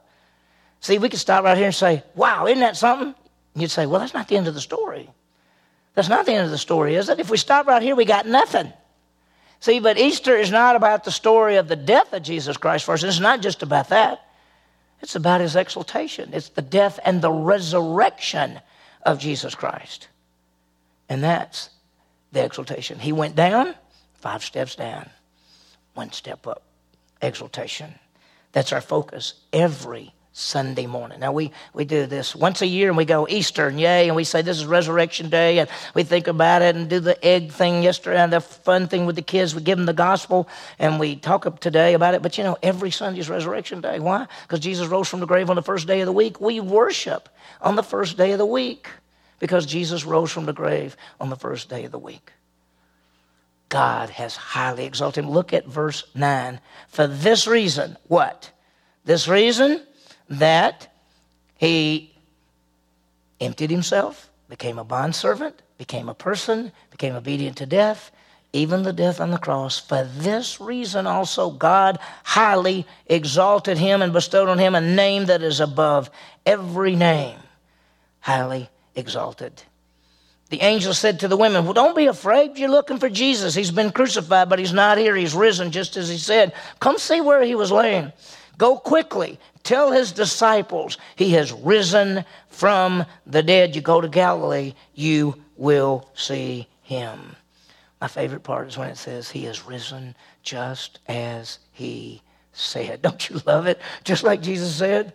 See, 0.81 0.99
we 0.99 1.09
could 1.09 1.21
stop 1.21 1.45
right 1.45 1.57
here 1.57 1.67
and 1.67 1.75
say, 1.75 2.03
wow, 2.17 2.47
isn't 2.47 2.61
that 2.61 2.77
something? 2.77 3.15
And 3.55 3.63
you'd 3.63 3.71
say, 3.71 3.87
well, 3.87 4.01
that's 4.01 4.15
not 4.15 4.27
the 4.27 4.37
end 4.37 4.49
of 4.49 4.55
the 4.55 4.61
story. 4.61 5.09
That's 5.95 6.09
not 6.09 6.27
the 6.27 6.33
end 6.33 6.45
of 6.45 6.51
the 6.51 6.59
story, 6.59 6.95
is 6.95 7.09
it? 7.09 7.21
If 7.21 7.31
we 7.31 7.37
stop 7.37 7.67
right 7.67 7.83
here, 7.83 7.95
we 7.95 8.05
got 8.05 8.27
nothing. 8.27 8.73
See, 9.61 9.79
but 9.79 9.99
Easter 9.99 10.37
is 10.37 10.51
not 10.51 10.75
about 10.75 11.05
the 11.05 11.11
story 11.11 11.57
of 11.57 11.69
the 11.69 11.77
death 11.77 12.13
of 12.13 12.23
Jesus 12.23 12.57
Christ 12.57 12.85
first. 12.85 13.05
It's 13.05 13.21
not 13.21 13.43
just 13.43 13.63
about 13.63 13.91
that. 13.91 14.27
It's 15.01 15.17
about 15.17 15.41
his 15.41 15.57
exaltation. 15.57 16.31
It's 16.33 16.49
the 16.49 16.63
death 16.63 16.99
and 17.05 17.21
the 17.21 17.31
resurrection 17.31 18.61
of 19.03 19.19
Jesus 19.19 19.55
Christ. 19.55 20.09
And 21.09 21.23
that's 21.23 21.71
the 22.33 22.45
exaltation. 22.45 22.99
He 22.99 23.13
went 23.13 23.37
down, 23.37 23.75
five 24.15 24.43
steps 24.43 24.75
down, 24.75 25.11
one 25.95 26.13
step 26.13 26.47
up. 26.47 26.63
Exaltation. 27.21 27.95
That's 28.53 28.73
our 28.73 28.81
focus 28.81 29.35
every 29.53 30.13
Sunday 30.35 30.87
morning. 30.87 31.21
Now, 31.21 31.33
we, 31.33 31.53
we 31.75 31.85
do 31.85 32.07
this 32.07 32.35
once 32.35 32.63
a 32.63 32.67
year 32.67 32.89
and 32.89 32.97
we 32.97 33.05
go 33.05 33.27
Easter 33.29 33.69
and 33.69 33.79
yay, 33.79 34.09
and 34.09 34.17
we 34.17 34.25
say 34.25 34.41
this 34.41 34.57
is 34.57 34.65
Resurrection 34.65 35.29
Day, 35.29 35.59
and 35.59 35.69
we 35.95 36.05
think 36.05 36.27
about 36.27 36.63
it 36.63 36.75
and 36.75 36.89
do 36.89 37.01
the 37.01 37.23
egg 37.23 37.53
thing 37.53 37.83
yesterday 37.83 38.19
and 38.19 38.33
the 38.33 38.41
fun 38.41 38.89
thing 38.89 39.05
with 39.05 39.17
the 39.17 39.23
kids. 39.23 39.55
We 39.55 39.61
give 39.61 39.77
them 39.77 39.85
the 39.85 39.93
gospel 39.93 40.49
and 40.79 40.99
we 40.99 41.17
talk 41.17 41.45
up 41.45 41.61
today 41.61 41.93
about 41.93 42.15
it. 42.15 42.23
But 42.23 42.39
you 42.39 42.45
know, 42.45 42.57
every 42.63 42.91
Sunday 42.91 43.21
is 43.21 43.29
Resurrection 43.29 43.83
Day. 43.83 44.01
Why? 44.01 44.27
Because 44.43 44.61
Jesus 44.61 44.89
rose 44.89 45.07
from 45.07 45.21
the 45.21 45.27
grave 45.27 45.51
on 45.51 45.57
the 45.57 45.63
first 45.63 45.87
day 45.87 46.01
of 46.01 46.07
the 46.07 46.13
week. 46.13 46.41
We 46.41 46.61
worship 46.61 47.29
on 47.61 47.77
the 47.77 47.83
first 47.83 48.17
day 48.17 48.33
of 48.33 48.39
the 48.39 48.47
week 48.47 48.89
because 49.39 49.67
Jesus 49.67 50.05
rose 50.05 50.33
from 50.33 50.47
the 50.47 50.55
grave 50.55 50.97
on 51.21 51.29
the 51.29 51.37
first 51.37 51.69
day 51.69 51.85
of 51.85 51.93
the 51.93 51.99
week. 51.99 52.33
God 53.69 54.11
has 54.11 54.37
highly 54.37 54.85
exalted 54.85 55.25
him. 55.25 55.31
Look 55.31 55.53
at 55.53 55.67
verse 55.67 56.05
9. 56.15 56.61
For 56.89 57.07
this 57.07 57.47
reason, 57.47 57.99
what? 58.07 58.51
This 59.05 59.29
reason 59.29 59.83
that 60.33 60.89
he 61.57 62.13
emptied 63.41 63.71
himself, 63.71 64.31
became 64.49 64.79
a 64.79 64.85
bondservant, 64.85 65.61
became 65.79 66.09
a 66.09 66.15
person, 66.15 66.73
became 66.91 67.15
obedient 67.15 67.57
to 67.59 67.67
death, 67.67 68.11
even 68.53 68.83
the 68.83 68.93
death 68.93 69.21
on 69.21 69.31
the 69.31 69.39
cross. 69.39 69.79
For 69.79 70.05
this 70.05 70.61
reason 70.61 71.07
also 71.07 71.51
God 71.51 71.99
highly 72.25 72.87
exalted 73.07 73.79
him 73.79 74.03
and 74.03 74.13
bestowed 74.13 74.49
on 74.49 74.59
him 74.59 74.75
a 74.75 74.81
name 74.81 75.27
that 75.27 75.43
is 75.43 75.61
above 75.61 76.11
every 76.47 76.97
name. 76.97 77.39
Highly 78.21 78.69
exalted. 78.95 79.63
The 80.51 80.61
angel 80.61 80.93
said 80.93 81.21
to 81.21 81.29
the 81.29 81.37
women, 81.37 81.65
Well, 81.65 81.73
don't 81.73 81.97
be 81.97 82.07
afraid. 82.07 82.59
You're 82.59 82.69
looking 82.69 82.99
for 82.99 83.09
Jesus. 83.09 83.55
He's 83.55 83.71
been 83.71 83.91
crucified, 83.91 84.51
but 84.51 84.59
he's 84.59 84.73
not 84.73 84.99
here. 84.99 85.17
He's 85.17 85.35
risen, 85.35 85.71
just 85.71 85.97
as 85.97 86.11
he 86.11 86.19
said. 86.19 86.53
Come 86.79 86.99
see 86.99 87.23
where 87.23 87.43
he 87.43 87.55
was 87.55 87.73
laying. 87.73 88.13
Go 88.59 88.77
quickly. 88.77 89.39
Tell 89.63 89.93
his 89.93 90.13
disciples 90.13 90.99
he 91.17 91.31
has 91.31 91.53
risen 91.53 92.25
from 92.49 93.05
the 93.27 93.43
dead. 93.43 93.75
You 93.77 93.83
go 93.83 94.01
to 94.01 94.09
Galilee, 94.09 94.75
you 94.95 95.37
will 95.57 96.09
see 96.15 96.69
him. 96.83 97.37
My 98.01 98.09
favorite 98.09 98.43
part 98.43 98.69
is 98.69 98.77
when 98.77 98.89
it 98.89 98.99
says 98.99 99.31
he 99.31 99.47
is 99.47 99.65
risen 99.65 100.17
just 100.43 100.99
as 101.07 101.61
he 101.73 102.23
said. 102.53 103.03
Don't 103.03 103.31
you 103.31 103.41
love 103.47 103.67
it? 103.67 103.81
Just 104.05 104.25
like 104.25 104.43
Jesus 104.43 104.75
said, 104.75 105.13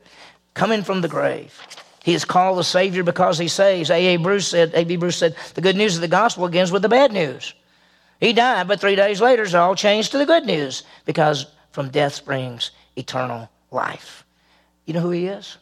coming 0.54 0.84
from 0.84 1.02
the 1.02 1.10
grave. 1.10 1.62
He 2.04 2.14
is 2.14 2.24
called 2.24 2.58
the 2.58 2.64
Savior 2.64 3.04
because 3.04 3.38
he 3.38 3.50
saves. 3.50 3.90
A.A. 3.90 4.16
Bruce 4.16 4.48
said, 4.48 4.72
A.B. 4.74 4.96
Bruce 4.96 5.18
said, 5.18 5.36
the 5.56 5.62
good 5.62 5.76
news 5.76 5.96
of 5.96 6.02
the 6.02 6.08
gospel 6.08 6.48
begins 6.48 6.72
with 6.72 6.82
the 6.82 6.88
bad 6.88 7.12
news. 7.12 7.54
He 8.22 8.32
died, 8.32 8.70
but 8.70 8.80
three 8.80 8.96
days 8.96 9.20
later 9.20 9.44
it's 9.44 9.54
all 9.54 9.76
changed 9.76 10.12
to 10.12 10.18
the 10.18 10.26
good 10.26 10.46
news 10.46 10.84
because 11.06 11.48
from 11.72 11.90
death 11.90 12.14
springs 12.14 12.72
eternal 12.98 13.50
life. 13.72 14.26
You 14.86 14.94
know 14.94 15.02
who 15.02 15.12
he 15.12 15.28
is? 15.28 15.58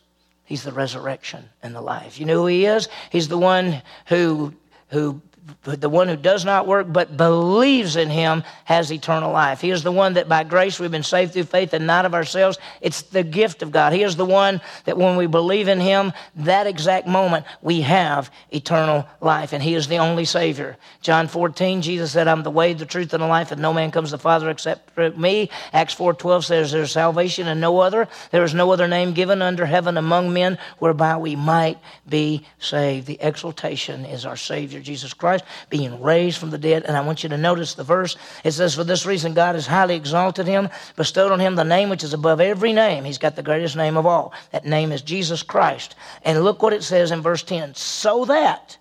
He's 0.45 0.63
the 0.63 0.71
resurrection 0.71 1.49
and 1.63 1.75
the 1.75 1.81
life. 1.81 2.19
You 2.19 2.25
know 2.25 2.41
who 2.41 2.47
he 2.47 2.65
is? 2.65 2.87
He's 3.11 3.27
the 3.27 3.37
one 3.37 3.81
who 4.07 4.53
who 4.89 5.21
the 5.63 5.89
one 5.89 6.07
who 6.07 6.15
does 6.15 6.43
not 6.45 6.67
work 6.67 6.87
but 6.89 7.17
believes 7.17 7.95
in 7.95 8.09
him 8.09 8.43
has 8.63 8.91
eternal 8.91 9.31
life. 9.31 9.61
He 9.61 9.69
is 9.69 9.83
the 9.83 9.91
one 9.91 10.13
that 10.13 10.29
by 10.29 10.43
grace 10.43 10.79
we've 10.79 10.91
been 10.91 11.03
saved 11.03 11.33
through 11.33 11.43
faith 11.43 11.73
and 11.73 11.85
not 11.85 12.05
of 12.05 12.13
ourselves. 12.13 12.57
It's 12.81 13.03
the 13.03 13.23
gift 13.23 13.61
of 13.61 13.71
God. 13.71 13.93
He 13.93 14.03
is 14.03 14.15
the 14.15 14.25
one 14.25 14.61
that 14.85 14.97
when 14.97 15.17
we 15.17 15.27
believe 15.27 15.67
in 15.67 15.79
him, 15.79 16.13
that 16.37 16.67
exact 16.67 17.07
moment 17.07 17.45
we 17.61 17.81
have 17.81 18.31
eternal 18.51 19.07
life. 19.21 19.53
And 19.53 19.61
he 19.61 19.75
is 19.75 19.87
the 19.87 19.97
only 19.97 20.25
Savior. 20.25 20.77
John 21.01 21.27
14, 21.27 21.81
Jesus 21.81 22.11
said, 22.11 22.27
I'm 22.27 22.43
the 22.43 22.51
way, 22.51 22.73
the 22.73 22.85
truth, 22.85 23.13
and 23.13 23.21
the 23.21 23.27
life, 23.27 23.51
and 23.51 23.61
no 23.61 23.73
man 23.73 23.91
comes 23.91 24.09
to 24.09 24.17
the 24.17 24.21
Father 24.21 24.49
except 24.49 24.91
through 24.91 25.15
me. 25.15 25.49
Acts 25.73 25.95
4.12 25.95 26.43
says 26.45 26.71
there's 26.71 26.91
salvation 26.91 27.47
and 27.47 27.61
no 27.61 27.79
other. 27.79 28.07
There 28.31 28.43
is 28.43 28.53
no 28.53 28.71
other 28.71 28.87
name 28.87 29.13
given 29.13 29.41
under 29.41 29.65
heaven 29.65 29.97
among 29.97 30.33
men 30.33 30.57
whereby 30.79 31.17
we 31.17 31.35
might 31.35 31.77
be 32.07 32.45
saved. 32.59 33.07
The 33.07 33.19
exaltation 33.21 34.05
is 34.05 34.25
our 34.25 34.37
Savior, 34.37 34.79
Jesus 34.79 35.13
Christ. 35.13 35.34
Christ, 35.39 35.69
being 35.69 36.01
raised 36.01 36.37
from 36.37 36.49
the 36.49 36.57
dead. 36.57 36.83
And 36.85 36.95
I 36.95 37.01
want 37.01 37.23
you 37.23 37.29
to 37.29 37.37
notice 37.37 37.73
the 37.73 37.83
verse. 37.83 38.17
It 38.43 38.51
says, 38.51 38.75
For 38.75 38.83
this 38.83 39.05
reason 39.05 39.33
God 39.33 39.55
has 39.55 39.67
highly 39.67 39.95
exalted 39.95 40.47
him, 40.47 40.69
bestowed 40.95 41.31
on 41.31 41.39
him 41.39 41.55
the 41.55 41.63
name 41.63 41.89
which 41.89 42.03
is 42.03 42.13
above 42.13 42.41
every 42.41 42.73
name. 42.73 43.03
He's 43.03 43.17
got 43.17 43.35
the 43.35 43.43
greatest 43.43 43.75
name 43.75 43.97
of 43.97 44.05
all. 44.05 44.33
That 44.51 44.65
name 44.65 44.91
is 44.91 45.01
Jesus 45.01 45.43
Christ. 45.43 45.95
And 46.23 46.43
look 46.43 46.61
what 46.61 46.73
it 46.73 46.83
says 46.83 47.11
in 47.11 47.21
verse 47.21 47.43
10 47.43 47.75
so 47.75 48.25
that 48.25 48.77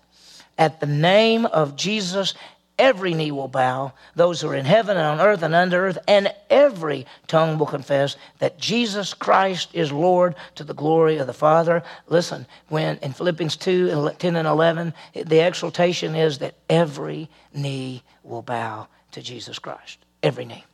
at 0.57 0.79
the 0.79 0.85
name 0.85 1.45
of 1.45 1.75
Jesus, 1.75 2.33
every 2.77 3.13
knee 3.13 3.31
will 3.31 3.47
bow, 3.47 3.93
those 4.15 4.41
who 4.41 4.49
are 4.49 4.55
in 4.55 4.65
heaven 4.65 4.97
and 4.97 5.05
on 5.05 5.25
earth 5.25 5.43
and 5.43 5.55
under 5.55 5.87
earth, 5.87 5.97
and 6.07 6.33
every 6.49 7.05
tongue 7.27 7.57
will 7.57 7.65
confess 7.65 8.17
that 8.39 8.59
Jesus 8.59 9.13
Christ 9.13 9.69
is 9.73 9.91
Lord 9.91 10.35
to 10.55 10.63
the 10.63 10.73
glory 10.73 11.17
of 11.17 11.27
the 11.27 11.33
Father. 11.33 11.83
Listen, 12.07 12.45
when 12.69 12.97
in 12.97 13.13
Philippians 13.13 13.55
2 13.57 14.11
10 14.17 14.35
and 14.35 14.47
11, 14.47 14.93
the 15.13 15.39
exaltation 15.39 16.15
is 16.15 16.39
that 16.39 16.55
every 16.69 17.29
knee 17.53 18.03
will 18.23 18.41
bow 18.41 18.87
to 19.11 19.21
Jesus 19.21 19.59
Christ. 19.59 19.99
Every 20.21 20.45
knee. 20.45 20.65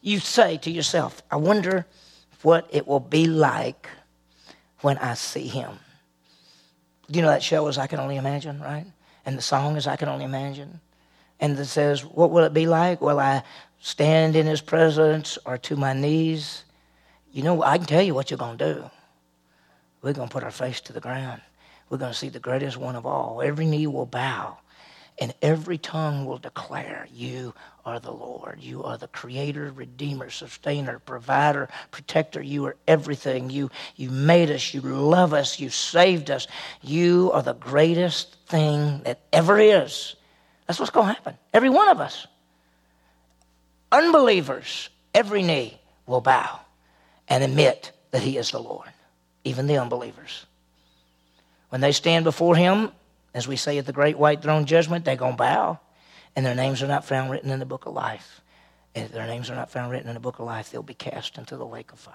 You 0.00 0.20
say 0.20 0.58
to 0.58 0.70
yourself, 0.70 1.22
I 1.30 1.36
wonder 1.36 1.86
what 2.42 2.68
it 2.70 2.86
will 2.86 3.00
be 3.00 3.26
like 3.26 3.88
when 4.80 4.98
I 4.98 5.14
see 5.14 5.48
him. 5.48 5.78
Do 7.10 7.18
you 7.18 7.22
know 7.22 7.30
that 7.30 7.42
show 7.42 7.66
is 7.68 7.78
I 7.78 7.86
Can 7.86 7.98
Only 7.98 8.16
Imagine, 8.16 8.60
right? 8.60 8.86
And 9.28 9.36
the 9.36 9.42
song 9.42 9.76
is 9.76 9.86
I 9.86 9.96
Can 9.96 10.08
Only 10.08 10.24
Imagine. 10.24 10.80
And 11.38 11.58
it 11.58 11.66
says, 11.66 12.02
What 12.02 12.30
will 12.30 12.44
it 12.44 12.54
be 12.54 12.66
like? 12.66 13.02
Will 13.02 13.20
I 13.20 13.42
stand 13.78 14.34
in 14.34 14.46
his 14.46 14.62
presence 14.62 15.36
or 15.44 15.58
to 15.58 15.76
my 15.76 15.92
knees? 15.92 16.64
You 17.30 17.42
know, 17.42 17.62
I 17.62 17.76
can 17.76 17.86
tell 17.86 18.00
you 18.00 18.14
what 18.14 18.30
you're 18.30 18.38
going 18.38 18.56
to 18.56 18.74
do. 18.74 18.90
We're 20.00 20.14
going 20.14 20.30
to 20.30 20.32
put 20.32 20.44
our 20.44 20.50
face 20.50 20.80
to 20.80 20.94
the 20.94 21.00
ground. 21.00 21.42
We're 21.90 21.98
going 21.98 22.12
to 22.12 22.16
see 22.16 22.30
the 22.30 22.38
greatest 22.38 22.78
one 22.78 22.96
of 22.96 23.04
all. 23.04 23.42
Every 23.42 23.66
knee 23.66 23.86
will 23.86 24.06
bow 24.06 24.56
and 25.20 25.34
every 25.42 25.78
tongue 25.78 26.26
will 26.26 26.38
declare, 26.38 27.08
You 27.12 27.54
are 27.84 27.98
the 27.98 28.12
Lord. 28.12 28.60
You 28.60 28.84
are 28.84 28.96
the 28.96 29.08
creator, 29.08 29.72
redeemer, 29.74 30.30
sustainer, 30.30 30.98
provider, 30.98 31.68
protector. 31.90 32.40
You 32.42 32.66
are 32.66 32.76
everything. 32.86 33.50
You, 33.50 33.70
you 33.96 34.10
made 34.10 34.50
us. 34.50 34.72
You 34.74 34.80
love 34.80 35.34
us. 35.34 35.58
You 35.58 35.70
saved 35.70 36.30
us. 36.30 36.46
You 36.82 37.30
are 37.32 37.42
the 37.42 37.54
greatest 37.54 38.36
thing 38.46 39.02
that 39.04 39.20
ever 39.32 39.58
is. 39.58 40.14
That's 40.66 40.78
what's 40.78 40.90
going 40.90 41.08
to 41.08 41.14
happen. 41.14 41.36
Every 41.52 41.70
one 41.70 41.88
of 41.88 42.00
us. 42.00 42.26
Unbelievers, 43.90 44.90
every 45.14 45.42
knee 45.42 45.80
will 46.06 46.20
bow 46.20 46.60
and 47.26 47.42
admit 47.42 47.92
that 48.10 48.22
He 48.22 48.36
is 48.36 48.50
the 48.50 48.60
Lord, 48.60 48.88
even 49.44 49.66
the 49.66 49.78
unbelievers. 49.78 50.44
When 51.70 51.80
they 51.80 51.92
stand 51.92 52.24
before 52.24 52.54
Him, 52.54 52.92
as 53.34 53.46
we 53.46 53.56
say 53.56 53.78
at 53.78 53.86
the 53.86 53.92
great 53.92 54.18
white 54.18 54.42
throne 54.42 54.64
judgment, 54.64 55.04
they're 55.04 55.16
going 55.16 55.34
to 55.34 55.38
bow, 55.38 55.78
and 56.34 56.44
their 56.44 56.54
names 56.54 56.82
are 56.82 56.88
not 56.88 57.04
found 57.04 57.30
written 57.30 57.50
in 57.50 57.58
the 57.58 57.66
book 57.66 57.86
of 57.86 57.94
life. 57.94 58.40
And 58.94 59.04
if 59.04 59.12
their 59.12 59.26
names 59.26 59.50
are 59.50 59.54
not 59.54 59.70
found 59.70 59.92
written 59.92 60.08
in 60.08 60.14
the 60.14 60.20
book 60.20 60.38
of 60.38 60.46
life, 60.46 60.70
they'll 60.70 60.82
be 60.82 60.94
cast 60.94 61.38
into 61.38 61.56
the 61.56 61.66
lake 61.66 61.92
of 61.92 61.98
fire. 61.98 62.14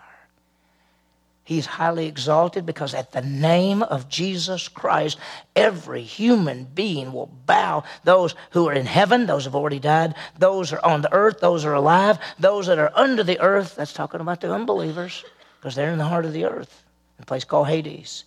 He's 1.45 1.65
highly 1.65 2.07
exalted 2.07 2.65
because 2.65 2.93
at 2.93 3.11
the 3.11 3.21
name 3.21 3.83
of 3.83 4.07
Jesus 4.07 4.69
Christ, 4.69 5.17
every 5.55 6.01
human 6.01 6.63
being 6.63 7.11
will 7.11 7.27
bow. 7.45 7.83
Those 8.05 8.33
who 8.51 8.69
are 8.69 8.73
in 8.73 8.85
heaven, 8.85 9.25
those 9.25 9.43
have 9.43 9.55
already 9.55 9.79
died. 9.79 10.15
Those 10.39 10.71
are 10.71 10.83
on 10.83 11.01
the 11.01 11.13
earth, 11.13 11.41
those 11.41 11.65
are 11.65 11.73
alive. 11.73 12.17
Those 12.39 12.67
that 12.67 12.79
are 12.79 12.91
under 12.95 13.23
the 13.23 13.41
earth, 13.41 13.75
that's 13.75 13.91
talking 13.91 14.21
about 14.21 14.39
the 14.39 14.53
unbelievers 14.53 15.25
because 15.59 15.75
they're 15.75 15.91
in 15.91 15.97
the 15.97 16.05
heart 16.05 16.25
of 16.25 16.31
the 16.31 16.45
earth, 16.45 16.85
a 17.19 17.25
place 17.25 17.43
called 17.43 17.67
Hades. 17.67 18.23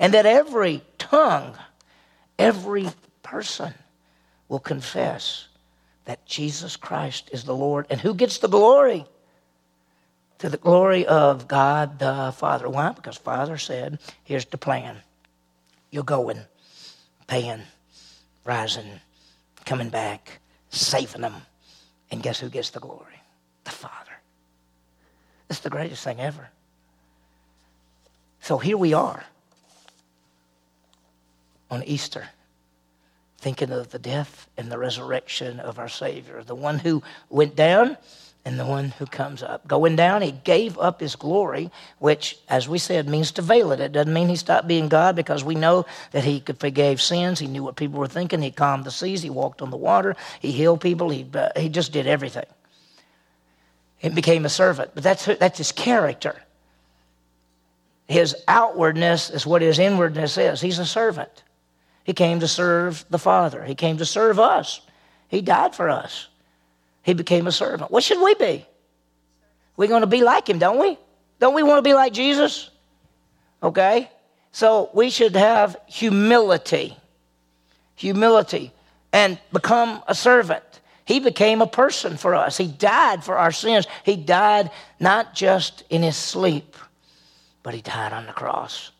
And 0.00 0.12
that 0.14 0.26
every 0.26 0.82
tongue 0.98 1.54
Every 2.38 2.88
person 3.22 3.74
will 4.48 4.58
confess 4.58 5.48
that 6.04 6.24
Jesus 6.26 6.76
Christ 6.76 7.30
is 7.32 7.44
the 7.44 7.54
Lord. 7.54 7.86
And 7.90 8.00
who 8.00 8.14
gets 8.14 8.38
the 8.38 8.48
glory? 8.48 9.06
To 10.38 10.48
the 10.48 10.56
glory 10.56 11.06
of 11.06 11.48
God 11.48 11.98
the 11.98 12.32
Father. 12.36 12.68
Why? 12.68 12.92
Because 12.92 13.16
Father 13.16 13.58
said, 13.58 13.98
here's 14.22 14.44
the 14.44 14.58
plan. 14.58 14.98
You're 15.90 16.04
going, 16.04 16.40
paying, 17.26 17.62
rising, 18.44 19.00
coming 19.64 19.88
back, 19.88 20.40
saving 20.70 21.22
them. 21.22 21.34
And 22.10 22.22
guess 22.22 22.38
who 22.38 22.48
gets 22.48 22.70
the 22.70 22.80
glory? 22.80 23.20
The 23.64 23.70
Father. 23.70 24.12
It's 25.48 25.60
the 25.60 25.70
greatest 25.70 26.04
thing 26.04 26.20
ever. 26.20 26.50
So 28.40 28.58
here 28.58 28.76
we 28.76 28.94
are 28.94 29.24
on 31.70 31.82
Easter, 31.84 32.28
thinking 33.38 33.70
of 33.70 33.90
the 33.90 33.98
death 33.98 34.48
and 34.56 34.70
the 34.70 34.78
resurrection 34.78 35.60
of 35.60 35.78
our 35.78 35.88
Savior, 35.88 36.42
the 36.42 36.54
one 36.54 36.78
who 36.78 37.02
went 37.28 37.56
down 37.56 37.96
and 38.46 38.60
the 38.60 38.64
one 38.64 38.90
who 38.90 39.06
comes 39.06 39.42
up. 39.42 39.66
Going 39.66 39.96
down, 39.96 40.22
he 40.22 40.30
gave 40.30 40.78
up 40.78 41.00
his 41.00 41.16
glory, 41.16 41.68
which, 41.98 42.38
as 42.48 42.68
we 42.68 42.78
said, 42.78 43.08
means 43.08 43.32
to 43.32 43.42
veil 43.42 43.72
it. 43.72 43.80
It 43.80 43.90
doesn't 43.90 44.14
mean 44.14 44.28
he 44.28 44.36
stopped 44.36 44.68
being 44.68 44.88
God 44.88 45.16
because 45.16 45.42
we 45.42 45.56
know 45.56 45.84
that 46.12 46.22
he 46.22 46.38
could 46.38 46.60
forgave 46.60 47.02
sins. 47.02 47.40
He 47.40 47.48
knew 47.48 47.64
what 47.64 47.74
people 47.74 47.98
were 47.98 48.06
thinking. 48.06 48.40
He 48.40 48.52
calmed 48.52 48.84
the 48.84 48.92
seas. 48.92 49.20
He 49.20 49.30
walked 49.30 49.62
on 49.62 49.70
the 49.70 49.76
water. 49.76 50.14
He 50.38 50.52
healed 50.52 50.80
people. 50.80 51.10
He, 51.10 51.26
uh, 51.34 51.48
he 51.56 51.68
just 51.68 51.90
did 51.90 52.06
everything. 52.06 52.46
He 53.98 54.10
became 54.10 54.44
a 54.44 54.48
servant. 54.48 54.92
But 54.94 55.02
that's, 55.02 55.24
that's 55.24 55.58
his 55.58 55.72
character. 55.72 56.40
His 58.06 58.36
outwardness 58.46 59.30
is 59.30 59.44
what 59.44 59.60
his 59.60 59.80
inwardness 59.80 60.38
is. 60.38 60.60
He's 60.60 60.78
a 60.78 60.86
servant. 60.86 61.42
He 62.06 62.14
came 62.14 62.38
to 62.38 62.46
serve 62.46 63.04
the 63.10 63.18
Father. 63.18 63.64
He 63.64 63.74
came 63.74 63.96
to 63.96 64.06
serve 64.06 64.38
us. 64.38 64.80
He 65.26 65.40
died 65.42 65.74
for 65.74 65.90
us. 65.90 66.28
He 67.02 67.14
became 67.14 67.48
a 67.48 67.52
servant. 67.52 67.90
What 67.90 68.04
should 68.04 68.22
we 68.22 68.34
be? 68.36 68.64
We're 69.76 69.88
going 69.88 70.02
to 70.02 70.06
be 70.06 70.22
like 70.22 70.48
him, 70.48 70.60
don't 70.60 70.78
we? 70.78 70.96
Don't 71.40 71.52
we 71.54 71.64
want 71.64 71.78
to 71.78 71.82
be 71.82 71.94
like 71.94 72.12
Jesus? 72.12 72.70
Okay? 73.60 74.08
So 74.52 74.88
we 74.94 75.10
should 75.10 75.34
have 75.34 75.76
humility. 75.86 76.96
Humility. 77.96 78.72
and 79.12 79.38
become 79.50 80.02
a 80.06 80.14
servant. 80.14 80.62
He 81.06 81.20
became 81.20 81.62
a 81.62 81.66
person 81.66 82.18
for 82.18 82.34
us. 82.34 82.58
He 82.58 82.66
died 82.66 83.24
for 83.24 83.38
our 83.38 83.50
sins. 83.50 83.86
He 84.04 84.14
died 84.14 84.70
not 85.00 85.34
just 85.34 85.84
in 85.88 86.02
his 86.02 86.16
sleep, 86.16 86.76
but 87.62 87.72
he 87.72 87.80
died 87.80 88.12
on 88.12 88.26
the 88.26 88.32
cross. 88.32 88.90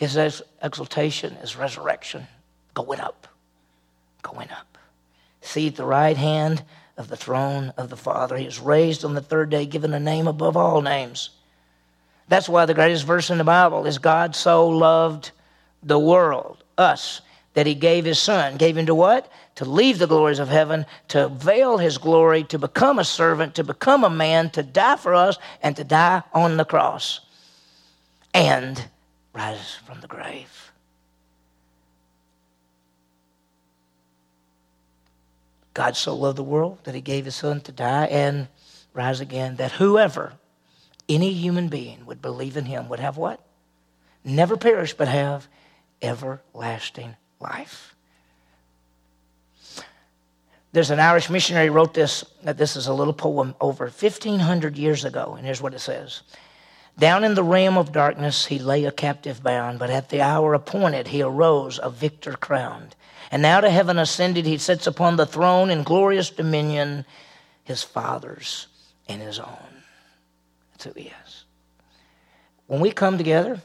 His 0.00 0.16
exaltation 0.62 1.34
is 1.42 1.56
resurrection, 1.56 2.26
going 2.72 3.00
up, 3.00 3.28
going 4.22 4.48
up. 4.48 4.78
See 5.42 5.68
at 5.68 5.76
the 5.76 5.84
right 5.84 6.16
hand 6.16 6.64
of 6.96 7.08
the 7.08 7.18
throne 7.18 7.74
of 7.76 7.90
the 7.90 7.98
Father. 7.98 8.38
He 8.38 8.46
is 8.46 8.58
raised 8.58 9.04
on 9.04 9.12
the 9.12 9.20
third 9.20 9.50
day, 9.50 9.66
given 9.66 9.92
a 9.92 10.00
name 10.00 10.26
above 10.26 10.56
all 10.56 10.80
names. 10.80 11.28
That's 12.28 12.48
why 12.48 12.64
the 12.64 12.72
greatest 12.72 13.04
verse 13.04 13.28
in 13.28 13.36
the 13.36 13.44
Bible 13.44 13.84
is 13.84 13.98
God 13.98 14.34
so 14.34 14.66
loved 14.66 15.32
the 15.82 15.98
world, 15.98 16.64
us, 16.78 17.20
that 17.52 17.66
he 17.66 17.74
gave 17.74 18.06
his 18.06 18.18
son. 18.18 18.56
Gave 18.56 18.78
him 18.78 18.86
to 18.86 18.94
what? 18.94 19.30
To 19.56 19.66
leave 19.66 19.98
the 19.98 20.06
glories 20.06 20.38
of 20.38 20.48
heaven, 20.48 20.86
to 21.08 21.28
veil 21.28 21.76
his 21.76 21.98
glory, 21.98 22.42
to 22.44 22.58
become 22.58 22.98
a 22.98 23.04
servant, 23.04 23.54
to 23.56 23.64
become 23.64 24.02
a 24.04 24.08
man, 24.08 24.48
to 24.52 24.62
die 24.62 24.96
for 24.96 25.14
us, 25.14 25.36
and 25.62 25.76
to 25.76 25.84
die 25.84 26.22
on 26.32 26.56
the 26.56 26.64
cross. 26.64 27.20
And 28.32 28.82
rise 29.32 29.76
from 29.86 30.00
the 30.00 30.06
grave. 30.06 30.72
God 35.72 35.96
so 35.96 36.14
loved 36.14 36.36
the 36.36 36.42
world 36.42 36.78
that 36.84 36.94
he 36.94 37.00
gave 37.00 37.24
his 37.24 37.36
son 37.36 37.60
to 37.62 37.72
die 37.72 38.06
and 38.06 38.48
rise 38.92 39.20
again, 39.20 39.56
that 39.56 39.72
whoever, 39.72 40.32
any 41.08 41.32
human 41.32 41.68
being, 41.68 42.04
would 42.06 42.20
believe 42.20 42.56
in 42.56 42.64
him 42.64 42.88
would 42.88 43.00
have 43.00 43.16
what? 43.16 43.40
Never 44.24 44.56
perish, 44.56 44.94
but 44.94 45.08
have 45.08 45.46
everlasting 46.02 47.14
life. 47.38 47.94
There's 50.72 50.90
an 50.90 51.00
Irish 51.00 51.30
missionary 51.30 51.70
wrote 51.70 51.94
this. 51.94 52.24
This 52.42 52.76
is 52.76 52.86
a 52.86 52.94
little 52.94 53.12
poem 53.12 53.54
over 53.60 53.84
1,500 53.84 54.76
years 54.76 55.04
ago, 55.04 55.34
and 55.36 55.44
here's 55.44 55.62
what 55.62 55.74
it 55.74 55.80
says. 55.80 56.22
Down 56.98 57.24
in 57.24 57.34
the 57.34 57.42
realm 57.42 57.78
of 57.78 57.92
darkness, 57.92 58.46
he 58.46 58.58
lay 58.58 58.84
a 58.84 58.92
captive 58.92 59.42
bound, 59.42 59.78
but 59.78 59.90
at 59.90 60.10
the 60.10 60.20
hour 60.20 60.54
appointed, 60.54 61.08
he 61.08 61.22
arose 61.22 61.80
a 61.82 61.90
victor 61.90 62.32
crowned. 62.32 62.94
And 63.30 63.42
now 63.42 63.60
to 63.60 63.70
heaven 63.70 63.98
ascended, 63.98 64.44
he 64.44 64.58
sits 64.58 64.86
upon 64.86 65.16
the 65.16 65.26
throne 65.26 65.70
in 65.70 65.82
glorious 65.82 66.30
dominion, 66.30 67.06
his 67.64 67.82
father's 67.82 68.66
and 69.08 69.22
his 69.22 69.38
own. 69.38 69.82
That's 70.72 70.84
who 70.84 70.92
he 71.00 71.12
is. 71.24 71.44
When 72.66 72.80
we 72.80 72.90
come 72.90 73.18
together, 73.18 73.60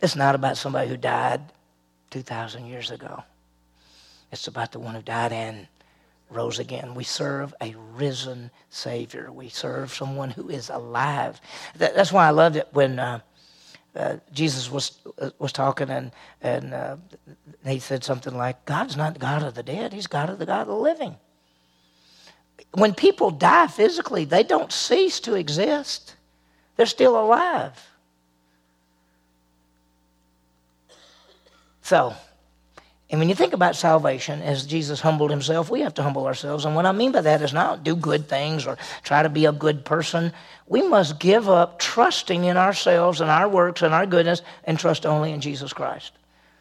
it's 0.00 0.16
not 0.16 0.34
about 0.34 0.56
somebody 0.56 0.88
who 0.88 0.96
died 0.96 1.40
2,000 2.10 2.66
years 2.66 2.90
ago. 2.90 3.22
It's 4.30 4.46
about 4.46 4.72
the 4.72 4.80
one 4.80 4.94
who 4.94 5.02
died 5.02 5.32
and 5.32 5.66
rose 6.34 6.58
again. 6.58 6.94
We 6.94 7.04
serve 7.04 7.54
a 7.60 7.74
risen 7.94 8.50
Savior. 8.70 9.30
We 9.30 9.48
serve 9.48 9.94
someone 9.94 10.30
who 10.30 10.48
is 10.48 10.70
alive. 10.70 11.40
That, 11.76 11.94
that's 11.94 12.12
why 12.12 12.26
I 12.26 12.30
loved 12.30 12.56
it 12.56 12.68
when 12.72 12.98
uh, 12.98 13.20
uh, 13.94 14.16
Jesus 14.32 14.70
was 14.70 14.98
uh, 15.20 15.30
was 15.38 15.52
talking 15.52 15.90
and 15.90 16.12
and 16.40 16.72
uh, 16.72 16.96
he 17.64 17.78
said 17.78 18.02
something 18.04 18.36
like, 18.36 18.64
"God's 18.64 18.96
not 18.96 19.18
God 19.18 19.42
of 19.42 19.54
the 19.54 19.62
dead; 19.62 19.92
He's 19.92 20.06
God 20.06 20.30
of 20.30 20.38
the 20.38 20.46
God 20.46 20.62
of 20.62 20.68
the 20.68 20.76
living." 20.76 21.16
When 22.72 22.94
people 22.94 23.30
die 23.30 23.66
physically, 23.66 24.24
they 24.24 24.42
don't 24.42 24.72
cease 24.72 25.20
to 25.20 25.34
exist; 25.34 26.16
they're 26.76 26.86
still 26.86 27.20
alive. 27.20 27.88
So, 31.82 32.14
and 33.12 33.18
when 33.18 33.28
you 33.28 33.34
think 33.34 33.52
about 33.52 33.76
salvation, 33.76 34.40
as 34.40 34.64
Jesus 34.64 34.98
humbled 34.98 35.30
himself, 35.30 35.68
we 35.68 35.82
have 35.82 35.92
to 35.94 36.02
humble 36.02 36.26
ourselves. 36.26 36.64
And 36.64 36.74
what 36.74 36.86
I 36.86 36.92
mean 36.92 37.12
by 37.12 37.20
that 37.20 37.42
is 37.42 37.52
not 37.52 37.84
do 37.84 37.94
good 37.94 38.26
things 38.26 38.66
or 38.66 38.78
try 39.02 39.22
to 39.22 39.28
be 39.28 39.44
a 39.44 39.52
good 39.52 39.84
person. 39.84 40.32
We 40.66 40.80
must 40.80 41.20
give 41.20 41.46
up 41.46 41.78
trusting 41.78 42.44
in 42.44 42.56
ourselves 42.56 43.20
and 43.20 43.30
our 43.30 43.50
works 43.50 43.82
and 43.82 43.92
our 43.92 44.06
goodness 44.06 44.40
and 44.64 44.78
trust 44.78 45.04
only 45.04 45.32
in 45.32 45.42
Jesus 45.42 45.74
Christ. 45.74 46.12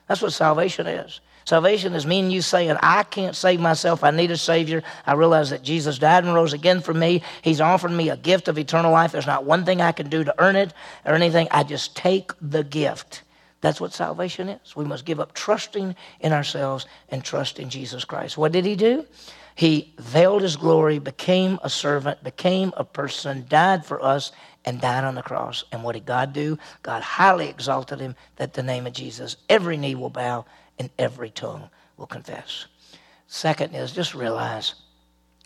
That's 0.09 0.21
what 0.21 0.33
salvation 0.33 0.87
is. 0.87 1.21
Salvation 1.45 1.93
is 1.93 2.05
me 2.05 2.19
and 2.19 2.33
you 2.33 2.41
saying, 2.41 2.75
I 2.81 3.03
can't 3.03 3.35
save 3.35 3.61
myself. 3.61 4.03
I 4.03 4.11
need 4.11 4.29
a 4.29 4.37
Savior. 4.37 4.83
I 5.07 5.13
realize 5.13 5.51
that 5.51 5.63
Jesus 5.63 5.99
died 5.99 6.25
and 6.25 6.33
rose 6.33 6.51
again 6.51 6.81
for 6.81 6.93
me. 6.93 7.23
He's 7.43 7.61
offered 7.61 7.91
me 7.91 8.09
a 8.09 8.17
gift 8.17 8.49
of 8.49 8.57
eternal 8.57 8.91
life. 8.91 9.13
There's 9.13 9.25
not 9.25 9.45
one 9.45 9.63
thing 9.63 9.79
I 9.79 9.93
can 9.93 10.09
do 10.09 10.25
to 10.25 10.35
earn 10.37 10.57
it 10.57 10.73
or 11.05 11.13
anything. 11.13 11.47
I 11.49 11.63
just 11.63 11.95
take 11.95 12.33
the 12.41 12.65
gift 12.65 13.23
that's 13.61 13.79
what 13.79 13.93
salvation 13.93 14.49
is. 14.49 14.75
We 14.75 14.85
must 14.85 15.05
give 15.05 15.19
up 15.19 15.33
trusting 15.33 15.95
in 16.19 16.33
ourselves 16.33 16.87
and 17.09 17.23
trust 17.23 17.59
in 17.59 17.69
Jesus 17.69 18.03
Christ. 18.03 18.37
What 18.37 18.51
did 18.51 18.65
he 18.65 18.75
do? 18.75 19.05
He 19.55 19.93
veiled 19.99 20.41
his 20.41 20.55
glory, 20.55 20.97
became 20.97 21.59
a 21.63 21.69
servant, 21.69 22.23
became 22.23 22.73
a 22.75 22.83
person, 22.83 23.45
died 23.47 23.85
for 23.85 24.03
us, 24.03 24.31
and 24.65 24.81
died 24.81 25.03
on 25.03 25.15
the 25.15 25.21
cross. 25.21 25.63
And 25.71 25.83
what 25.83 25.93
did 25.93 26.05
God 26.05 26.33
do? 26.33 26.57
God 26.81 27.03
highly 27.03 27.49
exalted 27.49 27.99
him 27.99 28.15
that 28.37 28.53
the 28.53 28.63
name 28.63 28.87
of 28.87 28.93
Jesus, 28.93 29.37
every 29.49 29.77
knee 29.77 29.95
will 29.95 30.09
bow 30.09 30.45
and 30.79 30.89
every 30.97 31.29
tongue 31.29 31.69
will 31.97 32.07
confess. 32.07 32.65
Second 33.27 33.75
is 33.75 33.91
just 33.91 34.15
realize 34.15 34.73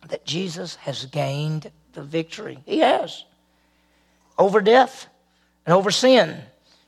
that 0.08 0.26
Jesus 0.26 0.76
has 0.76 1.06
gained 1.06 1.72
the 1.94 2.04
victory. 2.04 2.60
He 2.66 2.80
has. 2.80 3.26
Over 4.38 4.62
death 4.62 5.08
and 5.66 5.74
over 5.74 5.92
sin. 5.92 6.42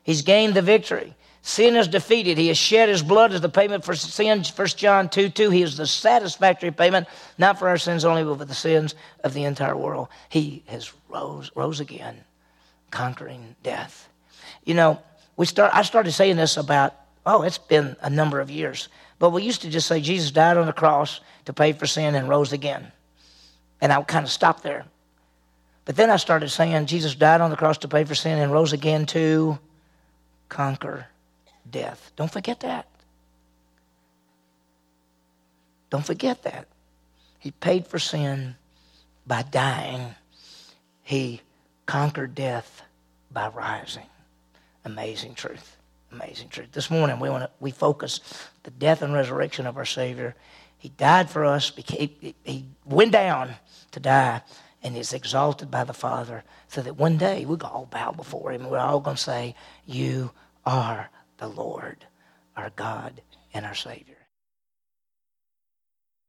He's 0.08 0.22
gained 0.22 0.54
the 0.54 0.62
victory. 0.62 1.14
Sin 1.42 1.76
is 1.76 1.90
defeated. 1.90 2.38
He 2.38 2.48
has 2.48 2.58
shed 2.58 2.88
his 2.88 3.04
blood 3.04 3.34
as 3.34 3.42
the 3.42 3.50
payment 3.50 3.84
for 3.84 3.94
sin. 3.94 4.42
1 4.42 4.68
John 4.70 5.10
2 5.10 5.28
2. 5.28 5.50
He 5.50 5.62
is 5.62 5.76
the 5.76 5.86
satisfactory 5.86 6.72
payment, 6.72 7.08
not 7.38 7.60
for 7.60 7.68
our 7.68 7.78
sins 7.78 8.06
only, 8.06 8.24
but 8.24 8.38
for 8.38 8.46
the 8.46 8.54
sins 8.54 8.96
of 9.26 9.34
the 9.34 9.44
entire 9.44 9.76
world. 9.76 10.08
He 10.30 10.64
has 10.68 10.94
rose, 11.10 11.52
rose 11.56 11.82
again, 11.82 12.24
conquering 12.90 13.58
death. 13.64 14.08
You 14.64 14.76
know, 14.76 15.02
we 15.36 15.46
start, 15.46 15.76
I 15.76 15.82
started 15.82 16.14
saying 16.14 16.38
this 16.38 16.56
about, 16.56 16.94
oh, 17.26 17.42
it's 17.42 17.58
been 17.58 17.98
a 18.00 18.10
number 18.10 18.40
of 18.40 18.50
years. 18.50 18.88
But 19.20 19.32
we 19.32 19.44
used 19.44 19.64
to 19.64 19.70
just 19.70 19.88
say 19.88 20.00
Jesus 20.00 20.32
died 20.32 20.56
on 20.56 20.68
the 20.68 20.74
cross 20.74 21.20
to 21.46 21.54
pay 21.54 21.74
for 21.74 21.86
sin 21.86 22.16
and 22.16 22.30
rose 22.30 22.54
again. 22.54 22.94
And 23.82 23.92
I 23.92 24.02
kind 24.04 24.26
of 24.26 24.32
stopped 24.32 24.64
there. 24.64 24.86
But 25.84 25.98
then 25.98 26.10
I 26.10 26.16
started 26.16 26.48
saying 26.48 26.86
Jesus 26.86 27.14
died 27.14 27.42
on 27.42 27.50
the 27.50 27.58
cross 27.58 27.80
to 27.80 27.90
pay 27.90 28.06
for 28.06 28.16
sin 28.16 28.40
and 28.40 28.54
rose 28.54 28.72
again 28.72 29.06
to 29.08 29.60
conquer 30.50 31.08
death. 31.70 32.12
Don't 32.16 32.32
forget 32.32 32.60
that. 32.62 32.88
Don't 35.90 36.06
forget 36.06 36.44
that. 36.44 36.68
He 37.40 37.52
paid 37.52 37.88
for 37.88 38.00
sin 38.00 38.56
by 39.26 39.44
dying. 39.44 40.16
He 41.04 41.42
conquered 41.86 42.36
death 42.36 42.84
by 43.32 43.48
rising. 43.50 44.08
Amazing 44.86 45.36
truth. 45.36 45.78
Amazing 46.12 46.50
truth. 46.50 46.72
This 46.72 46.90
morning 46.90 47.20
we 47.20 47.30
want 47.30 47.44
to 47.44 47.50
we 47.60 47.72
focus 47.72 48.22
the 48.64 48.72
death 48.72 49.02
and 49.02 49.14
resurrection 49.14 49.66
of 49.68 49.78
our 49.78 49.86
Savior. 49.86 50.36
He 50.78 50.90
died 50.90 51.30
for 51.30 51.44
us. 51.44 51.72
He, 51.76 52.36
he 52.44 52.66
went 52.86 53.12
down 53.12 53.56
to 53.92 54.00
die 54.00 54.42
and 54.84 54.96
is 54.96 55.14
exalted 55.14 55.72
by 55.72 55.84
the 55.84 55.94
Father 55.94 56.44
so 56.68 56.82
that 56.82 56.98
one 56.98 57.18
day 57.18 57.46
we'll 57.46 57.62
all 57.64 57.88
bow 57.90 58.12
before 58.12 58.52
him. 58.52 58.70
We're 58.70 58.78
all 58.78 59.00
going 59.00 59.18
to 59.18 59.22
say, 59.22 59.56
You 59.86 60.32
are 60.66 61.10
the 61.38 61.48
Lord, 61.48 62.06
our 62.56 62.70
God, 62.72 63.22
and 63.54 63.66
our 63.66 63.76
Savior. 63.76 64.17